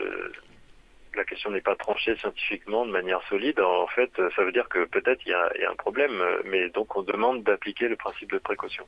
la 1.17 1.25
question 1.25 1.51
n'est 1.51 1.61
pas 1.61 1.77
tranchée 1.77 2.17
scientifiquement 2.17 2.87
de 2.87 2.91
manière 2.91 3.23
solide, 3.29 3.61
en 3.61 3.87
fait, 3.89 4.11
ça 4.35 4.43
veut 4.43 4.53
dire 4.53 4.69
que 4.69 4.85
peut-être 4.85 5.21
il 5.27 5.31
y 5.31 5.35
a, 5.35 5.71
un 5.71 5.75
problème, 5.77 6.23
mais 6.45 6.69
donc 6.71 6.97
on 6.97 7.03
demande 7.03 7.43
d'appliquer 7.43 7.89
le 7.89 7.97
principe 7.97 8.31
de 8.31 8.39
précaution. 8.39 8.87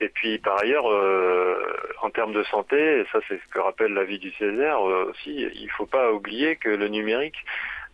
Et 0.00 0.08
puis 0.08 0.38
par 0.38 0.58
ailleurs, 0.60 0.90
euh, 0.90 1.62
en 2.00 2.10
termes 2.10 2.32
de 2.32 2.42
santé, 2.44 3.00
et 3.00 3.06
ça 3.12 3.20
c'est 3.28 3.40
ce 3.40 3.48
que 3.52 3.58
rappelle 3.58 3.92
l'avis 3.92 4.18
du 4.18 4.30
Césaire 4.32 4.86
euh, 4.86 5.10
aussi, 5.10 5.48
il 5.54 5.64
ne 5.64 5.70
faut 5.70 5.86
pas 5.86 6.12
oublier 6.12 6.56
que 6.56 6.68
le 6.68 6.88
numérique 6.88 7.38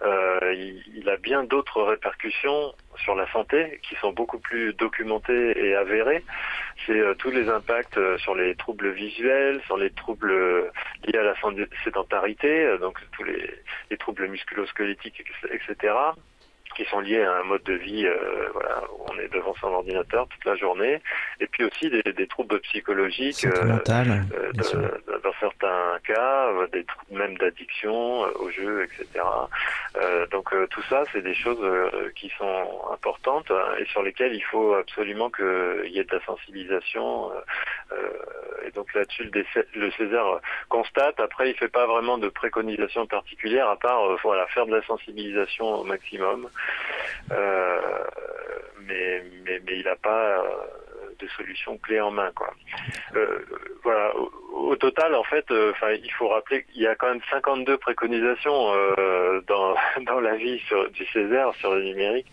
euh, 0.03 0.55
il, 0.95 1.09
a 1.09 1.17
bien 1.17 1.43
d'autres 1.43 1.83
répercussions 1.83 2.73
sur 3.03 3.15
la 3.15 3.31
santé 3.33 3.81
qui 3.83 3.95
sont 3.97 4.13
beaucoup 4.13 4.39
plus 4.39 4.73
documentées 4.75 5.59
et 5.59 5.75
avérées. 5.75 6.25
C'est 6.87 7.01
euh, 7.01 7.15
tous 7.15 7.31
les 7.31 7.49
impacts 7.49 7.97
euh, 7.99 8.19
sur 8.19 8.35
les 8.35 8.55
troubles 8.55 8.91
visuels, 8.91 9.61
sur 9.67 9.77
les 9.77 9.91
troubles 9.91 10.33
liés 11.07 11.19
à 11.19 11.23
la 11.23 11.35
sédentarité, 11.83 12.79
donc 12.81 12.99
tous 13.13 13.25
les, 13.25 13.51
les 13.91 13.97
troubles 13.97 14.29
musculosquelettiques, 14.29 15.25
etc 15.51 15.95
qui 16.79 16.85
sont 16.85 17.01
liés 17.01 17.23
à 17.23 17.39
un 17.39 17.43
mode 17.43 17.65
de 17.65 17.75
vie 17.75 18.07
euh, 18.07 18.49
voilà, 18.53 18.83
où 18.93 19.05
on 19.11 19.19
est 19.19 19.33
devant 19.35 19.53
son 19.61 19.67
ordinateur 19.67 20.29
toute 20.29 20.45
la 20.45 20.55
journée, 20.55 21.03
et 21.41 21.49
puis 21.49 21.65
aussi 21.65 21.91
des, 21.91 22.05
des 22.05 22.27
troubles 22.29 22.61
psychologiques, 22.61 23.45
euh, 23.45 23.79
euh 23.89 24.19
dans 25.25 25.33
certains 25.41 25.99
cas, 26.07 26.47
euh, 26.47 26.69
des 26.69 26.85
troubles 26.85 27.19
même 27.19 27.37
d'addiction 27.39 28.21
au 28.21 28.51
jeu, 28.51 28.85
etc. 28.85 29.25
donc 30.31 30.55
tout 30.71 30.83
ça, 30.89 31.03
c'est 31.13 31.23
des 31.23 31.35
choses 31.35 31.65
qui 32.15 32.31
sont 32.39 32.81
importantes 32.93 33.51
hein, 33.51 33.75
et 33.81 33.87
sur 33.87 34.03
lesquelles 34.03 34.35
il 34.35 34.45
faut 34.45 34.75
absolument 34.75 35.31
qu'il 35.31 35.91
y 35.91 35.99
ait 35.99 36.05
de 36.05 36.15
la 36.15 36.25
sensibilisation. 36.25 37.33
et 38.65 38.71
donc 38.71 38.95
là-dessus, 38.95 39.25
le, 39.25 39.45
le 39.75 39.91
César 39.93 40.41
constate. 40.69 41.19
Après, 41.19 41.51
il 41.51 41.57
fait 41.57 41.69
pas 41.69 41.87
vraiment 41.87 42.19
de 42.19 42.29
préconisation 42.29 43.07
particulière 43.07 43.69
à 43.69 43.77
part 43.77 44.17
voilà 44.23 44.47
faire 44.49 44.67
de 44.67 44.77
la 44.77 44.83
sensibilisation 44.87 45.81
au 45.81 45.85
maximum. 45.85 46.49
Euh, 47.33 48.05
mais, 48.87 49.23
mais, 49.45 49.61
mais 49.67 49.79
il 49.79 49.85
n'a 49.85 49.97
pas 49.97 50.39
euh, 50.39 50.43
de 51.19 51.29
solution 51.29 51.77
clé 51.79 52.01
en 52.01 52.11
main 52.11 52.31
quoi. 52.35 52.55
Euh, 53.17 53.39
voilà. 53.83 54.13
Au, 54.17 54.77
total, 54.77 55.15
en 55.15 55.23
fait, 55.25 55.47
il 55.51 56.13
faut 56.13 56.29
rappeler 56.29 56.65
qu'il 56.65 56.83
y 56.83 56.87
a 56.87 56.95
quand 56.95 57.09
même 57.09 57.21
52 57.31 57.79
préconisations 57.79 58.73
dans 59.47 59.75
dans 60.07 60.21
la 60.21 60.35
vie 60.37 60.59
sur, 60.67 60.91
du 60.91 61.07
Césaire 61.07 61.55
sur 61.55 61.75
le 61.75 61.83
numérique, 61.85 62.27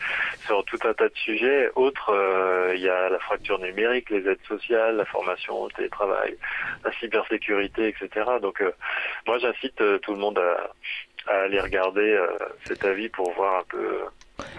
sur 0.45 0.63
tout 0.65 0.79
un 0.83 0.93
tas 0.93 1.07
de 1.07 1.15
sujets. 1.15 1.69
Autres, 1.75 2.11
il 2.75 2.81
y 2.81 2.89
a 2.89 3.09
la 3.09 3.19
fracture 3.19 3.59
numérique, 3.59 4.09
les 4.09 4.27
aides 4.27 4.43
sociales, 4.47 4.97
la 4.97 5.05
formation, 5.05 5.65
le 5.67 5.71
télétravail, 5.73 6.35
la 6.83 6.91
cybersécurité, 6.93 7.87
etc. 7.89 8.25
Donc, 8.41 8.61
moi, 9.27 9.37
j'incite 9.37 9.81
tout 10.01 10.13
le 10.13 10.19
monde 10.19 10.39
à 11.27 11.31
aller 11.31 11.59
regarder 11.59 12.19
cet 12.65 12.83
avis 12.83 13.09
pour 13.09 13.31
voir 13.33 13.59
un 13.59 13.65
peu 13.69 14.01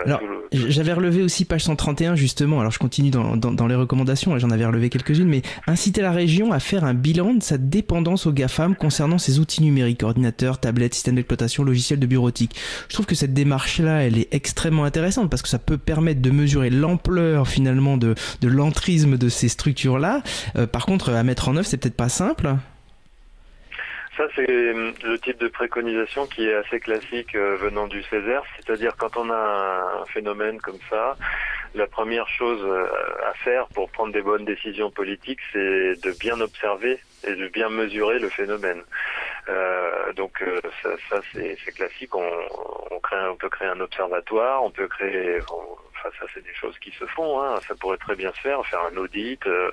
alors, 0.05 0.21
j'avais 0.53 0.93
relevé 0.93 1.23
aussi 1.23 1.45
page 1.45 1.65
131 1.65 2.17
justement, 2.17 2.61
alors 2.61 2.73
je 2.73 2.79
continue 2.79 3.11
dans, 3.11 3.37
dans, 3.37 3.67
les 3.67 3.75
recommandations, 3.75 4.39
j'en 4.39 4.51
avais 4.51 4.65
relevé 4.65 4.89
quelques-unes, 4.89 5.29
mais 5.29 5.43
inciter 5.67 6.01
la 6.01 6.13
région 6.13 6.53
à 6.53 6.61
faire 6.61 6.85
un 6.85 6.95
bilan 6.95 7.35
de 7.35 7.43
sa 7.43 7.59
dépendance 7.59 8.27
aux 8.27 8.33
GAFAM 8.33 8.75
concernant 8.75 9.19
ses 9.19 9.39
outils 9.39 9.63
numériques, 9.63 10.03
ordinateurs, 10.03 10.61
tablettes, 10.61 10.95
systèmes 10.95 11.17
d'exploitation, 11.17 11.65
logiciels 11.65 11.99
de 11.99 12.07
bureautique. 12.07 12.57
Je 12.89 12.95
trouve 12.95 13.07
que 13.07 13.15
cette 13.15 13.35
démarche-là, 13.35 14.05
elle 14.05 14.19
est 14.19 14.33
extrêmement 14.33 14.85
intéressante 14.85 15.31
parce 15.31 15.43
que 15.43 15.49
ça 15.49 15.59
peut 15.59 15.79
permettre 15.79 16.23
de 16.23 16.31
mesurer 16.31 16.71
l'ampleur 16.71 17.49
finalement 17.49 17.97
de, 17.97 18.15
de 18.41 18.49
l'entrisme 18.49 19.19
de 19.19 19.29
ces 19.29 19.49
structures-là. 19.49 20.23
Euh, 20.57 20.67
par 20.67 20.87
contre, 20.87 21.11
à 21.11 21.23
mettre 21.23 21.49
en 21.49 21.57
œuvre, 21.57 21.67
c'est 21.67 21.77
peut-être 21.77 21.97
pas 21.97 22.09
simple. 22.09 22.57
Ça, 24.17 24.25
c'est 24.35 24.49
euh, 24.49 24.93
le 25.05 25.19
type 25.19 25.39
de 25.39 25.49
préconisation 25.49 26.27
qui 26.27 26.49
est 26.49 26.55
assez 26.55 26.81
classique 26.81 27.35
euh, 27.35 27.57
venant 27.57 27.87
du 27.87 28.03
Césaire, 28.05 28.43
c'est-à-dire 28.57 28.97
quand 28.97 29.15
on 29.19 29.31
a 29.31 30.01
un 30.01 30.07
phénomène 30.07 30.59
comme 30.59 30.79
ça, 30.89 31.17
la 31.75 31.87
première 31.87 32.27
chose 32.27 32.63
euh, 32.65 32.87
à 33.29 33.35
faire 33.35 33.67
pour 33.69 33.91
prendre 33.91 34.15
des 34.15 34.23
bonnes 34.23 34.47
décisions 34.47 34.91
politiques, 34.91 35.41
c'est 35.53 36.01
de 36.03 36.19
bien 36.19 36.41
observer 36.41 36.99
et 37.25 37.35
de 37.35 37.49
bien 37.49 37.69
mesurer 37.69 38.19
le 38.19 38.31
phénomène. 38.31 38.83
Euh, 39.51 40.13
donc 40.15 40.43
ça, 40.83 40.91
ça 41.11 41.21
c'est 41.35 41.57
classique. 41.75 42.15
On, 42.15 42.31
on, 42.91 42.99
crée, 43.01 43.29
on 43.29 43.37
peut 43.37 43.51
créer 43.51 43.69
un 43.69 43.81
observatoire, 43.81 44.65
on 44.65 44.71
peut 44.71 44.89
créer, 44.89 45.41
ça 46.19 46.27
c'est 46.35 46.45
des 46.45 46.55
choses 46.55 46.79
qui 46.79 46.91
se 46.93 47.05
font. 47.07 47.43
Hein. 47.43 47.59
Ça 47.67 47.75
pourrait 47.75 47.97
très 47.97 48.17
bien 48.17 48.33
se 48.33 48.41
faire, 48.41 48.65
faire 48.67 48.81
un 48.93 48.97
audit 48.97 49.45
euh, 49.47 49.71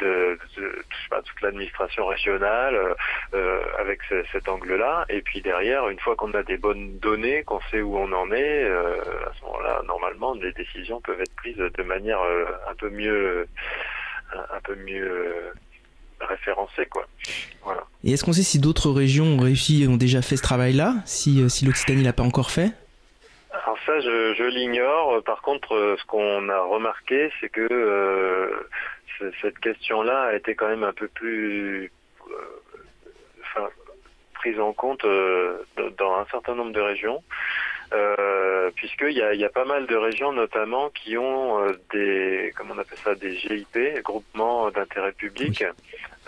de, 0.00 0.38
toute 0.54 1.42
l'administration 1.42 2.06
régionale 2.06 2.74
euh, 2.74 2.94
euh, 3.34 3.62
avec 3.78 4.00
cet 4.32 4.48
angle-là. 4.48 5.04
Et 5.08 5.22
puis 5.22 5.40
derrière, 5.42 5.88
une 5.88 5.98
fois 5.98 6.16
qu'on 6.16 6.32
a 6.32 6.42
des 6.42 6.56
bonnes 6.56 6.98
données, 6.98 7.42
qu'on 7.44 7.60
sait 7.70 7.80
où 7.80 7.96
on 7.96 8.12
en 8.12 8.30
est, 8.32 8.64
à 8.64 9.32
ce 9.38 9.44
moment-là, 9.44 9.82
normalement, 9.86 10.34
les 10.34 10.52
décisions 10.52 11.00
peuvent 11.00 11.20
être 11.20 11.34
prises 11.36 11.56
de 11.56 11.82
manière 11.82 12.20
un 12.68 12.74
peu 12.74 12.90
mieux, 12.90 13.46
un, 14.32 14.60
peu 14.64 14.74
mieux 14.76 15.52
quoi. 16.90 17.06
Voilà. 17.64 17.84
Et 18.04 18.12
est-ce 18.12 18.24
qu'on 18.24 18.32
sait 18.32 18.42
si 18.42 18.58
d'autres 18.58 18.90
régions 18.90 19.24
ont 19.24 19.40
réussi, 19.40 19.86
ont 19.88 19.96
déjà 19.96 20.22
fait 20.22 20.36
ce 20.36 20.42
travail-là, 20.42 20.94
si, 21.04 21.48
si 21.50 21.64
l'Occitanie 21.64 22.02
l'a 22.02 22.12
pas 22.12 22.22
encore 22.22 22.50
fait? 22.50 22.72
Alors 23.52 23.78
ça, 23.84 24.00
je, 24.00 24.34
je 24.34 24.44
l'ignore. 24.44 25.22
Par 25.24 25.42
contre, 25.42 25.74
euh, 25.74 25.96
ce 25.98 26.04
qu'on 26.06 26.48
a 26.48 26.60
remarqué, 26.60 27.30
c'est 27.40 27.50
que 27.50 27.66
euh, 27.70 28.68
cette 29.40 29.58
question-là 29.58 30.22
a 30.24 30.34
été 30.34 30.54
quand 30.54 30.68
même 30.68 30.84
un 30.84 30.92
peu 30.92 31.08
plus 31.08 31.92
euh, 32.30 32.34
enfin, 33.42 33.68
prise 34.34 34.58
en 34.58 34.72
compte 34.72 35.04
euh, 35.04 35.58
dans 35.98 36.16
un 36.16 36.24
certain 36.26 36.54
nombre 36.54 36.72
de 36.72 36.80
régions. 36.80 37.22
Euh, 37.92 38.70
puisqu'il 38.74 39.12
y 39.12 39.22
a, 39.22 39.34
y 39.34 39.44
a 39.44 39.50
pas 39.50 39.66
mal 39.66 39.86
de 39.86 39.96
régions 39.96 40.32
notamment 40.32 40.88
qui 40.88 41.18
ont 41.18 41.62
euh, 41.62 41.74
des 41.92 42.50
comment 42.56 42.72
on 42.74 42.78
appelle 42.78 42.98
ça 43.04 43.14
des 43.14 43.36
GIP 43.36 44.02
groupements 44.02 44.70
d'intérêt 44.70 45.12
public 45.12 45.62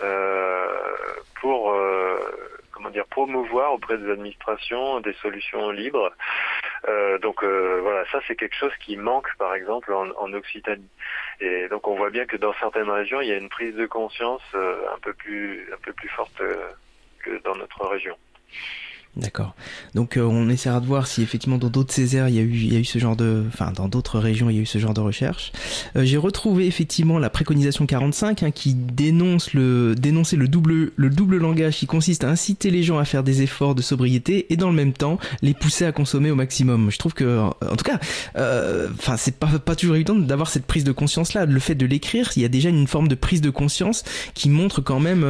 euh, 0.03 0.67
pour 1.41 1.73
comment 2.75 2.91
dire 2.91 3.05
promouvoir 3.07 3.73
auprès 3.73 3.97
des 3.97 4.11
administrations 4.11 4.99
des 4.99 5.13
solutions 5.13 5.71
libres 5.71 6.11
euh, 6.87 7.17
donc 7.17 7.43
euh, 7.43 7.79
voilà, 7.81 8.05
ça 8.11 8.19
c'est 8.27 8.35
quelque 8.35 8.55
chose 8.55 8.71
qui 8.79 8.95
manque 8.95 9.27
par 9.37 9.55
exemple 9.55 9.91
en, 9.93 10.33
Occitanie. 10.33 10.89
Et 11.39 11.67
donc 11.69 11.87
on 11.87 11.95
voit 11.95 12.09
bien 12.09 12.25
que 12.25 12.37
dans 12.37 12.53
certaines 12.59 12.89
régions, 12.89 13.21
il 13.21 13.29
y 13.29 13.31
a 13.31 13.37
une 13.37 13.49
prise 13.49 13.75
de 13.75 13.85
conscience 13.85 14.41
euh, 14.53 14.85
un 14.93 14.99
peu 14.99 15.13
plus 15.13 15.67
un 15.73 15.77
peu 15.77 15.93
plus 15.93 16.09
forte 16.09 16.41
que 17.19 17.41
dans 17.43 17.55
notre 17.55 17.87
région. 17.87 18.17
D'accord. 19.17 19.55
Donc 19.93 20.17
euh, 20.17 20.23
on 20.23 20.49
essaiera 20.49 20.81
de 20.81 20.85
voir 20.85 21.07
si 21.07 21.21
effectivement 21.21 21.57
dans 21.57 21.69
d'autres 21.69 21.93
Césaires 21.93 22.27
il 22.27 22.35
y 22.35 22.39
a 22.39 22.41
eu 22.41 22.51
il 22.51 22.73
y 22.73 22.75
a 22.75 22.79
eu 22.79 22.83
ce 22.83 22.99
genre 22.99 23.15
de 23.15 23.45
enfin 23.47 23.71
dans 23.73 23.87
d'autres 23.87 24.19
régions 24.19 24.49
il 24.49 24.57
y 24.57 24.59
a 24.59 24.61
eu 24.61 24.65
ce 24.65 24.77
genre 24.77 24.93
de 24.93 24.99
recherche. 24.99 25.53
Euh, 25.95 26.03
J'ai 26.03 26.17
retrouvé 26.17 26.67
effectivement 26.67 27.17
la 27.17 27.29
préconisation 27.29 27.85
45 27.85 28.43
hein, 28.43 28.51
qui 28.51 28.73
dénonce 28.73 29.53
le 29.53 29.95
le 29.95 30.47
double 30.49 30.91
le 30.97 31.09
double 31.09 31.37
langage 31.37 31.77
qui 31.77 31.85
consiste 31.85 32.25
à 32.25 32.29
inciter 32.29 32.71
les 32.71 32.83
gens 32.83 32.97
à 32.97 33.05
faire 33.05 33.23
des 33.23 33.41
efforts 33.41 33.73
de 33.73 33.81
sobriété 33.81 34.51
et 34.51 34.57
dans 34.57 34.69
le 34.69 34.75
même 34.75 34.91
temps 34.91 35.17
les 35.41 35.53
pousser 35.53 35.85
à 35.85 35.93
consommer 35.93 36.29
au 36.29 36.35
maximum. 36.35 36.91
Je 36.91 36.97
trouve 36.97 37.13
que 37.13 37.39
en 37.39 37.75
tout 37.77 37.85
cas 37.85 37.99
euh, 38.35 38.89
c'est 39.17 39.37
pas 39.37 39.47
pas 39.47 39.75
toujours 39.77 39.95
évident 39.95 40.15
d'avoir 40.15 40.49
cette 40.49 40.65
prise 40.65 40.83
de 40.83 40.91
conscience 40.91 41.33
là. 41.33 41.45
Le 41.45 41.59
fait 41.61 41.75
de 41.75 41.85
l'écrire, 41.85 42.31
il 42.35 42.41
y 42.41 42.45
a 42.45 42.49
déjà 42.49 42.67
une 42.67 42.87
forme 42.87 43.07
de 43.07 43.15
prise 43.15 43.39
de 43.39 43.49
conscience 43.49 44.03
qui 44.33 44.49
montre 44.49 44.81
quand 44.81 44.99
même 44.99 45.25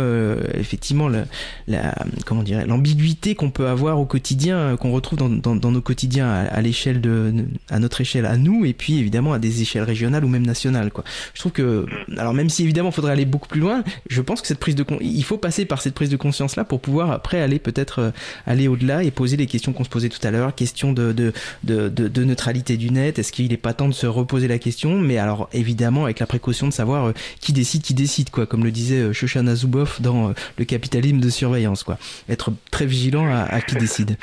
effectivement 0.55 1.07
la, 1.07 1.25
la 1.67 1.93
comment 2.25 2.43
l'ambiguïté 2.65 3.35
qu'on 3.35 3.51
peut 3.51 3.67
avoir 3.67 3.74
avoir 3.75 3.99
au 3.99 4.05
quotidien, 4.05 4.77
qu'on 4.77 4.91
retrouve 4.91 5.19
dans, 5.19 5.71
nos 5.71 5.81
quotidiens 5.81 6.29
à, 6.29 6.61
l'échelle 6.61 7.01
de, 7.01 7.33
à 7.69 7.79
notre 7.79 8.01
échelle 8.01 8.25
à 8.25 8.37
nous, 8.37 8.65
et 8.65 8.73
puis 8.73 8.97
évidemment 8.97 9.33
à 9.33 9.39
des 9.39 9.61
échelles 9.61 9.83
régionales 9.83 10.23
ou 10.23 10.29
même 10.29 10.45
nationales. 10.45 10.91
Quoi. 10.91 11.03
Je 11.33 11.39
trouve 11.41 11.51
que, 11.51 11.85
alors 12.17 12.33
même 12.33 12.49
si 12.49 12.63
évidemment 12.63 12.89
il 12.89 12.95
faudrait 12.95 13.11
aller 13.11 13.25
beaucoup 13.25 13.49
plus 13.49 13.59
loin, 13.59 13.83
je 14.09 14.21
pense 14.21 14.41
que 14.41 14.47
cette 14.47 14.59
prise 14.59 14.75
de 14.75 14.85
il 15.01 15.23
faut 15.23 15.37
passer 15.37 15.65
par 15.65 15.81
cette 15.81 15.93
prise 15.93 16.09
de 16.09 16.15
conscience 16.17 16.55
là 16.55 16.63
pour 16.63 16.79
pouvoir 16.79 17.11
après 17.11 17.41
aller 17.41 17.59
peut-être 17.59 17.99
euh, 17.99 18.11
aller 18.45 18.67
au-delà 18.67 19.03
et 19.03 19.11
poser 19.11 19.35
les 19.37 19.47
questions 19.47 19.73
qu'on 19.73 19.83
se 19.83 19.89
posait 19.89 20.09
tout 20.09 20.25
à 20.25 20.31
l'heure, 20.31 20.55
question 20.55 20.93
de, 20.93 21.11
de, 21.11 21.33
de, 21.63 22.23
neutralité 22.23 22.77
du 22.77 22.91
net. 22.91 23.19
Est-ce 23.19 23.31
qu'il 23.31 23.49
n'est 23.49 23.57
pas 23.57 23.73
temps 23.73 23.89
de 23.89 23.93
se 23.93 24.07
reposer 24.07 24.47
la 24.47 24.59
question? 24.59 24.99
Mais 24.99 25.17
alors 25.17 25.49
évidemment 25.53 26.05
avec 26.05 26.19
la 26.19 26.27
précaution 26.27 26.67
de 26.67 26.73
savoir 26.73 27.05
euh, 27.05 27.13
qui 27.39 27.53
décide, 27.53 27.81
qui 27.81 27.93
décide, 27.93 28.29
quoi, 28.29 28.45
comme 28.45 28.63
le 28.63 28.71
disait 28.71 28.99
euh, 28.99 29.13
Shoshana 29.13 29.55
Zuboff 29.55 30.01
dans 30.01 30.33
le 30.57 30.65
capitalisme 30.65 31.19
de 31.19 31.29
surveillance, 31.29 31.83
quoi. 31.83 31.97
Être 32.29 32.51
très 32.71 32.85
vigilant 32.85 33.27
à 33.27 33.61
qui 33.67 33.75
décide. 33.75 34.17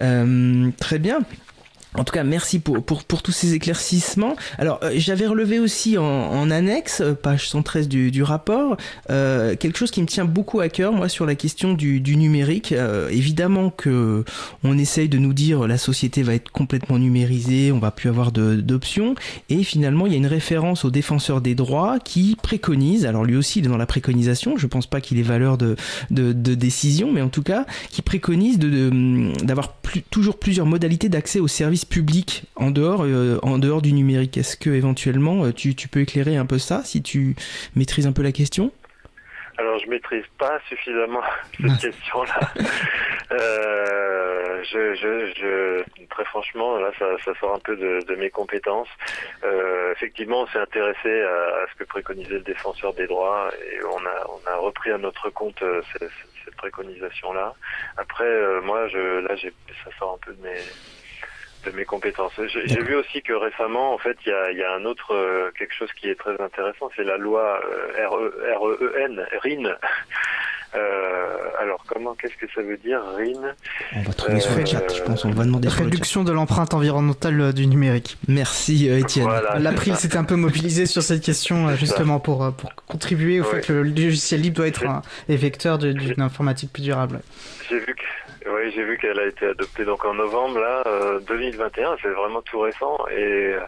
Euh, 0.00 0.70
très 0.78 0.98
bien. 0.98 1.20
En 1.96 2.02
tout 2.02 2.12
cas, 2.12 2.24
merci 2.24 2.58
pour, 2.58 2.84
pour, 2.84 3.04
pour 3.04 3.22
tous 3.22 3.30
ces 3.30 3.54
éclaircissements. 3.54 4.34
Alors, 4.58 4.80
euh, 4.82 4.92
j'avais 4.96 5.26
relevé 5.26 5.60
aussi 5.60 5.96
en, 5.96 6.04
en, 6.04 6.50
annexe, 6.50 7.00
euh, 7.00 7.14
page 7.14 7.48
113 7.48 7.88
du, 7.88 8.10
du 8.10 8.24
rapport, 8.24 8.76
euh, 9.10 9.54
quelque 9.54 9.78
chose 9.78 9.92
qui 9.92 10.02
me 10.02 10.06
tient 10.06 10.24
beaucoup 10.24 10.58
à 10.58 10.68
cœur, 10.68 10.92
moi, 10.92 11.08
sur 11.08 11.24
la 11.24 11.36
question 11.36 11.72
du, 11.72 12.00
du 12.00 12.16
numérique. 12.16 12.72
Euh, 12.72 13.08
évidemment 13.10 13.70
que 13.70 14.24
on 14.64 14.76
essaye 14.76 15.08
de 15.08 15.18
nous 15.18 15.32
dire 15.32 15.68
la 15.68 15.78
société 15.78 16.22
va 16.22 16.34
être 16.34 16.50
complètement 16.50 16.98
numérisée, 16.98 17.70
on 17.70 17.78
va 17.78 17.92
plus 17.92 18.08
avoir 18.08 18.32
d'options, 18.32 19.14
et 19.48 19.62
finalement, 19.62 20.06
il 20.06 20.12
y 20.12 20.14
a 20.16 20.18
une 20.18 20.26
référence 20.26 20.84
au 20.84 20.90
défenseur 20.90 21.40
des 21.40 21.54
droits 21.54 21.98
qui 22.00 22.36
préconise, 22.42 23.06
alors 23.06 23.24
lui 23.24 23.36
aussi, 23.36 23.60
il 23.60 23.66
est 23.66 23.68
dans 23.68 23.76
la 23.76 23.86
préconisation, 23.86 24.56
je 24.56 24.66
pense 24.66 24.86
pas 24.86 25.00
qu'il 25.00 25.18
ait 25.18 25.22
valeur 25.22 25.58
de, 25.58 25.76
de, 26.10 26.32
de, 26.32 26.54
décision, 26.54 27.12
mais 27.12 27.20
en 27.20 27.28
tout 27.28 27.42
cas, 27.42 27.66
qui 27.90 28.02
préconise 28.02 28.58
d'avoir 28.58 29.74
de, 29.94 30.00
toujours 30.10 30.38
plusieurs 30.38 30.66
modalités 30.66 31.08
d'accès 31.08 31.40
aux 31.40 31.48
services 31.48 31.83
public 31.84 32.44
en 32.56 32.70
dehors, 32.70 33.02
euh, 33.02 33.38
en 33.42 33.58
dehors 33.58 33.82
du 33.82 33.92
numérique 33.92 34.36
Est-ce 34.36 34.56
que 34.56 34.70
éventuellement 34.70 35.44
euh, 35.44 35.52
tu, 35.52 35.74
tu, 35.74 35.88
peux 35.88 36.00
éclairer 36.00 36.36
un 36.36 36.46
peu 36.46 36.58
ça 36.58 36.82
si 36.84 37.02
tu 37.02 37.36
maîtrises 37.76 38.06
un 38.06 38.12
peu 38.12 38.22
la 38.22 38.32
question? 38.32 38.72
Alors 39.56 39.78
je 39.78 39.88
maîtrise 39.88 40.24
pas 40.38 40.58
suffisamment 40.68 41.22
cette 41.60 41.92
question-là. 41.92 42.40
euh, 43.30 44.62
je, 44.64 44.94
je, 44.94 45.32
je, 45.36 46.06
très 46.08 46.24
franchement, 46.24 46.76
là, 46.78 46.90
ça, 46.98 47.06
ça 47.24 47.32
sort 47.38 47.54
un 47.54 47.60
peu 47.60 47.76
de, 47.76 48.04
de 48.04 48.14
mes 48.16 48.30
compétences. 48.30 48.88
Euh, 49.44 49.92
effectivement, 49.92 50.42
on 50.42 50.46
s'est 50.48 50.58
intéressé 50.58 51.22
à, 51.22 51.62
à, 51.62 51.66
ce 51.72 51.78
que 51.78 51.84
préconisait 51.84 52.34
le 52.34 52.40
défenseur 52.40 52.94
des 52.94 53.06
droits 53.06 53.50
et 53.70 53.84
on 53.84 54.04
a, 54.04 54.26
on 54.28 54.50
a 54.50 54.56
repris 54.56 54.90
à 54.90 54.98
notre 54.98 55.30
compte 55.30 55.62
euh, 55.62 55.82
cette, 55.92 56.10
cette 56.44 56.56
préconisation-là. 56.56 57.54
Après, 57.96 58.60
moi, 58.62 58.88
je, 58.88 59.20
là, 59.20 59.36
ça 59.36 59.90
sort 59.98 60.18
un 60.20 60.26
peu 60.26 60.32
de 60.34 60.42
mes 60.42 60.58
de 61.64 61.76
mes 61.76 61.84
compétences. 61.84 62.38
J'ai 62.46 62.82
vu 62.82 62.94
aussi 62.94 63.22
que 63.22 63.32
récemment, 63.32 63.92
en 63.94 63.98
fait, 63.98 64.16
il 64.26 64.30
y 64.30 64.32
a, 64.32 64.52
y 64.52 64.62
a, 64.62 64.72
un 64.74 64.84
autre 64.84 65.14
euh, 65.14 65.50
quelque 65.56 65.74
chose 65.74 65.92
qui 65.92 66.08
est 66.08 66.14
très 66.14 66.40
intéressant, 66.40 66.90
c'est 66.96 67.04
la 67.04 67.16
loi 67.16 67.60
euh, 67.64 68.56
REN, 68.56 69.26
RIN. 69.42 69.76
Euh, 70.74 71.36
alors 71.60 71.84
comment, 71.86 72.14
qu'est-ce 72.14 72.36
que 72.36 72.50
ça 72.54 72.62
veut 72.62 72.76
dire, 72.76 73.00
RIN 73.16 73.54
On 73.96 74.02
va 74.02 74.12
trouver 74.12 74.40
sur 74.40 74.56
le 74.56 74.66
chat, 74.66 74.82
je 74.92 75.02
pense, 75.02 75.24
on 75.24 75.30
va 75.30 75.44
demander. 75.44 75.68
Réduction 75.68 76.24
de 76.24 76.32
l'empreinte 76.32 76.74
environnementale 76.74 77.52
du 77.52 77.66
numérique. 77.66 78.16
Merci 78.28 78.88
Étienne. 78.88 79.24
Voilà, 79.24 79.58
L'April 79.58 79.96
s'était 79.96 80.16
un 80.16 80.24
peu 80.24 80.36
mobilisé 80.36 80.86
sur 80.86 81.02
cette 81.02 81.22
question 81.22 81.74
justement 81.76 82.18
pour, 82.20 82.52
pour 82.54 82.74
contribuer 82.86 83.40
au 83.40 83.44
fait 83.44 83.60
que 83.60 83.72
le 83.72 83.82
logiciel 83.82 84.40
libre 84.40 84.56
doit 84.56 84.68
être 84.68 84.84
un 84.84 85.02
vecteur 85.28 85.78
d'une 85.78 86.20
informatique 86.20 86.72
plus 86.72 86.82
durable. 86.82 87.20
J'ai 87.68 87.78
vu 87.78 87.94
que 87.94 88.02
oui, 88.46 88.70
j'ai 88.74 88.84
vu 88.84 88.98
qu'elle 88.98 89.18
a 89.18 89.26
été 89.26 89.46
adoptée 89.46 89.84
donc 89.84 90.04
en 90.04 90.12
novembre 90.12 90.58
là, 90.60 90.84
2021. 91.26 91.92
Euh, 91.92 91.96
c'est 92.02 92.08
vraiment 92.08 92.42
tout 92.42 92.60
récent 92.60 92.98
et 93.10 93.54
euh, 93.54 93.60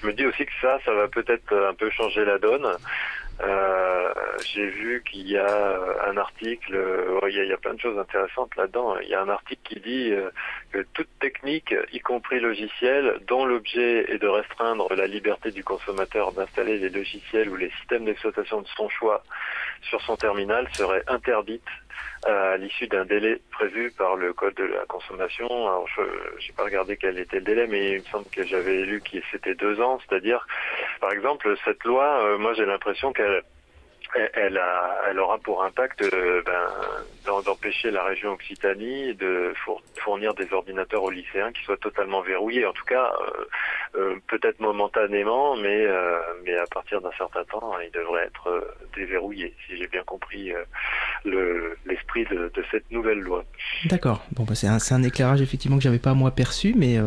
je 0.00 0.06
me 0.06 0.12
dis 0.12 0.24
aussi 0.24 0.46
que 0.46 0.52
ça, 0.60 0.78
ça 0.84 0.94
va 0.94 1.08
peut-être 1.08 1.52
un 1.52 1.74
peu 1.74 1.90
changer 1.90 2.24
la 2.24 2.38
donne. 2.38 2.66
Euh, 3.42 4.12
j'ai 4.44 4.66
vu 4.66 5.02
qu'il 5.10 5.28
y 5.28 5.38
a 5.38 6.06
un 6.08 6.16
article, 6.16 6.74
il, 7.28 7.34
y 7.34 7.40
a, 7.40 7.44
il, 7.44 7.48
y 7.50 7.52
a, 7.52 7.56
plein 7.56 7.74
de 7.74 7.80
choses 7.80 7.98
intéressantes 7.98 8.54
là-dedans. 8.56 8.98
Il 8.98 9.08
y 9.08 9.14
a 9.14 9.22
un 9.22 9.28
article 9.28 9.62
qui 9.64 9.80
dit 9.80 10.12
que 10.70 10.86
toute 10.94 11.08
technique, 11.18 11.74
y 11.92 12.00
compris 12.00 12.40
logiciel, 12.40 13.18
dont 13.26 13.44
l'objet 13.44 14.10
est 14.12 14.18
de 14.18 14.28
restreindre 14.28 14.92
la 14.94 15.06
liberté 15.06 15.50
du 15.50 15.64
consommateur 15.64 16.32
d'installer 16.32 16.78
les 16.78 16.90
logiciels 16.90 17.48
ou 17.48 17.56
les 17.56 17.70
systèmes 17.78 18.04
d'exploitation 18.04 18.62
de 18.62 18.68
son 18.76 18.88
choix 18.88 19.22
sur 19.82 20.00
son 20.02 20.16
terminal, 20.16 20.68
serait 20.72 21.02
interdite 21.08 21.64
à 22.24 22.56
l'issue 22.56 22.86
d'un 22.86 23.04
délai 23.04 23.40
prévu 23.50 23.90
par 23.90 24.16
le 24.16 24.32
code 24.32 24.54
de 24.54 24.64
la 24.64 24.84
consommation. 24.86 25.46
Alors, 25.46 25.86
je 25.96 26.02
n'ai 26.02 26.52
pas 26.56 26.64
regardé 26.64 26.96
quel 26.96 27.18
était 27.18 27.38
le 27.38 27.44
délai, 27.44 27.66
mais 27.66 27.92
il 27.92 28.00
me 28.00 28.04
semble 28.04 28.26
que 28.30 28.44
j'avais 28.44 28.82
lu 28.82 29.00
que 29.00 29.18
c'était 29.30 29.54
deux 29.54 29.80
ans. 29.80 29.98
C'est-à-dire, 30.06 30.46
par 31.00 31.12
exemple, 31.12 31.54
cette 31.64 31.82
loi, 31.84 32.22
euh, 32.22 32.38
moi 32.38 32.52
j'ai 32.54 32.66
l'impression 32.66 33.12
qu'elle 33.12 33.42
elle, 34.14 34.58
a, 34.58 35.02
elle 35.08 35.18
aura 35.18 35.38
pour 35.38 35.62
impact 35.62 36.02
euh, 36.02 36.42
ben, 36.44 37.42
d'empêcher 37.44 37.90
la 37.90 38.04
région 38.04 38.32
Occitanie 38.32 39.14
de 39.14 39.52
fournir 39.96 40.34
des 40.34 40.52
ordinateurs 40.52 41.02
aux 41.02 41.10
lycéens 41.10 41.52
qui 41.52 41.62
soient 41.64 41.76
totalement 41.76 42.20
verrouillés. 42.20 42.66
En 42.66 42.72
tout 42.72 42.84
cas, 42.84 43.12
euh, 43.20 43.44
euh 43.96 44.16
peut-être 44.26 44.60
momentanément, 44.60 45.56
mais, 45.56 45.86
euh, 45.86 46.18
mais 46.44 46.56
à 46.56 46.66
partir 46.66 47.00
d'un 47.00 47.12
certain 47.12 47.44
temps, 47.44 47.78
ils 47.80 47.90
devraient 47.92 48.24
être 48.24 48.74
déverrouillés, 48.96 49.54
si 49.66 49.76
j'ai 49.76 49.86
bien 49.86 50.02
compris 50.02 50.52
l'esprit 51.24 52.24
de, 52.30 52.50
cette 52.70 52.90
nouvelle 52.90 53.20
loi. 53.20 53.44
D'accord. 53.86 54.24
Bon, 54.32 54.44
bah, 54.44 54.54
c'est 54.54 54.66
un, 54.66 55.02
éclairage 55.02 55.40
effectivement 55.40 55.76
que 55.76 55.82
j'avais 55.82 55.98
pas 55.98 56.14
moi 56.14 56.30
perçu, 56.32 56.74
mais, 56.76 56.98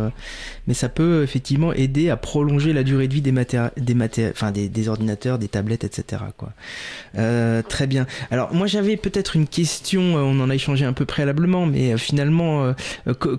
mais 0.67 0.73
ça 0.73 0.89
peut 0.89 1.23
effectivement 1.23 1.73
aider 1.73 2.09
à 2.09 2.17
prolonger 2.17 2.73
la 2.73 2.83
durée 2.83 3.07
de 3.07 3.13
vie 3.13 3.21
des, 3.21 3.31
matéri 3.31 3.69
des, 3.77 4.29
enfin, 4.29 4.51
des, 4.51 4.89
ordinateurs, 4.89 5.37
des 5.37 5.47
tablettes, 5.47 5.83
etc. 5.83 6.23
Quoi. 6.37 6.53
Euh, 7.17 7.61
très 7.61 7.87
bien. 7.87 8.07
Alors 8.31 8.53
moi 8.53 8.67
j'avais 8.67 8.97
peut-être 8.97 9.35
une 9.35 9.47
question, 9.47 10.17
euh, 10.17 10.21
on 10.21 10.39
en 10.39 10.49
a 10.49 10.55
échangé 10.55 10.85
un 10.85 10.93
peu 10.93 11.05
préalablement, 11.05 11.65
mais 11.65 11.93
euh, 11.93 11.97
finalement 11.97 12.73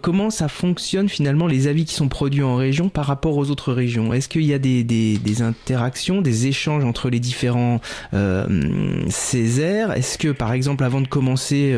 comment 0.02 0.30
ça 0.30 0.48
fonctionne 0.48 1.08
finalement 1.08 1.46
les 1.46 1.66
avis 1.66 1.84
qui 1.84 1.94
sont 1.94 2.08
produits 2.08 2.42
en 2.42 2.56
région 2.56 2.88
par 2.88 3.06
rapport 3.06 3.36
aux 3.36 3.50
autres 3.50 3.72
régions? 3.72 4.12
Est-ce 4.12 4.28
qu'il 4.28 4.44
y 4.44 4.54
a 4.54 4.58
des, 4.58 4.84
des, 4.84 5.42
interactions, 5.42 6.20
des 6.20 6.46
échanges 6.46 6.84
entre 6.84 7.10
les 7.10 7.20
différents 7.20 7.80
euh, 8.12 9.04
Césaires? 9.08 9.92
Est-ce 9.92 10.18
que 10.18 10.28
par 10.28 10.52
exemple 10.52 10.63
avant 10.80 11.00
de 11.00 11.08
commencer 11.08 11.76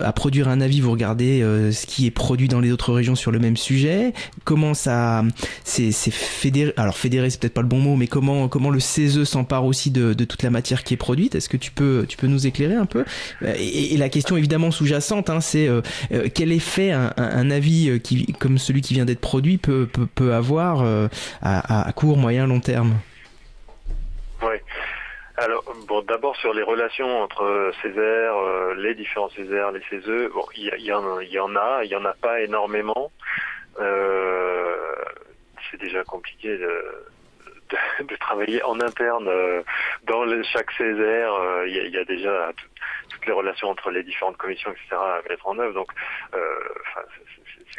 à 0.00 0.12
produire 0.12 0.48
un 0.48 0.60
avis, 0.60 0.80
vous 0.80 0.90
regardez 0.90 1.40
ce 1.40 1.86
qui 1.86 2.06
est 2.06 2.10
produit 2.10 2.48
dans 2.48 2.60
les 2.60 2.72
autres 2.72 2.92
régions 2.92 3.14
sur 3.14 3.30
le 3.30 3.38
même 3.38 3.56
sujet. 3.56 4.12
Comment 4.44 4.74
ça 4.74 5.22
c'est 5.64 5.92
fédéré 5.92 6.72
Alors 6.76 6.96
fédéré 6.96 7.30
c'est 7.30 7.40
peut-être 7.40 7.54
pas 7.54 7.62
le 7.62 7.68
bon 7.68 7.78
mot, 7.78 7.96
mais 7.96 8.06
comment 8.06 8.48
comment 8.48 8.70
le 8.70 8.80
CESE 8.80 9.24
s'empare 9.24 9.64
aussi 9.64 9.90
de, 9.90 10.12
toute 10.24 10.42
la 10.42 10.50
matière 10.50 10.84
qui 10.84 10.94
est 10.94 10.98
produite? 10.98 11.34
Est-ce 11.34 11.48
que 11.48 11.56
tu 11.56 11.70
peux, 11.70 12.06
tu 12.08 12.16
peux 12.16 12.26
nous 12.26 12.46
éclairer 12.46 12.74
un 12.74 12.86
peu? 12.86 13.04
Et, 13.42 13.96
la 13.96 14.08
question 14.08 14.36
évidemment 14.36 14.70
sous-jacente, 14.70 15.30
hein, 15.30 15.40
c'est 15.40 15.68
euh, 15.68 15.80
euh, 16.12 16.28
quel 16.32 16.52
effet 16.52 16.92
un, 16.92 17.50
avis 17.50 17.88
euh, 17.88 17.98
qui, 17.98 18.32
comme 18.34 18.58
celui 18.58 18.80
qui 18.80 18.94
vient 18.94 19.04
d'être 19.04 19.20
produit 19.20 19.58
peut, 19.58 19.88
avoir 20.32 20.84
à, 21.42 21.88
à, 21.88 21.92
court, 21.92 22.16
moyen, 22.16 22.46
long 22.46 22.60
terme? 22.60 22.94
Oui. 24.42 24.56
Alors, 25.38 25.62
bon, 25.86 26.02
d'abord 26.02 26.36
sur 26.36 26.52
les 26.52 26.62
relations 26.62 27.22
entre 27.22 27.72
Césaire, 27.80 28.34
les 28.76 28.94
différents 28.94 29.30
Césaires, 29.30 29.70
les 29.70 29.82
CESE, 29.88 30.30
bon, 30.32 30.44
il 30.56 30.72
y, 30.78 30.86
y, 30.86 30.92
en, 30.92 31.04
a, 31.56 31.84
il 31.84 31.90
y 31.90 31.96
en 31.96 32.04
a 32.04 32.12
pas 32.14 32.40
énormément. 32.40 33.12
c'est 35.70 35.80
déjà 35.80 36.02
compliqué 36.04 36.56
de, 36.58 37.04
de, 38.00 38.16
travailler 38.16 38.62
en 38.64 38.80
interne 38.80 39.28
euh, 39.28 39.62
dans 40.04 40.24
chaque 40.42 40.70
Césaire. 40.72 41.32
Euh, 41.32 41.68
il 41.68 41.86
y, 41.86 41.90
y, 41.90 41.98
a 41.98 42.04
déjà 42.04 42.52
toutes 43.10 43.26
les 43.26 43.32
relations 43.32 43.68
entre 43.68 43.90
les 43.90 44.02
différentes 44.02 44.36
commissions, 44.36 44.70
etc. 44.70 44.96
à 44.96 45.20
mettre 45.28 45.46
en 45.46 45.58
œuvre. 45.58 45.74
Donc, 45.74 45.90
euh, 46.34 46.38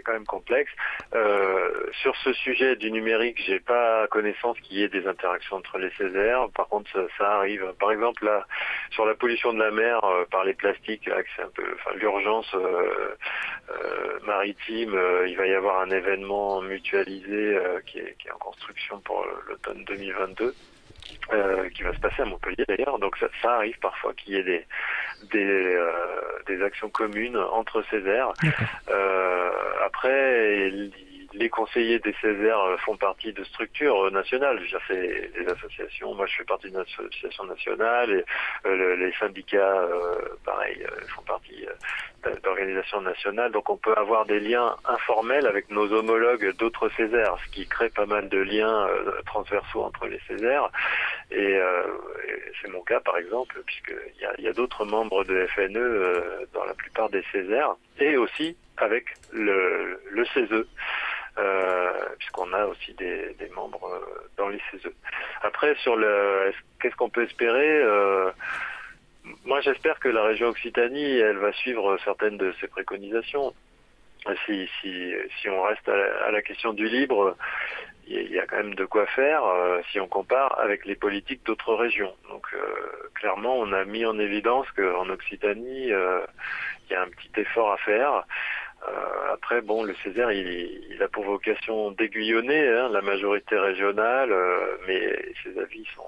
quand 0.10 0.14
même 0.14 0.26
complexe. 0.26 0.72
Euh, 1.14 1.70
sur 2.02 2.16
ce 2.18 2.34
sujet 2.34 2.76
du 2.76 2.92
numérique, 2.92 3.42
j'ai 3.46 3.60
pas 3.60 4.08
connaissance 4.08 4.60
qu'il 4.62 4.78
y 4.78 4.84
ait 4.84 4.90
des 4.90 5.06
interactions 5.08 5.58
entre 5.58 5.78
les 5.78 5.92
Césaires. 5.92 6.48
Par 6.56 6.68
contre, 6.68 6.90
ça, 7.18 7.38
arrive. 7.38 7.74
Par 7.80 7.92
exemple, 7.92 8.26
là, 8.26 8.46
sur 8.92 9.06
la 9.06 9.14
pollution 9.14 9.54
de 9.54 9.60
la 9.60 9.72
mer 9.72 10.04
euh, 10.04 10.26
par 10.32 10.44
les 10.44 10.54
plastiques, 10.54 11.06
là, 11.06 11.18
c'est 11.36 11.44
un 11.44 11.50
peu, 11.50 11.64
l'urgence 11.96 12.52
euh, 12.56 13.16
maritime. 14.26 15.00
Il 15.28 15.38
va 15.38 15.46
y 15.46 15.54
avoir 15.54 15.82
un 15.82 15.92
événement 15.92 16.62
mutualisé 16.62 17.58
qui, 17.86 18.00
est, 18.00 18.16
en 18.34 18.38
construction 18.38 19.00
pour 19.02 19.26
l'automne 19.48 19.84
2022. 19.86 20.54
Euh, 21.32 21.70
qui 21.70 21.84
va 21.84 21.94
se 21.94 22.00
passer 22.00 22.24
à 22.24 22.26
Montpellier 22.26 22.66
d'ailleurs. 22.68 22.98
Donc 22.98 23.16
ça, 23.18 23.28
ça, 23.42 23.56
arrive 23.58 23.78
parfois 23.80 24.14
qu'il 24.16 24.34
y 24.34 24.38
ait 24.38 24.44
des 24.44 24.66
des, 25.32 25.46
euh, 25.46 25.92
des 26.48 26.64
actions 26.64 26.90
communes 26.90 27.38
entre 27.38 27.84
Césaires. 27.92 28.34
Euh, 28.90 29.52
après, 29.86 30.72
les 31.34 31.50
conseillers 31.50 32.00
des 32.00 32.14
Césaires 32.22 32.60
font 32.86 32.98
partie 32.98 33.34
de 33.34 33.44
structures 33.44 34.12
nationales. 34.12 34.60
C'est 34.88 35.32
des 35.34 35.48
associations. 35.48 36.14
Moi, 36.16 36.26
je 36.28 36.38
fais 36.38 36.44
partie 36.44 36.68
d'une 36.70 36.80
association 36.80 37.44
nationale. 37.46 38.12
Et, 38.12 38.26
les 38.70 39.14
syndicats, 39.20 39.88
pareil, 40.46 40.86
font 41.16 41.22
partie 41.24 41.66
d'organisations 42.44 43.02
nationales. 43.02 43.52
Donc, 43.52 43.70
on 43.70 43.78
peut 43.78 43.94
avoir 43.96 44.26
des 44.26 44.40
liens 44.40 44.76
informels 44.86 45.48
avec 45.48 45.70
nos 45.70 45.92
homologues 45.94 46.56
d'autres 46.58 46.90
Césaires, 46.98 47.36
ce 47.46 47.52
qui 47.52 47.68
crée 47.68 47.90
pas 47.90 48.06
mal 48.06 48.30
de 48.30 48.40
liens 48.40 48.88
transversaux 49.26 49.84
entre 49.84 50.08
les 50.08 50.20
Césaires. 50.28 50.70
Et, 51.32 51.60
c'est 52.62 52.70
mon 52.70 52.82
cas, 52.82 53.00
par 53.00 53.18
exemple, 53.18 53.62
puisqu'il 53.66 54.22
y 54.22 54.26
a, 54.26 54.34
y 54.42 54.48
a 54.48 54.54
d'autres 54.54 54.86
membres 54.86 55.24
de 55.24 55.46
FNE 55.48 56.48
dans 56.54 56.66
la 56.66 56.74
plupart 56.74 57.10
des 57.10 57.24
Césaires, 57.32 57.76
et 58.00 58.18
aussi 58.18 58.58
avec 58.78 59.06
le, 59.32 60.00
le 60.12 60.26
CESE. 60.26 60.66
Euh, 61.40 61.92
puisqu'on 62.18 62.52
a 62.54 62.66
aussi 62.66 62.94
des, 62.96 63.36
membres 63.56 63.86
euh, 63.86 64.30
dans 64.38 64.50
les 64.50 64.60
CESE. 64.72 64.92
Après, 65.42 65.74
sur 65.76 65.96
le, 65.96 66.52
qu'est-ce 66.82 66.96
qu'on 66.96 67.10
peut 67.10 67.24
espérer 67.24 67.82
euh, 67.82 68.32
Moi, 69.46 69.62
j'espère 69.62 70.00
que 70.00 70.10
la 70.10 70.24
région 70.24 70.48
Occitanie, 70.48 71.18
elle 71.18 71.38
va 71.38 71.54
suivre 71.54 71.98
certaines 72.04 72.38
de 72.38 72.54
ses 72.60 72.68
préconisations. 72.68 73.54
Si, 74.46 74.70
si, 74.82 75.14
si 75.40 75.50
on 75.50 75.64
reste 75.64 75.88
à 75.88 76.32
la, 76.32 76.42
question 76.42 76.74
du 76.74 76.90
libre, 76.90 77.38
il 78.06 78.30
y 78.30 78.40
a 78.40 78.46
quand 78.46 78.58
même 78.58 78.76
de 78.76 78.84
quoi 78.84 79.06
faire 79.06 79.42
si 79.92 80.00
on 80.00 80.08
compare 80.08 80.60
avec 80.60 80.86
les 80.86 80.96
politiques 80.96 81.46
d'autres 81.46 81.74
régions. 81.74 82.14
Donc 82.30 82.46
clairement, 83.16 83.58
on 83.58 83.72
a 83.72 83.86
mis 83.86 84.06
en 84.06 84.20
évidence 84.20 84.70
qu'en 84.72 85.08
Occitanie, 85.08 85.86
il 85.88 86.92
y 86.92 86.96
a 86.96 87.02
un 87.02 87.08
petit 87.08 87.32
effort 87.38 87.72
à 87.72 87.78
faire. 87.78 88.26
Euh, 88.88 89.34
après, 89.34 89.62
bon, 89.62 89.84
le 89.84 89.96
Césaire, 90.04 90.32
il, 90.32 90.48
il 90.90 91.02
a 91.04 91.08
pour 91.08 91.26
vocation 91.26 91.92
d'aiguillonner 91.92 92.68
hein, 92.68 92.90
la 92.90 93.02
majorité 93.02 93.58
régionale, 93.58 94.32
euh, 94.32 94.78
mais 94.88 95.34
ses 95.44 95.60
avis 95.60 95.86
sont 95.96 96.04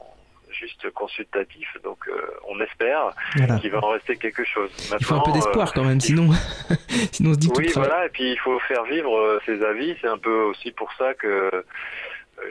juste 0.52 0.90
consultatifs, 0.92 1.78
donc 1.84 1.98
euh, 2.08 2.22
on 2.48 2.60
espère 2.60 3.14
qu'il 3.62 3.72
va 3.72 3.84
en 3.84 3.90
rester 3.90 4.18
quelque 4.18 4.44
chose. 4.44 4.70
il 5.00 5.06
faut 5.06 5.16
un 5.16 5.22
peu 5.22 5.32
d'espoir 5.32 5.74
quand 5.74 5.84
même, 5.84 6.00
sinon, 6.00 6.30
sinon 7.12 7.32
on 7.32 7.34
se 7.34 7.40
dit 7.40 7.50
oui, 7.56 7.72
voilà, 7.74 8.06
et 8.06 8.10
puis 8.10 8.32
il 8.32 8.40
faut 8.40 8.60
faire 8.60 8.84
vivre 8.84 9.40
ses 9.46 9.64
avis. 9.64 9.96
C'est 10.02 10.08
un 10.08 10.18
peu 10.18 10.42
aussi 10.44 10.72
pour 10.72 10.92
ça 10.94 11.14
que 11.14 11.50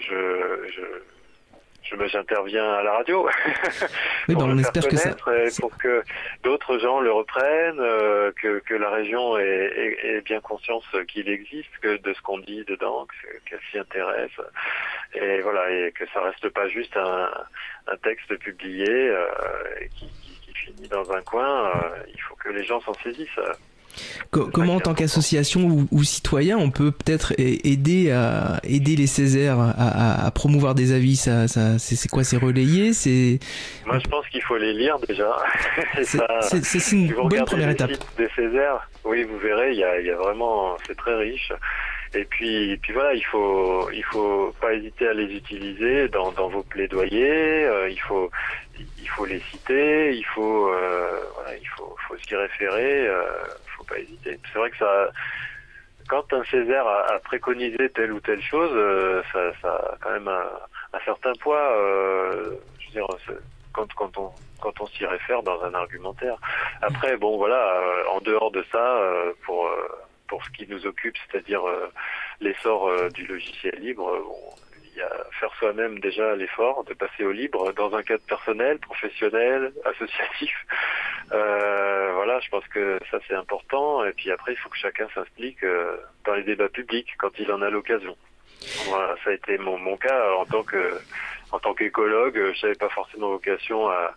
je, 0.01 0.71
je 0.75 0.83
j'interviens 2.09 2.73
à 2.73 2.83
la 2.83 2.93
radio. 2.93 3.29
Oui, 4.29 4.35
pour 4.35 4.45
ben, 4.47 4.55
on 4.55 4.59
espère 4.59 4.87
que 4.87 4.97
ça 4.97 5.17
pour 5.61 5.77
que 5.79 6.05
d'autres 6.45 6.79
gens 6.79 7.01
le 7.01 7.11
reprennent 7.11 7.81
euh, 7.81 8.31
que, 8.41 8.61
que 8.61 8.75
la 8.75 8.91
région 8.91 9.39
ait, 9.39 10.23
bien 10.25 10.41
conscience 10.41 10.85
qu'il 11.09 11.29
existe 11.29 11.71
que 11.81 11.97
de 11.97 12.13
ce 12.13 12.21
qu'on 12.21 12.39
dit 12.39 12.65
dedans 12.65 13.07
qu'elle 13.47 13.59
s'y 13.71 13.79
intéresse. 13.79 14.31
Et 15.15 15.41
voilà 15.41 15.71
et 15.71 15.93
que 15.93 16.05
ça 16.13 16.21
reste 16.21 16.49
pas 16.51 16.69
juste 16.69 16.97
un, 16.97 17.31
un 17.87 17.97
texte 17.97 18.37
publié 18.37 18.89
euh, 18.89 19.27
qui, 19.97 20.07
qui, 20.07 20.41
qui, 20.43 20.55
finit 20.55 20.89
dans 20.89 21.11
un 21.13 21.23
coin 21.23 21.71
euh, 21.71 22.03
il 22.13 22.21
faut 22.21 22.37
que 22.37 22.51
les 22.51 22.65
gens 22.65 22.81
s'en 22.83 22.95
saisissent 22.95 23.41
comment, 24.31 24.77
en 24.77 24.81
tant 24.81 24.95
qu'association 24.95 25.87
ou, 25.91 26.05
citoyen, 26.05 26.59
on 26.59 26.71
peut 26.71 26.91
peut-être 26.91 27.35
aider 27.39 28.11
à 28.11 28.61
aider 28.65 28.97
les 28.97 29.07
Césaires 29.07 29.59
à, 29.61 30.31
promouvoir 30.33 30.75
des 30.75 30.93
avis? 30.93 31.17
Ça, 31.17 31.47
c'est 31.79 32.09
quoi? 32.09 32.25
C'est 32.25 32.37
relayé? 32.37 32.93
C'est 32.93 33.39
moi, 33.87 33.99
je 33.99 34.09
pense 34.09 34.27
qu'il 34.29 34.43
faut 34.43 34.57
les 34.57 34.73
lire 34.73 34.99
déjà. 35.01 35.37
c'est 36.03 36.93
une 36.93 37.13
bonne 37.13 37.45
première 37.45 37.71
étape. 37.71 37.91
Des 38.17 38.29
Césaires, 38.37 38.89
oui, 39.05 39.25
vous 39.25 39.39
verrez, 39.39 39.73
il 39.73 39.79
y 39.79 40.11
a, 40.11 40.17
vraiment, 40.17 40.77
c'est 40.87 40.97
très 40.97 41.17
riche. 41.17 41.53
Et 42.15 42.25
puis, 42.25 42.77
puis 42.83 42.93
voilà, 42.93 43.15
il 43.15 43.25
faut, 43.25 43.89
il 43.93 44.05
faut 44.05 44.53
pas 44.61 44.75
hésiter 44.75 45.09
à 45.09 45.13
les 45.13 45.33
utiliser 45.35 46.09
dans, 46.09 46.33
dans 46.33 46.49
vos 46.49 46.63
plaidoyers. 46.65 47.65
Euh, 47.65 47.89
il 47.89 48.01
faut, 48.01 48.31
il 48.79 49.09
faut 49.09 49.27
les 49.27 49.41
citer. 49.51 50.17
Il 50.17 50.25
faut, 50.25 50.69
euh, 50.69 51.21
voilà, 51.37 51.57
il 51.57 51.69
faut, 51.69 51.97
faut 52.09 52.17
s'y 52.17 52.35
référer. 52.35 53.07
Euh, 53.09 53.23
hésiter. 53.99 54.39
C'est 54.53 54.59
vrai 54.59 54.71
que 54.71 54.77
ça, 54.79 55.11
quand 56.11 56.33
un 56.33 56.43
Césaire 56.45 56.87
a, 56.87 57.19
préconisé 57.21 57.89
telle 57.91 58.13
ou 58.13 58.21
telle 58.21 58.43
chose, 58.43 58.71
euh, 58.75 59.23
ça, 59.33 59.69
a 59.69 59.97
quand 60.01 60.11
même 60.11 60.29
un, 60.29 60.99
certain 61.05 61.33
poids. 61.41 61.73
Euh, 61.77 62.57
je 62.81 62.87
veux 62.87 62.93
dire, 62.93 63.07
quand, 63.73 64.81
on 64.81 64.87
s'y 64.87 65.07
réfère 65.07 65.43
dans 65.43 65.63
un 65.63 65.73
argumentaire. 65.75 66.37
Après, 66.83 67.17
bon, 67.17 67.37
voilà, 67.37 67.65
euh, 67.65 68.03
en 68.13 68.21
dehors 68.21 68.51
de 68.51 68.65
ça, 68.73 69.01
pour 69.45 69.71
pour 70.27 70.45
ce 70.45 70.51
qui 70.51 70.67
nous 70.69 70.87
occupe, 70.87 71.17
c'est-à-dire 71.27 71.63
l'essor 72.41 72.89
du 73.11 73.27
logiciel 73.27 73.75
libre, 73.81 74.17
bon, 74.25 74.55
y 74.97 75.03
a 75.03 75.11
faire 75.39 75.53
soi-même 75.59 75.99
déjà 76.01 76.35
l'effort 76.37 76.85
de 76.85 76.95
passer 76.95 77.25
au 77.25 77.33
libre 77.33 77.73
dans 77.73 77.95
un 77.95 78.03
cadre 78.03 78.25
personnel, 78.27 78.79
professionnel, 78.79 79.73
associatif. 79.85 80.55
Euh, 81.33 82.13
voilà, 82.15 82.41
je 82.41 82.49
pense 82.49 82.67
que 82.69 82.99
ça 83.11 83.19
c'est 83.29 83.35
important. 83.35 84.05
Et 84.05 84.13
puis 84.13 84.31
après, 84.31 84.53
il 84.53 84.57
faut 84.57 84.69
que 84.69 84.79
chacun 84.79 85.09
s'implique 85.15 85.63
euh, 85.65 85.97
dans 86.25 86.35
les 86.35 86.43
débats 86.43 86.69
publics 86.69 87.09
quand 87.19 87.39
il 87.39 87.51
en 87.53 87.63
a 87.63 87.71
l'occasion. 87.71 88.17
Voilà, 88.89 89.15
ça 89.25 89.31
a 89.31 89.33
été 89.33 89.59
mon, 89.59 89.79
mon 89.79 89.97
cas 89.97 90.35
en 90.35 90.45
tant 90.45 90.63
que 90.63 91.01
en 91.53 91.59
tant 91.59 91.75
qu'écologue, 91.75 92.53
je 92.55 92.67
n'avais 92.67 92.79
pas 92.79 92.89
forcément 92.91 93.29
vocation 93.29 93.89
à, 93.89 94.15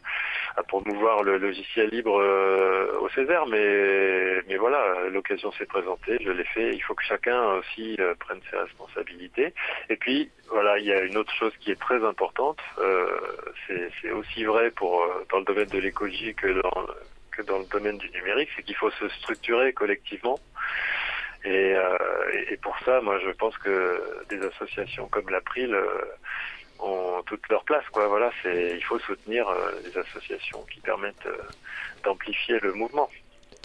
à 0.55 0.63
promouvoir 0.63 1.23
le 1.23 1.37
logiciel 1.37 1.89
libre 1.89 2.19
euh, 2.21 2.99
au 2.99 3.09
Césaire, 3.09 3.47
mais, 3.47 4.41
mais 4.47 4.57
voilà, 4.57 5.09
l'occasion 5.09 5.51
s'est 5.53 5.65
présentée, 5.65 6.17
je 6.23 6.29
l'ai 6.29 6.43
fait. 6.43 6.73
Il 6.73 6.81
faut 6.81 6.93
que 6.93 7.03
chacun 7.03 7.53
aussi 7.53 7.95
euh, 7.99 8.13
prenne 8.19 8.39
ses 8.49 8.57
responsabilités. 8.57 9.53
Et 9.89 9.95
puis, 9.95 10.29
voilà, 10.49 10.77
il 10.77 10.85
y 10.85 10.93
a 10.93 11.01
une 11.01 11.17
autre 11.17 11.33
chose 11.33 11.53
qui 11.59 11.71
est 11.71 11.79
très 11.79 12.03
importante. 12.05 12.59
Euh, 12.77 13.07
c'est 14.01 14.11
aussi 14.11 14.43
vrai 14.43 14.69
pour 14.71 15.03
dans 15.31 15.39
le 15.39 15.45
domaine 15.45 15.69
de 15.69 15.79
l'écologie 15.79 16.35
que 16.35 16.61
dans, 16.61 16.87
que 17.31 17.41
dans 17.41 17.59
le 17.59 17.65
domaine 17.65 17.97
du 17.97 18.09
numérique, 18.11 18.49
c'est 18.55 18.63
qu'il 18.63 18.75
faut 18.75 18.91
se 18.91 19.09
structurer 19.09 19.73
collectivement. 19.73 20.37
Et, 21.45 21.75
et, 22.49 22.57
pour 22.57 22.77
ça, 22.85 23.01
moi, 23.01 23.19
je 23.19 23.31
pense 23.31 23.57
que 23.57 24.25
des 24.29 24.41
associations 24.41 25.07
comme 25.07 25.29
l'April 25.29 25.75
ont 26.83 27.23
toute 27.25 27.47
leur 27.49 27.63
place. 27.63 27.83
Quoi. 27.91 28.07
Voilà, 28.07 28.31
c'est, 28.41 28.73
il 28.75 28.83
faut 28.83 28.99
soutenir 28.99 29.47
euh, 29.47 29.71
les 29.85 29.97
associations 29.97 30.63
qui 30.71 30.79
permettent 30.81 31.25
euh, 31.25 31.37
d'amplifier 32.03 32.59
le 32.61 32.73
mouvement. 32.73 33.09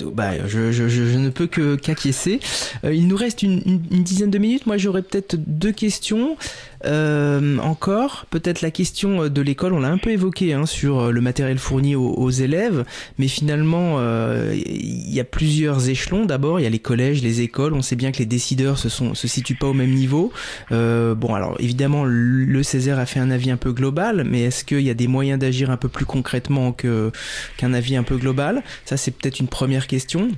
Bah, 0.00 0.46
je, 0.46 0.70
je, 0.70 0.88
je, 0.88 1.18
ne 1.18 1.28
peux 1.28 1.48
que 1.48 1.74
qu'acquiescer. 1.74 2.38
Euh, 2.84 2.94
il 2.94 3.08
nous 3.08 3.16
reste 3.16 3.42
une, 3.42 3.60
une, 3.66 3.82
une, 3.90 4.04
dizaine 4.04 4.30
de 4.30 4.38
minutes. 4.38 4.64
Moi, 4.64 4.76
j'aurais 4.76 5.02
peut-être 5.02 5.34
deux 5.36 5.72
questions. 5.72 6.36
Euh, 6.84 7.58
encore, 7.58 8.26
peut-être 8.30 8.62
la 8.62 8.70
question 8.70 9.28
de 9.28 9.42
l'école, 9.42 9.72
on 9.72 9.80
l'a 9.80 9.88
un 9.88 9.98
peu 9.98 10.10
évoqué 10.10 10.52
hein, 10.52 10.66
sur 10.66 11.00
euh, 11.00 11.10
le 11.10 11.20
matériel 11.20 11.58
fourni 11.58 11.94
aux, 11.96 12.30
élèves, 12.30 12.84
mais 13.18 13.28
finalement, 13.28 13.96
euh, 13.98 14.54
il 14.54 15.12
y 15.12 15.20
a 15.20 15.24
plusieurs 15.24 15.88
échelons. 15.88 16.24
D'abord, 16.24 16.60
il 16.60 16.64
y 16.64 16.66
a 16.66 16.70
les 16.70 16.78
collèges, 16.78 17.22
les 17.22 17.40
écoles. 17.40 17.74
On 17.74 17.82
sait 17.82 17.96
bien 17.96 18.12
que 18.12 18.18
les 18.18 18.26
décideurs 18.26 18.78
se, 18.78 18.88
se 18.88 19.28
situent 19.28 19.56
pas 19.56 19.66
au 19.66 19.74
même 19.74 19.92
niveau. 19.92 20.32
Euh, 20.72 21.14
bon, 21.14 21.34
alors 21.34 21.56
évidemment, 21.58 22.04
le 22.04 22.62
Césaire 22.62 22.98
a 22.98 23.06
fait 23.06 23.20
un 23.20 23.30
avis 23.30 23.50
un 23.50 23.56
peu 23.56 23.72
global, 23.72 24.24
mais 24.28 24.42
est-ce 24.42 24.64
qu'il 24.64 24.80
y 24.80 24.90
a 24.90 24.94
des 24.94 25.08
moyens 25.08 25.38
d'agir 25.38 25.70
un 25.70 25.76
peu 25.76 25.88
plus 25.88 26.04
concrètement 26.04 26.72
qu'un 26.72 27.74
avis 27.74 27.96
un 27.96 28.02
peu 28.02 28.16
global? 28.16 28.62
Ça, 28.84 28.96
c'est 28.96 29.10
peut-être 29.10 29.40
une 29.40 29.48
première 29.48 29.86
question. 29.86 30.28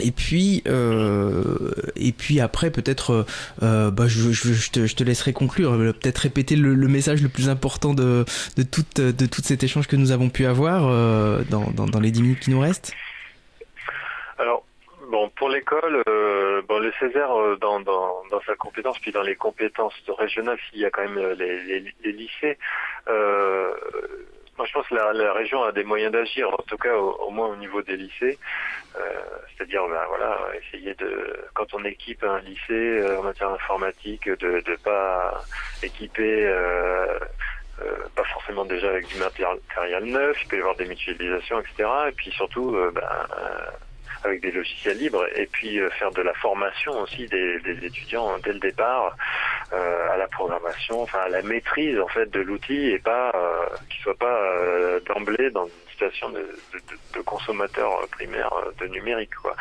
Et 0.00 0.10
puis, 0.10 0.62
euh, 0.66 1.70
et 1.96 2.12
puis 2.12 2.40
après, 2.40 2.70
peut-être, 2.70 3.26
euh, 3.62 3.90
bah, 3.90 4.04
je, 4.06 4.70
te, 4.70 5.04
laisserai 5.04 5.32
conclure. 5.32 5.72
Euh, 5.72 5.92
peut-être 5.92 6.18
répéter 6.18 6.56
le, 6.56 6.74
message 6.88 7.22
le 7.22 7.28
plus 7.28 7.48
important 7.48 7.94
de, 7.94 8.24
de, 8.56 8.62
tout, 8.62 8.84
de 8.96 9.26
cet 9.42 9.62
échange 9.62 9.86
que 9.86 9.96
nous 9.96 10.12
avons 10.12 10.28
pu 10.30 10.46
avoir 10.46 10.86
euh, 10.86 11.42
dans, 11.50 11.70
dans, 11.70 12.00
les 12.00 12.10
10 12.10 12.22
minutes 12.22 12.40
qui 12.40 12.50
nous 12.50 12.60
restent. 12.60 12.94
Alors, 14.38 14.64
bon, 15.10 15.30
pour 15.36 15.48
l'école, 15.48 16.02
euh, 16.08 16.62
bon, 16.68 16.78
le 16.78 16.92
Césaire, 16.98 17.32
euh, 17.32 17.56
dans, 17.60 17.80
dans, 17.80 18.22
dans, 18.30 18.40
sa 18.46 18.54
compétence, 18.54 18.98
puis 19.00 19.12
dans 19.12 19.22
les 19.22 19.36
compétences 19.36 19.94
régionales, 20.08 20.58
s'il 20.70 20.80
y 20.80 20.84
a 20.84 20.90
quand 20.90 21.02
même 21.02 21.18
les, 21.38 21.62
les, 21.64 21.94
les 22.04 22.12
lycées, 22.12 22.58
moi, 24.58 24.66
je 24.66 24.72
pense 24.72 24.88
que 24.88 24.94
la, 24.96 25.32
région 25.32 25.62
a 25.62 25.70
des 25.70 25.84
moyens 25.84 26.12
d'agir, 26.12 26.48
en 26.52 26.62
tout 26.64 26.76
cas 26.76 26.94
au, 26.94 27.30
moins 27.30 27.46
au 27.46 27.56
niveau 27.56 27.80
des 27.80 27.96
lycées. 27.96 28.38
Euh, 28.96 29.00
C'est-à-dire, 29.56 29.86
ben, 29.88 30.04
voilà, 30.08 30.36
essayer 30.60 30.94
de, 30.94 31.46
quand 31.54 31.72
on 31.74 31.84
équipe 31.84 32.24
un 32.24 32.40
lycée 32.40 32.72
euh, 32.72 33.20
en 33.20 33.22
matière 33.22 33.50
informatique, 33.50 34.28
de 34.28 34.62
ne 34.66 34.76
pas 34.76 35.40
équiper, 35.84 36.44
euh, 36.44 37.18
euh, 37.82 37.96
pas 38.16 38.24
forcément 38.24 38.64
déjà 38.64 38.88
avec 38.88 39.06
du 39.06 39.16
matériel 39.18 40.04
neuf, 40.04 40.36
il 40.42 40.48
peut 40.48 40.56
y 40.56 40.60
avoir 40.60 40.74
des 40.74 40.86
mutualisations, 40.86 41.60
etc. 41.60 41.88
Et 42.08 42.12
puis 42.12 42.32
surtout, 42.32 42.74
euh, 42.74 42.90
ben, 42.92 43.26
avec 44.24 44.40
des 44.40 44.50
logiciels 44.50 44.98
libres 44.98 45.26
et 45.34 45.46
puis 45.46 45.78
euh, 45.78 45.90
faire 45.90 46.10
de 46.10 46.22
la 46.22 46.34
formation 46.34 46.92
aussi 47.00 47.26
des, 47.26 47.60
des 47.60 47.86
étudiants 47.86 48.38
dès 48.38 48.52
le 48.52 48.58
départ 48.58 49.16
euh, 49.72 50.10
à 50.10 50.16
la 50.16 50.26
programmation, 50.28 51.02
enfin 51.02 51.20
à 51.20 51.28
la 51.28 51.42
maîtrise 51.42 51.98
en 52.00 52.08
fait 52.08 52.30
de 52.30 52.40
l'outil 52.40 52.90
et 52.90 52.98
pas 52.98 53.30
euh, 53.34 53.66
qu'ils 53.88 54.02
soient 54.02 54.14
pas 54.14 54.38
d'emblée 55.06 55.50
dans 55.50 55.66
une 55.66 55.90
situation 55.90 56.30
de, 56.30 56.38
de, 56.38 56.80
de, 57.14 57.20
consommateur 57.22 58.06
primaire 58.10 58.50
de 58.80 58.86
numérique 58.86 59.34
quoi. 59.42 59.54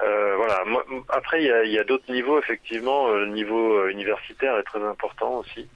voilà. 0.00 0.62
après, 1.08 1.42
il 1.42 1.72
y 1.72 1.78
a, 1.78 1.84
d'autres 1.84 2.10
niveaux, 2.12 2.38
effectivement. 2.38 3.08
Le 3.08 3.26
niveau 3.26 3.86
universitaire 3.88 4.56
est 4.58 4.64
très 4.64 4.82
important 4.82 5.38
aussi, 5.38 5.68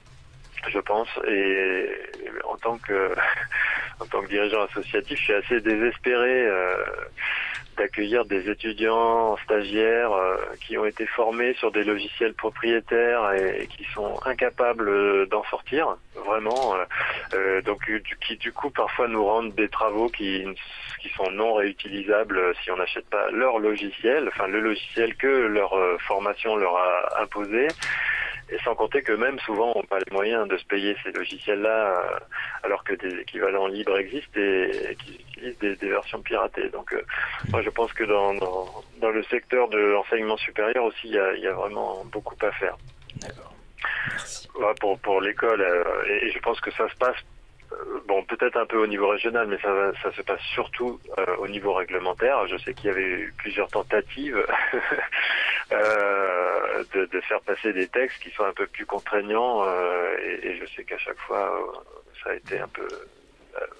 je 0.67 0.79
pense. 0.79 1.07
Et 1.27 1.89
en 2.43 2.57
tant 2.57 2.77
que 2.77 3.11
en 3.99 4.05
tant 4.05 4.21
que 4.21 4.27
dirigeant 4.27 4.63
associatif, 4.63 5.17
je 5.17 5.23
suis 5.23 5.33
assez 5.33 5.61
désespéré 5.61 6.47
d'accueillir 7.77 8.25
des 8.25 8.49
étudiants 8.49 9.37
stagiaires 9.43 10.11
euh, 10.11 10.37
qui 10.65 10.77
ont 10.77 10.85
été 10.85 11.05
formés 11.05 11.53
sur 11.55 11.71
des 11.71 11.83
logiciels 11.83 12.33
propriétaires 12.33 13.31
et, 13.33 13.67
qui 13.67 13.85
sont 13.93 14.19
incapables 14.25 15.27
d'en 15.29 15.43
sortir, 15.45 15.97
vraiment. 16.25 16.75
Euh, 16.75 16.85
euh, 17.33 17.61
donc 17.61 17.89
qui 18.25 18.37
du 18.37 18.51
coup 18.51 18.69
parfois 18.69 19.07
nous 19.07 19.23
rendent 19.23 19.55
des 19.55 19.69
travaux 19.69 20.07
qui, 20.07 20.45
qui 21.01 21.09
sont 21.09 21.29
non 21.31 21.53
réutilisables 21.55 22.55
si 22.63 22.71
on 22.71 22.77
n'achète 22.77 23.09
pas 23.09 23.29
leur 23.31 23.59
logiciel, 23.59 24.27
enfin 24.27 24.47
le 24.47 24.59
logiciel 24.59 25.15
que 25.15 25.27
leur 25.27 25.75
formation 26.01 26.55
leur 26.55 26.75
a 26.77 27.21
imposé. 27.21 27.67
Et 28.49 28.57
sans 28.59 28.75
compter 28.75 29.01
que 29.01 29.13
même 29.13 29.39
souvent 29.39 29.71
on 29.75 29.79
n'a 29.81 29.87
pas 29.87 29.99
les 29.99 30.11
moyens 30.11 30.47
de 30.47 30.57
se 30.57 30.65
payer 30.65 30.95
ces 31.03 31.11
logiciels-là, 31.11 32.03
euh, 32.03 32.19
alors 32.63 32.83
que 32.83 32.93
des 32.93 33.19
équivalents 33.21 33.67
libres 33.67 33.97
existent 33.97 34.39
et, 34.39 34.95
qui 35.03 35.25
utilisent 35.37 35.79
des, 35.79 35.89
versions 35.89 36.21
piratées. 36.21 36.69
Donc 36.69 36.93
euh, 36.93 37.01
moi 37.49 37.61
je 37.61 37.69
pense 37.69 37.91
que 37.93 38.03
dans, 38.03 38.33
dans, 38.99 39.09
le 39.09 39.23
secteur 39.23 39.69
de 39.69 39.77
l'enseignement 39.77 40.37
supérieur 40.37 40.83
aussi, 40.85 41.07
il 41.07 41.15
y 41.15 41.19
a, 41.19 41.35
y 41.35 41.47
a, 41.47 41.53
vraiment 41.53 42.03
beaucoup 42.05 42.35
à 42.41 42.51
faire. 42.51 42.77
D'accord. 43.21 43.53
Pour 44.79 44.99
pour 44.99 45.21
l'école, 45.21 45.61
euh, 45.61 45.83
et, 46.07 46.31
je 46.31 46.39
pense 46.39 46.59
que 46.61 46.71
ça 46.71 46.87
se 46.89 46.95
passe 46.95 47.17
bon, 48.07 48.23
peut-être 48.23 48.57
un 48.57 48.65
peu 48.65 48.77
au 48.77 48.87
niveau 48.87 49.07
régional, 49.07 49.47
mais 49.47 49.57
ça, 49.59 49.91
ça 50.01 50.11
se 50.13 50.21
passe 50.21 50.41
surtout 50.53 50.99
au 51.39 51.47
niveau 51.47 51.73
réglementaire. 51.73 52.47
Je 52.47 52.57
sais 52.57 52.73
qu'il 52.73 52.87
y 52.87 52.89
avait 52.89 53.01
eu 53.03 53.33
plusieurs 53.37 53.69
tentatives 53.69 54.43
Euh, 55.71 56.83
de, 56.93 57.05
de, 57.05 57.21
faire 57.21 57.39
passer 57.41 57.73
des 57.73 57.87
textes 57.87 58.21
qui 58.21 58.29
sont 58.31 58.43
un 58.43 58.53
peu 58.53 58.67
plus 58.67 58.85
contraignants 58.85 59.63
euh, 59.65 60.15
et, 60.21 60.47
et, 60.47 60.57
je 60.57 60.65
sais 60.75 60.83
qu'à 60.83 60.97
chaque 60.97 61.17
fois 61.19 61.57
euh, 61.57 62.09
ça 62.21 62.31
a 62.31 62.33
été 62.35 62.59
un 62.59 62.67
peu 62.67 62.87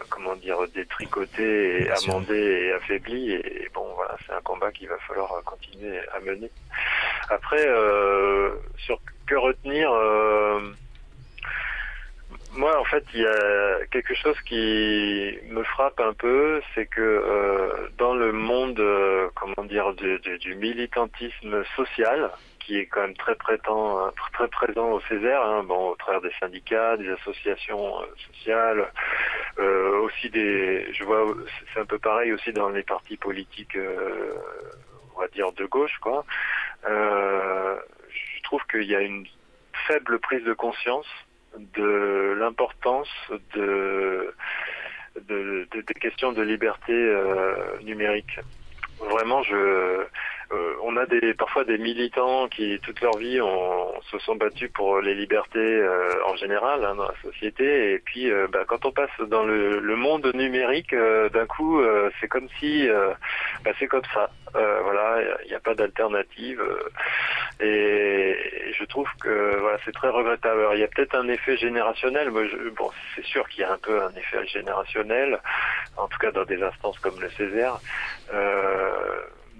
comment 0.09 0.35
dire 0.35 0.57
détricoté 0.73 1.83
et 1.83 1.91
amendé 1.91 2.37
et 2.37 2.71
affaibli. 2.71 3.33
Et, 3.33 3.69
bon 3.73 3.85
voilà 3.95 4.15
c'est 4.25 4.31
un 4.33 4.41
combat 4.41 4.71
qu'il 4.71 4.87
va 4.87 4.97
falloir 4.99 5.29
continuer 5.43 5.99
à 6.13 6.19
mener. 6.21 6.49
Après 7.29 7.63
sur 8.77 8.99
que 9.27 9.35
retenir 9.35 9.91
moi, 12.55 12.79
en 12.79 12.83
fait, 12.83 13.03
il 13.13 13.21
y 13.21 13.25
a 13.25 13.85
quelque 13.91 14.13
chose 14.13 14.39
qui 14.41 15.37
me 15.49 15.63
frappe 15.63 15.99
un 15.99 16.13
peu, 16.13 16.61
c'est 16.73 16.85
que 16.85 17.01
euh, 17.01 17.89
dans 17.97 18.13
le 18.13 18.31
monde, 18.31 18.79
euh, 18.79 19.29
comment 19.35 19.67
dire, 19.67 19.93
du, 19.93 20.19
du, 20.19 20.55
militantisme 20.55 21.63
social, 21.75 22.31
qui 22.59 22.77
est 22.77 22.85
quand 22.85 23.01
même 23.01 23.17
très, 23.17 23.35
prétend, 23.35 24.11
très 24.33 24.47
présent 24.47 24.91
au 24.91 25.01
Césaire, 25.01 25.41
hein, 25.41 25.63
bon, 25.63 25.89
au 25.89 25.95
travers 25.95 26.21
des 26.21 26.31
syndicats, 26.39 26.95
des 26.97 27.09
associations 27.09 28.01
euh, 28.01 28.05
sociales, 28.31 28.91
euh, 29.59 29.99
aussi 30.01 30.29
des, 30.29 30.93
je 30.93 31.03
vois, 31.03 31.25
c'est 31.73 31.79
un 31.79 31.85
peu 31.85 31.97
pareil 31.97 32.33
aussi 32.33 32.53
dans 32.53 32.69
les 32.69 32.83
partis 32.83 33.17
politiques, 33.17 33.77
on 35.15 35.19
va 35.19 35.27
dire 35.29 35.51
de 35.53 35.65
gauche, 35.65 35.97
quoi. 36.01 36.23
je 36.85 38.43
trouve 38.43 38.61
qu'il 38.69 38.83
y 38.83 38.95
a 38.95 39.01
une 39.01 39.25
faible 39.87 40.19
prise 40.19 40.43
de 40.43 40.53
conscience 40.53 41.07
de 41.57 42.35
l'importance 42.39 43.09
de, 43.55 44.33
de, 45.27 45.67
des 45.71 45.93
questions 45.93 46.31
de 46.31 46.41
liberté 46.41 46.93
euh, 46.93 47.79
numérique. 47.83 48.39
Vraiment, 48.99 49.43
je, 49.43 50.05
euh, 50.53 50.75
on 50.83 50.97
a 50.97 51.05
des, 51.05 51.33
parfois 51.33 51.63
des 51.63 51.77
militants 51.77 52.47
qui 52.47 52.79
toute 52.79 53.01
leur 53.01 53.17
vie 53.17 53.39
se 54.11 54.19
sont 54.19 54.35
battus 54.35 54.69
pour 54.71 55.01
les 55.01 55.15
libertés 55.15 55.59
euh, 55.59 56.09
en 56.27 56.35
général 56.35 56.85
hein, 56.85 56.95
dans 56.95 57.07
la 57.07 57.15
société. 57.21 57.93
Et 57.93 57.99
puis 57.99 58.29
euh, 58.29 58.47
bah, 58.51 58.63
quand 58.67 58.85
on 58.85 58.91
passe 58.91 59.09
dans 59.27 59.43
le, 59.43 59.81
monde 59.95 60.29
numérique 60.33 60.93
d'un 60.93 61.45
coup 61.45 61.81
c'est 62.19 62.27
comme 62.27 62.49
si 62.59 62.87
bah, 63.63 63.71
c'est 63.79 63.87
comme 63.87 64.03
ça. 64.13 64.29
Voilà 64.53 65.21
il 65.45 65.49
n'y 65.49 65.55
a, 65.55 65.59
pas 65.59 65.75
d'alternative. 65.75 66.61
Et, 67.61 68.35
je 68.77 68.83
trouve 68.85 69.07
que 69.21 69.57
voilà 69.59 69.77
c'est 69.85 69.93
très 69.93 70.09
regrettable. 70.09 70.67
Il 70.73 70.79
y 70.79 70.83
a 70.83 70.87
peut-être 70.87 71.15
un 71.15 71.27
effet 71.29 71.55
générationnel 71.57 72.31
bon 72.31 72.89
c'est 73.15 73.25
sûr 73.25 73.47
qu'il 73.47 73.61
y 73.61 73.63
a 73.63 73.71
un 73.71 73.77
peu 73.77 74.01
un 74.01 74.11
effet 74.15 74.45
générationnel 74.47 75.39
en 75.95 76.07
tout 76.07 76.17
cas 76.17 76.31
dans 76.31 76.45
des 76.45 76.61
instances 76.61 76.99
comme 76.99 77.19
le 77.21 77.29
Césaire 77.29 77.79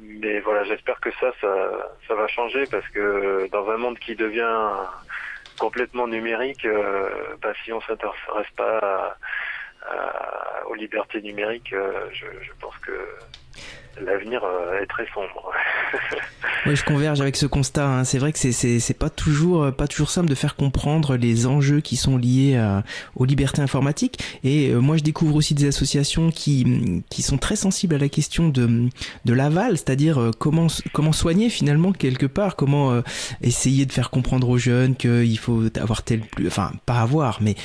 mais 0.03 0.39
voilà, 0.39 0.63
j'espère 0.63 0.99
que 0.99 1.11
ça, 1.19 1.31
ça, 1.41 2.15
va 2.15 2.27
changer 2.27 2.67
parce 2.67 2.87
que 2.89 3.47
dans 3.51 3.69
un 3.69 3.77
monde 3.77 3.99
qui 3.99 4.15
devient 4.15 4.59
complètement 5.59 6.07
numérique, 6.07 6.65
euh, 6.65 7.35
bah, 7.41 7.53
si 7.63 7.71
on 7.71 7.81
s'intéresse 7.81 8.49
pas 8.55 9.17
aux 10.67 10.75
libertés 10.75 11.21
numériques, 11.21 11.73
euh, 11.73 12.09
je, 12.11 12.51
pense 12.59 12.77
que 12.77 12.91
l'avenir 14.01 14.41
euh, 14.43 14.81
est 14.81 14.87
très 14.87 15.05
sombre. 15.13 15.51
oui, 16.65 16.75
je 16.75 16.83
converge 16.83 17.21
avec 17.21 17.35
ce 17.35 17.45
constat. 17.45 17.87
Hein. 17.87 18.03
C'est 18.03 18.17
vrai 18.17 18.31
que 18.31 18.39
c'est 18.39 18.97
pas 18.97 19.09
toujours 19.09 19.63
euh, 19.63 19.71
pas 19.71 19.87
toujours 19.87 20.09
simple 20.09 20.29
de 20.29 20.35
faire 20.35 20.55
comprendre 20.55 21.15
les 21.15 21.45
enjeux 21.45 21.81
qui 21.81 21.95
sont 21.95 22.17
liés 22.17 22.57
à, 22.57 22.83
aux 23.15 23.25
libertés 23.25 23.61
informatiques. 23.61 24.19
Et 24.43 24.69
euh, 24.69 24.79
moi, 24.79 24.97
je 24.97 25.03
découvre 25.03 25.35
aussi 25.35 25.53
des 25.53 25.67
associations 25.67 26.31
qui 26.31 27.03
qui 27.09 27.21
sont 27.21 27.37
très 27.37 27.55
sensibles 27.55 27.95
à 27.95 27.97
la 27.97 28.09
question 28.09 28.49
de 28.49 28.89
de 29.25 29.33
l'aval, 29.33 29.77
c'est-à-dire 29.77 30.31
comment 30.39 30.67
comment 30.93 31.11
soigner 31.11 31.49
finalement 31.49 31.91
quelque 31.91 32.25
part, 32.25 32.55
comment 32.55 33.01
essayer 33.41 33.85
de 33.85 33.91
faire 33.91 34.09
comprendre 34.09 34.49
aux 34.49 34.57
jeunes 34.57 34.95
qu'il 34.95 35.37
faut 35.37 35.63
avoir 35.77 36.03
tel 36.03 36.21
plus, 36.21 36.47
enfin 36.47 36.71
pas 36.85 36.99
avoir, 36.99 37.41
mais 37.41 37.55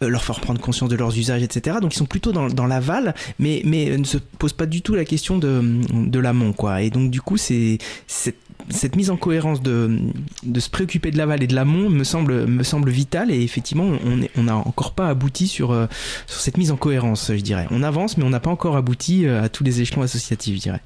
leur 0.00 0.24
faire 0.24 0.40
prendre 0.40 0.60
conscience 0.60 0.90
de 0.90 0.96
leurs 0.96 1.16
usages, 1.16 1.42
etc. 1.42 1.78
Donc 1.80 1.94
ils 1.94 1.98
sont 1.98 2.06
plutôt 2.06 2.32
dans 2.32 2.48
dans 2.48 2.66
l'aval, 2.66 3.14
mais 3.38 3.62
mais 3.64 3.96
ne 3.96 4.04
se 4.04 4.18
posent 4.18 4.52
pas 4.52 4.66
du 4.66 4.82
tout 4.82 4.94
la 4.94 5.04
question 5.04 5.38
de 5.38 5.53
de, 5.62 6.18
l'amont, 6.18 6.52
quoi. 6.52 6.82
Et 6.82 6.90
donc, 6.90 7.10
du 7.10 7.20
coup, 7.20 7.36
c'est 7.36 7.78
cette, 8.06 8.96
mise 8.96 9.10
en 9.10 9.16
cohérence 9.16 9.62
de, 9.62 9.98
de 10.42 10.60
se 10.60 10.70
préoccuper 10.70 11.10
de 11.10 11.18
l'aval 11.18 11.42
et 11.42 11.46
de 11.46 11.54
l'amont 11.54 11.90
me 11.90 12.04
semble, 12.04 12.46
me 12.46 12.62
semble 12.62 12.90
vitale. 12.90 13.30
Et 13.30 13.42
effectivement, 13.42 13.98
on 14.36 14.42
n'a 14.42 14.56
encore 14.56 14.94
pas 14.94 15.08
abouti 15.08 15.48
sur, 15.48 15.72
euh, 15.72 15.86
sur 16.26 16.40
cette 16.40 16.56
mise 16.56 16.70
en 16.70 16.76
cohérence, 16.76 17.32
je 17.34 17.40
dirais. 17.40 17.66
On 17.70 17.82
avance, 17.82 18.16
mais 18.16 18.24
on 18.24 18.30
n'a 18.30 18.40
pas 18.40 18.50
encore 18.50 18.76
abouti 18.76 19.26
euh, 19.26 19.42
à 19.42 19.48
tous 19.48 19.64
les 19.64 19.80
échelons 19.80 20.02
associatifs, 20.02 20.56
je 20.56 20.60
dirais. 20.60 20.80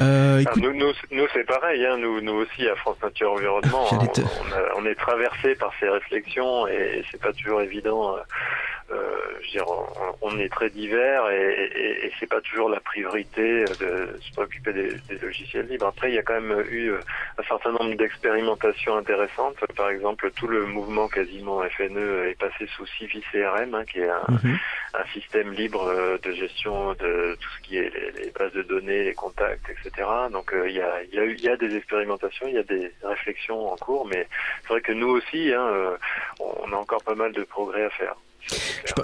Euh, 0.00 0.42
nous, 0.56 0.72
nous, 0.72 1.26
c'est 1.32 1.44
pareil, 1.44 1.84
hein. 1.86 1.96
nous, 1.98 2.20
nous 2.20 2.32
aussi 2.32 2.66
à 2.66 2.74
France 2.74 2.96
Nature 3.00 3.32
Environnement, 3.32 3.86
on, 3.92 4.82
on, 4.82 4.86
est 4.86 4.94
traversé 4.96 5.54
par 5.54 5.72
ces 5.78 5.88
réflexions 5.88 6.66
et 6.66 7.04
c'est 7.10 7.20
pas 7.20 7.32
toujours 7.32 7.60
évident 7.60 8.16
euh, 8.16 8.20
je 8.90 9.50
dire, 9.50 9.66
on, 10.22 10.38
est 10.38 10.48
très 10.48 10.70
divers 10.70 11.28
et, 11.30 11.70
et, 11.74 12.06
et 12.06 12.12
c'est 12.18 12.28
pas 12.28 12.40
toujours 12.40 12.68
la 12.68 12.80
priorité 12.80 13.64
de 13.80 14.18
se 14.20 14.32
préoccuper 14.32 14.72
des, 14.72 14.94
des, 15.08 15.18
logiciels 15.20 15.66
libres. 15.66 15.86
Après, 15.86 16.10
il 16.10 16.14
y 16.14 16.18
a 16.18 16.22
quand 16.22 16.40
même 16.40 16.64
eu 16.70 16.92
un 17.38 17.42
certain 17.44 17.72
nombre 17.72 17.94
d'expérimentations 17.94 18.96
intéressantes. 18.96 19.56
Par 19.76 19.90
exemple, 19.90 20.30
tout 20.32 20.46
le 20.46 20.66
mouvement 20.66 21.08
quasiment 21.08 21.62
FNE 21.62 22.28
est 22.28 22.38
passé 22.38 22.66
sous 22.76 22.86
Civi 22.86 23.22
CRM, 23.32 23.74
hein, 23.74 23.84
qui 23.84 24.00
est 24.00 24.08
un, 24.08 24.24
mhm. 24.28 24.58
un, 24.94 25.04
système 25.12 25.52
libre 25.52 26.18
de 26.22 26.32
gestion 26.32 26.94
de 26.94 27.36
tout 27.40 27.48
ce 27.56 27.68
qui 27.68 27.76
est 27.78 27.92
les, 28.16 28.30
bases 28.30 28.52
de 28.52 28.62
données, 28.62 29.04
les 29.04 29.14
contacts, 29.14 29.68
etc. 29.70 30.08
Donc, 30.30 30.52
euh, 30.52 30.68
il, 30.68 30.76
y 30.76 30.80
a, 30.80 31.02
il, 31.04 31.14
y 31.14 31.18
a 31.18 31.24
eu, 31.24 31.34
il 31.34 31.44
y 31.44 31.48
a 31.48 31.56
des 31.56 31.76
expérimentations, 31.76 32.46
il 32.48 32.54
y 32.54 32.58
a 32.58 32.62
des 32.62 32.92
réflexions 33.02 33.72
en 33.72 33.76
cours, 33.76 34.06
mais 34.06 34.26
c'est 34.62 34.68
vrai 34.68 34.80
que 34.80 34.92
nous 34.92 35.08
aussi, 35.08 35.52
hein, 35.52 35.66
euh, 35.66 35.96
on 36.40 36.72
a 36.72 36.76
encore 36.76 37.02
pas 37.04 37.14
mal 37.14 37.32
de 37.32 37.44
progrès 37.44 37.84
à 37.84 37.90
faire. 37.90 38.16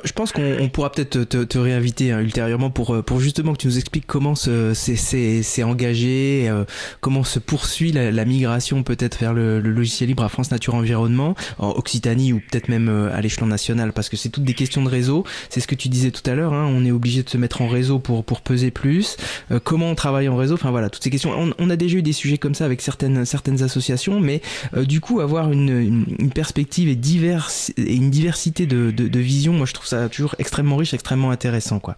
Je, 0.04 0.12
pense 0.12 0.32
qu'on 0.32 0.68
pourra 0.68 0.92
peut-être 0.92 1.24
te, 1.24 1.44
te, 1.44 1.58
réinviter 1.58 2.12
hein, 2.12 2.20
ultérieurement 2.20 2.70
pour, 2.70 2.94
euh, 2.94 3.02
pour 3.02 3.20
justement 3.20 3.52
que 3.52 3.58
tu 3.58 3.66
nous 3.68 3.78
expliques 3.78 4.06
comment 4.06 4.34
c'est 4.34 5.62
engagé, 5.62 6.46
euh, 6.48 6.64
comment 7.00 7.24
se 7.24 7.38
poursuit 7.38 7.92
la, 7.92 8.24
migration 8.24 8.82
peut-être 8.82 9.18
vers 9.18 9.32
le, 9.32 9.60
logiciel 9.60 10.08
libre 10.08 10.22
à 10.22 10.28
France 10.28 10.50
Nature 10.50 10.74
Environnement, 10.74 11.34
en 11.58 11.70
Occitanie 11.70 12.32
ou 12.32 12.40
peut-être 12.40 12.68
même 12.68 12.88
euh, 12.88 13.14
à 13.14 13.20
l'échelon 13.20 13.46
national, 13.46 13.92
parce 13.92 14.08
que 14.08 14.16
c'est 14.16 14.28
toutes 14.28 14.44
des 14.44 14.54
questions 14.54 14.82
de 14.82 14.88
réseau. 14.88 15.24
C'est 15.48 15.60
ce 15.60 15.66
que 15.66 15.74
tu 15.74 15.88
disais 15.88 16.10
tout 16.10 16.28
à 16.30 16.34
l'heure, 16.34 16.52
hein, 16.52 16.70
on 16.70 16.84
est 16.84 16.90
obligé 16.90 17.22
de 17.22 17.30
se 17.30 17.38
mettre 17.38 17.62
en 17.62 17.68
réseau 17.68 17.98
pour, 17.98 18.24
pour 18.24 18.42
peser 18.42 18.70
plus. 18.70 19.16
comment 19.64 19.90
on 19.90 19.94
travaille 19.94 20.28
en 20.28 20.36
réseau, 20.36 20.54
enfin 20.54 20.70
voilà, 20.70 20.90
toutes 20.90 21.02
ces 21.02 21.10
questions. 21.10 21.32
On, 21.36 21.52
on, 21.58 21.70
a 21.70 21.76
déjà 21.76 21.96
eu 21.96 22.02
des 22.02 22.12
sujets 22.12 22.38
comme 22.38 22.54
ça 22.54 22.66
avec 22.66 22.82
certaines, 22.82 23.24
certaines 23.24 23.62
associations, 23.62 24.20
mais 24.20 24.42
du 24.76 25.00
coup 25.00 25.20
avoir 25.20 25.50
une, 25.50 26.06
une, 26.18 26.30
perspective 26.30 26.88
et, 26.88 26.96
diverse, 26.96 27.72
et 27.76 27.94
une 27.94 28.10
diversité 28.10 28.66
de, 28.66 28.90
de, 28.90 29.08
de 29.08 29.20
vision, 29.30 29.52
moi 29.52 29.66
je 29.66 29.72
trouve 29.72 29.86
ça 29.86 30.08
toujours 30.08 30.34
extrêmement 30.38 30.76
riche, 30.76 30.92
extrêmement 30.92 31.30
intéressant 31.30 31.78
quoi. 31.78 31.94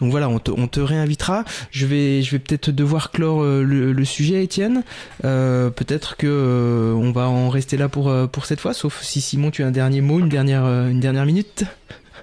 Donc 0.00 0.10
voilà, 0.10 0.28
on 0.28 0.38
te, 0.38 0.50
on 0.50 0.66
te 0.66 0.80
réinvitera. 0.80 1.44
Je 1.70 1.86
vais, 1.86 2.22
je 2.22 2.30
vais 2.32 2.38
peut-être 2.38 2.70
devoir 2.70 3.10
clore 3.12 3.42
euh, 3.42 3.62
le, 3.62 4.04
sujet, 4.04 4.42
Étienne. 4.42 4.82
Euh, 5.24 5.70
peut-être 5.70 6.16
que 6.16 6.26
euh, 6.26 6.92
on 6.94 7.12
va 7.12 7.28
en 7.28 7.48
rester 7.48 7.76
là 7.76 7.88
pour 7.88 8.12
pour 8.32 8.46
cette 8.46 8.60
fois, 8.60 8.74
sauf 8.74 9.02
si 9.02 9.20
Simon 9.20 9.50
tu 9.50 9.62
as 9.62 9.66
un 9.66 9.70
dernier 9.70 10.00
mot, 10.00 10.18
une 10.18 10.28
dernière 10.28 10.64
une 10.64 11.00
dernière 11.00 11.26
minute. 11.26 11.64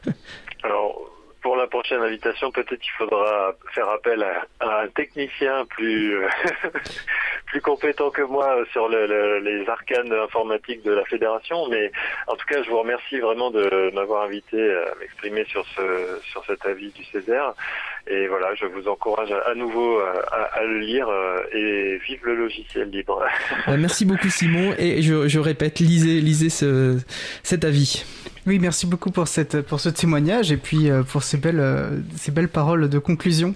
Prochaine 1.80 2.02
invitation, 2.02 2.52
peut-être 2.52 2.86
il 2.86 2.98
faudra 2.98 3.54
faire 3.74 3.88
appel 3.88 4.22
à, 4.22 4.84
un 4.84 4.88
technicien 4.90 5.66
plus 5.70 6.14
plus 7.46 7.62
compétent 7.62 8.10
que 8.10 8.22
moi 8.22 8.54
sur 8.74 8.90
les 8.90 9.66
arcanes 9.70 10.12
informatiques 10.12 10.84
de 10.84 10.92
la 10.92 11.06
fédération. 11.06 11.70
Mais 11.70 11.90
en 12.28 12.36
tout 12.36 12.46
cas, 12.48 12.62
je 12.64 12.70
vous 12.70 12.80
remercie 12.80 13.20
vraiment 13.20 13.50
de 13.50 13.96
m'avoir 13.96 14.26
invité 14.26 14.62
à 14.62 14.94
m'exprimer 15.00 15.46
sur 15.46 15.66
ce 15.68 16.20
sur 16.30 16.44
cet 16.48 16.66
avis 16.66 16.92
du 16.92 17.06
Césaire. 17.06 17.54
Et 18.08 18.28
voilà, 18.28 18.54
je 18.56 18.66
vous 18.66 18.90
encourage 18.90 19.32
à, 19.32 19.56
nouveau 19.56 20.00
à, 20.00 20.62
le 20.64 20.80
lire 20.80 21.08
et 21.54 21.98
vive 22.00 22.20
le 22.26 22.36
logiciel 22.36 22.90
libre. 22.90 23.24
Merci 23.68 24.04
beaucoup 24.04 24.30
Simon 24.30 24.76
et 24.78 25.02
je, 25.02 25.30
je 25.30 25.40
répète, 25.40 25.80
lisez 25.80 26.20
lisez 26.20 26.50
ce, 26.50 26.98
cet 27.44 27.64
avis. 27.64 28.04
Oui, 28.48 28.60
merci 28.60 28.86
beaucoup 28.86 29.12
pour, 29.12 29.28
cette, 29.28 29.62
pour 29.62 29.80
ce 29.80 29.90
témoignage 29.90 30.52
et 30.52 30.58
puis 30.58 30.90
euh, 30.90 31.04
pour 31.04 31.24
ces 31.24 31.38
belles, 31.38 31.60
euh, 31.60 32.00
ces 32.16 32.32
belles 32.32 32.50
paroles 32.50 32.90
de 32.90 33.00
conclusion. 33.00 33.56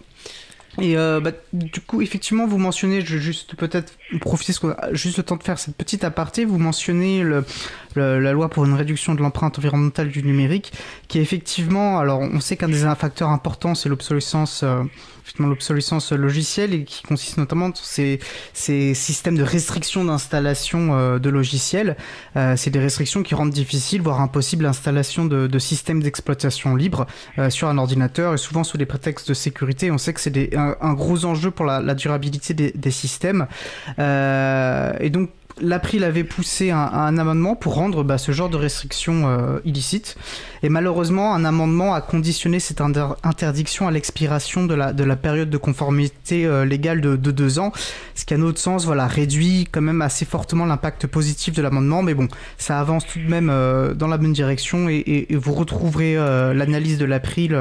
Et 0.82 0.98
euh, 0.98 1.20
bah, 1.20 1.32
du 1.54 1.82
coup, 1.82 2.02
effectivement, 2.02 2.48
vous 2.48 2.58
mentionnez, 2.58 3.02
je 3.02 3.18
juste 3.20 3.56
peut-être 3.56 3.94
profiter, 4.20 4.54
juste 4.92 5.18
le 5.18 5.24
temps 5.24 5.36
de 5.36 5.44
faire 5.44 5.60
cette 5.60 5.76
petite 5.76 6.04
aparté, 6.04 6.46
vous 6.46 6.58
mentionnez 6.58 7.22
le, 7.22 7.46
la 7.96 8.32
loi 8.32 8.50
pour 8.50 8.66
une 8.66 8.74
réduction 8.74 9.14
de 9.14 9.22
l'empreinte 9.22 9.60
environnementale 9.60 10.10
du 10.10 10.24
numérique, 10.24 10.74
qui 11.08 11.20
est 11.20 11.22
effectivement, 11.22 12.00
alors 12.00 12.22
on 12.22 12.40
sait 12.40 12.58
qu'un 12.58 12.70
des 12.70 12.92
facteurs 12.98 13.30
importants, 13.30 13.76
c'est 13.76 13.88
l'obsolescence 13.88 14.66
l'obsolescence 15.40 16.12
logicielle 16.12 16.74
et 16.74 16.84
qui 16.84 17.04
consiste 17.04 17.38
notamment 17.38 17.70
dans 17.70 17.76
ces, 17.76 18.20
ces 18.54 18.94
systèmes 18.94 19.38
de 19.38 19.44
restriction 19.44 20.06
d'installation 20.06 20.94
euh, 20.94 21.20
de 21.20 21.30
logiciels. 21.30 21.98
Euh, 22.36 22.56
c'est 22.56 22.70
des 22.70 22.80
restrictions 22.80 23.24
qui 23.24 23.36
rendent 23.36 23.52
difficile, 23.52 24.02
voire 24.02 24.22
impossible, 24.22 24.64
l'installation 24.64 25.26
de, 25.26 25.48
de, 25.48 25.60
systèmes 25.60 26.02
d'exploitation 26.02 26.76
libre 26.76 27.08
euh, 27.38 27.50
sur 27.50 27.68
un 27.68 27.78
ordinateur 27.78 28.34
et 28.34 28.38
souvent 28.38 28.64
sous 28.64 28.78
des 28.78 28.86
prétextes 28.86 29.30
de 29.30 29.34
sécurité. 29.34 29.92
On 29.92 29.98
sait 29.98 30.14
que 30.14 30.20
c'est 30.20 30.56
un, 30.56 30.76
un, 30.80 30.94
gros 30.94 31.26
enjeu 31.26 31.52
pour 31.52 31.66
la, 31.66 31.80
la 31.80 31.96
durabilité 31.96 32.54
des, 32.54 32.72
des 32.72 32.92
systèmes. 32.92 33.48
et 33.98 35.10
donc 35.10 35.30
l'April 35.62 36.04
avait 36.04 36.24
poussé 36.24 36.72
un, 36.72 37.18
amendement 37.18 37.56
pour 37.56 37.76
rendre 37.76 38.04
bah, 38.04 38.18
ce 38.18 38.32
genre 38.32 38.50
de 38.50 38.58
restriction 38.58 39.28
euh, 39.28 39.60
illicite. 39.66 40.16
Et 40.64 40.70
malheureusement, 40.70 41.36
un 41.36 41.46
amendement 41.46 41.94
a 41.94 42.02
conditionné 42.02 42.60
cette 42.60 42.82
interdiction 42.82 43.88
à 43.88 43.92
l'expiration 43.92 44.66
de 44.66 44.74
la, 44.74 44.94
de 44.94 45.04
la 45.04 45.16
période 45.16 45.50
de 45.50 45.58
conformité 45.58 46.46
euh, 46.46 46.66
légale 46.66 47.02
de, 47.02 47.16
de, 47.16 47.32
deux 47.32 47.60
ans, 47.60 47.72
ce 48.16 48.26
qui, 48.26 48.34
à 48.34 48.38
notre 48.38 48.60
sens, 48.60 48.86
voilà, 48.86 49.08
réduit 49.08 49.68
quand 49.72 49.82
même 49.82 50.02
assez 50.02 50.26
fortement 50.26 50.66
l'impact 50.66 51.08
positif 51.08 51.54
de 51.54 51.62
l'amendement. 51.62 52.02
Mais 52.02 52.14
bon, 52.14 52.28
ça 52.58 52.80
avance 52.80 53.06
tout 53.06 53.20
de 53.20 53.30
même 53.30 53.50
euh, 53.52 53.94
dans 53.94 54.08
la 54.08 54.18
bonne 54.18 54.34
direction 54.34 54.90
et, 54.90 55.28
vous 55.34 55.54
retrouverez 55.54 56.16
l'analyse 56.54 56.98
de 56.98 57.06
l'April 57.06 57.58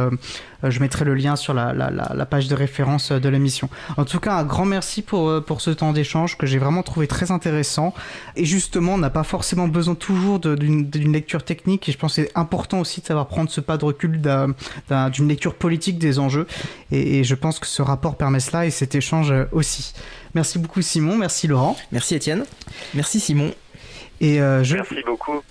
je 0.70 0.80
mettrai 0.80 1.04
le 1.04 1.14
lien 1.14 1.36
sur 1.36 1.54
la, 1.54 2.26
page 2.30 2.48
de 2.48 2.54
référence 2.54 3.12
de 3.12 3.28
l'émission. 3.28 3.68
En 3.96 4.04
tout 4.04 4.20
cas, 4.20 4.34
un 4.34 4.44
grand 4.44 4.64
merci 4.64 5.02
pour, 5.02 5.28
euh, 5.28 5.40
pour 5.40 5.60
ce 5.60 5.70
temps 5.70 5.92
d'échange 5.92 6.38
que 6.38 6.46
j'ai 6.46 6.58
vraiment 6.58 6.82
trouvé 6.82 7.06
très 7.06 7.30
intéressant. 7.30 7.94
Et 8.36 8.44
justement, 8.44 8.94
on 8.94 8.98
n'a 8.98 9.10
pas 9.10 9.24
forcément 9.24 9.68
besoin 9.68 9.94
toujours 9.94 10.38
d'une 10.38 11.12
lecture 11.12 11.44
technique. 11.44 11.88
Et 11.88 11.92
je 11.92 11.98
pense 11.98 12.16
que 12.16 12.22
c'est 12.22 12.32
important 12.36 12.80
aussi 12.80 13.00
de 13.00 13.06
savoir 13.06 13.26
prendre 13.26 13.50
ce 13.50 13.60
pas 13.60 13.76
de 13.76 13.84
recul 13.84 14.20
d'une 14.20 15.28
lecture 15.28 15.54
politique 15.54 15.98
des 15.98 16.18
enjeux. 16.18 16.46
Et, 16.90 17.18
et 17.18 17.24
je 17.24 17.34
pense 17.34 17.58
que 17.58 17.66
ce 17.66 17.82
rapport 17.82 18.16
permet 18.16 18.40
cela 18.40 18.66
et 18.66 18.70
cet 18.70 18.94
échange 18.94 19.32
aussi. 19.52 19.92
Merci 20.34 20.58
beaucoup 20.58 20.80
Simon, 20.80 21.16
merci 21.16 21.46
Laurent. 21.46 21.76
Merci 21.90 22.14
Étienne. 22.14 22.44
Merci 22.94 23.20
Simon. 23.20 23.52
Et 24.20 24.40
euh, 24.40 24.62
je... 24.62 24.76
Merci 24.76 25.02
beaucoup. 25.04 25.42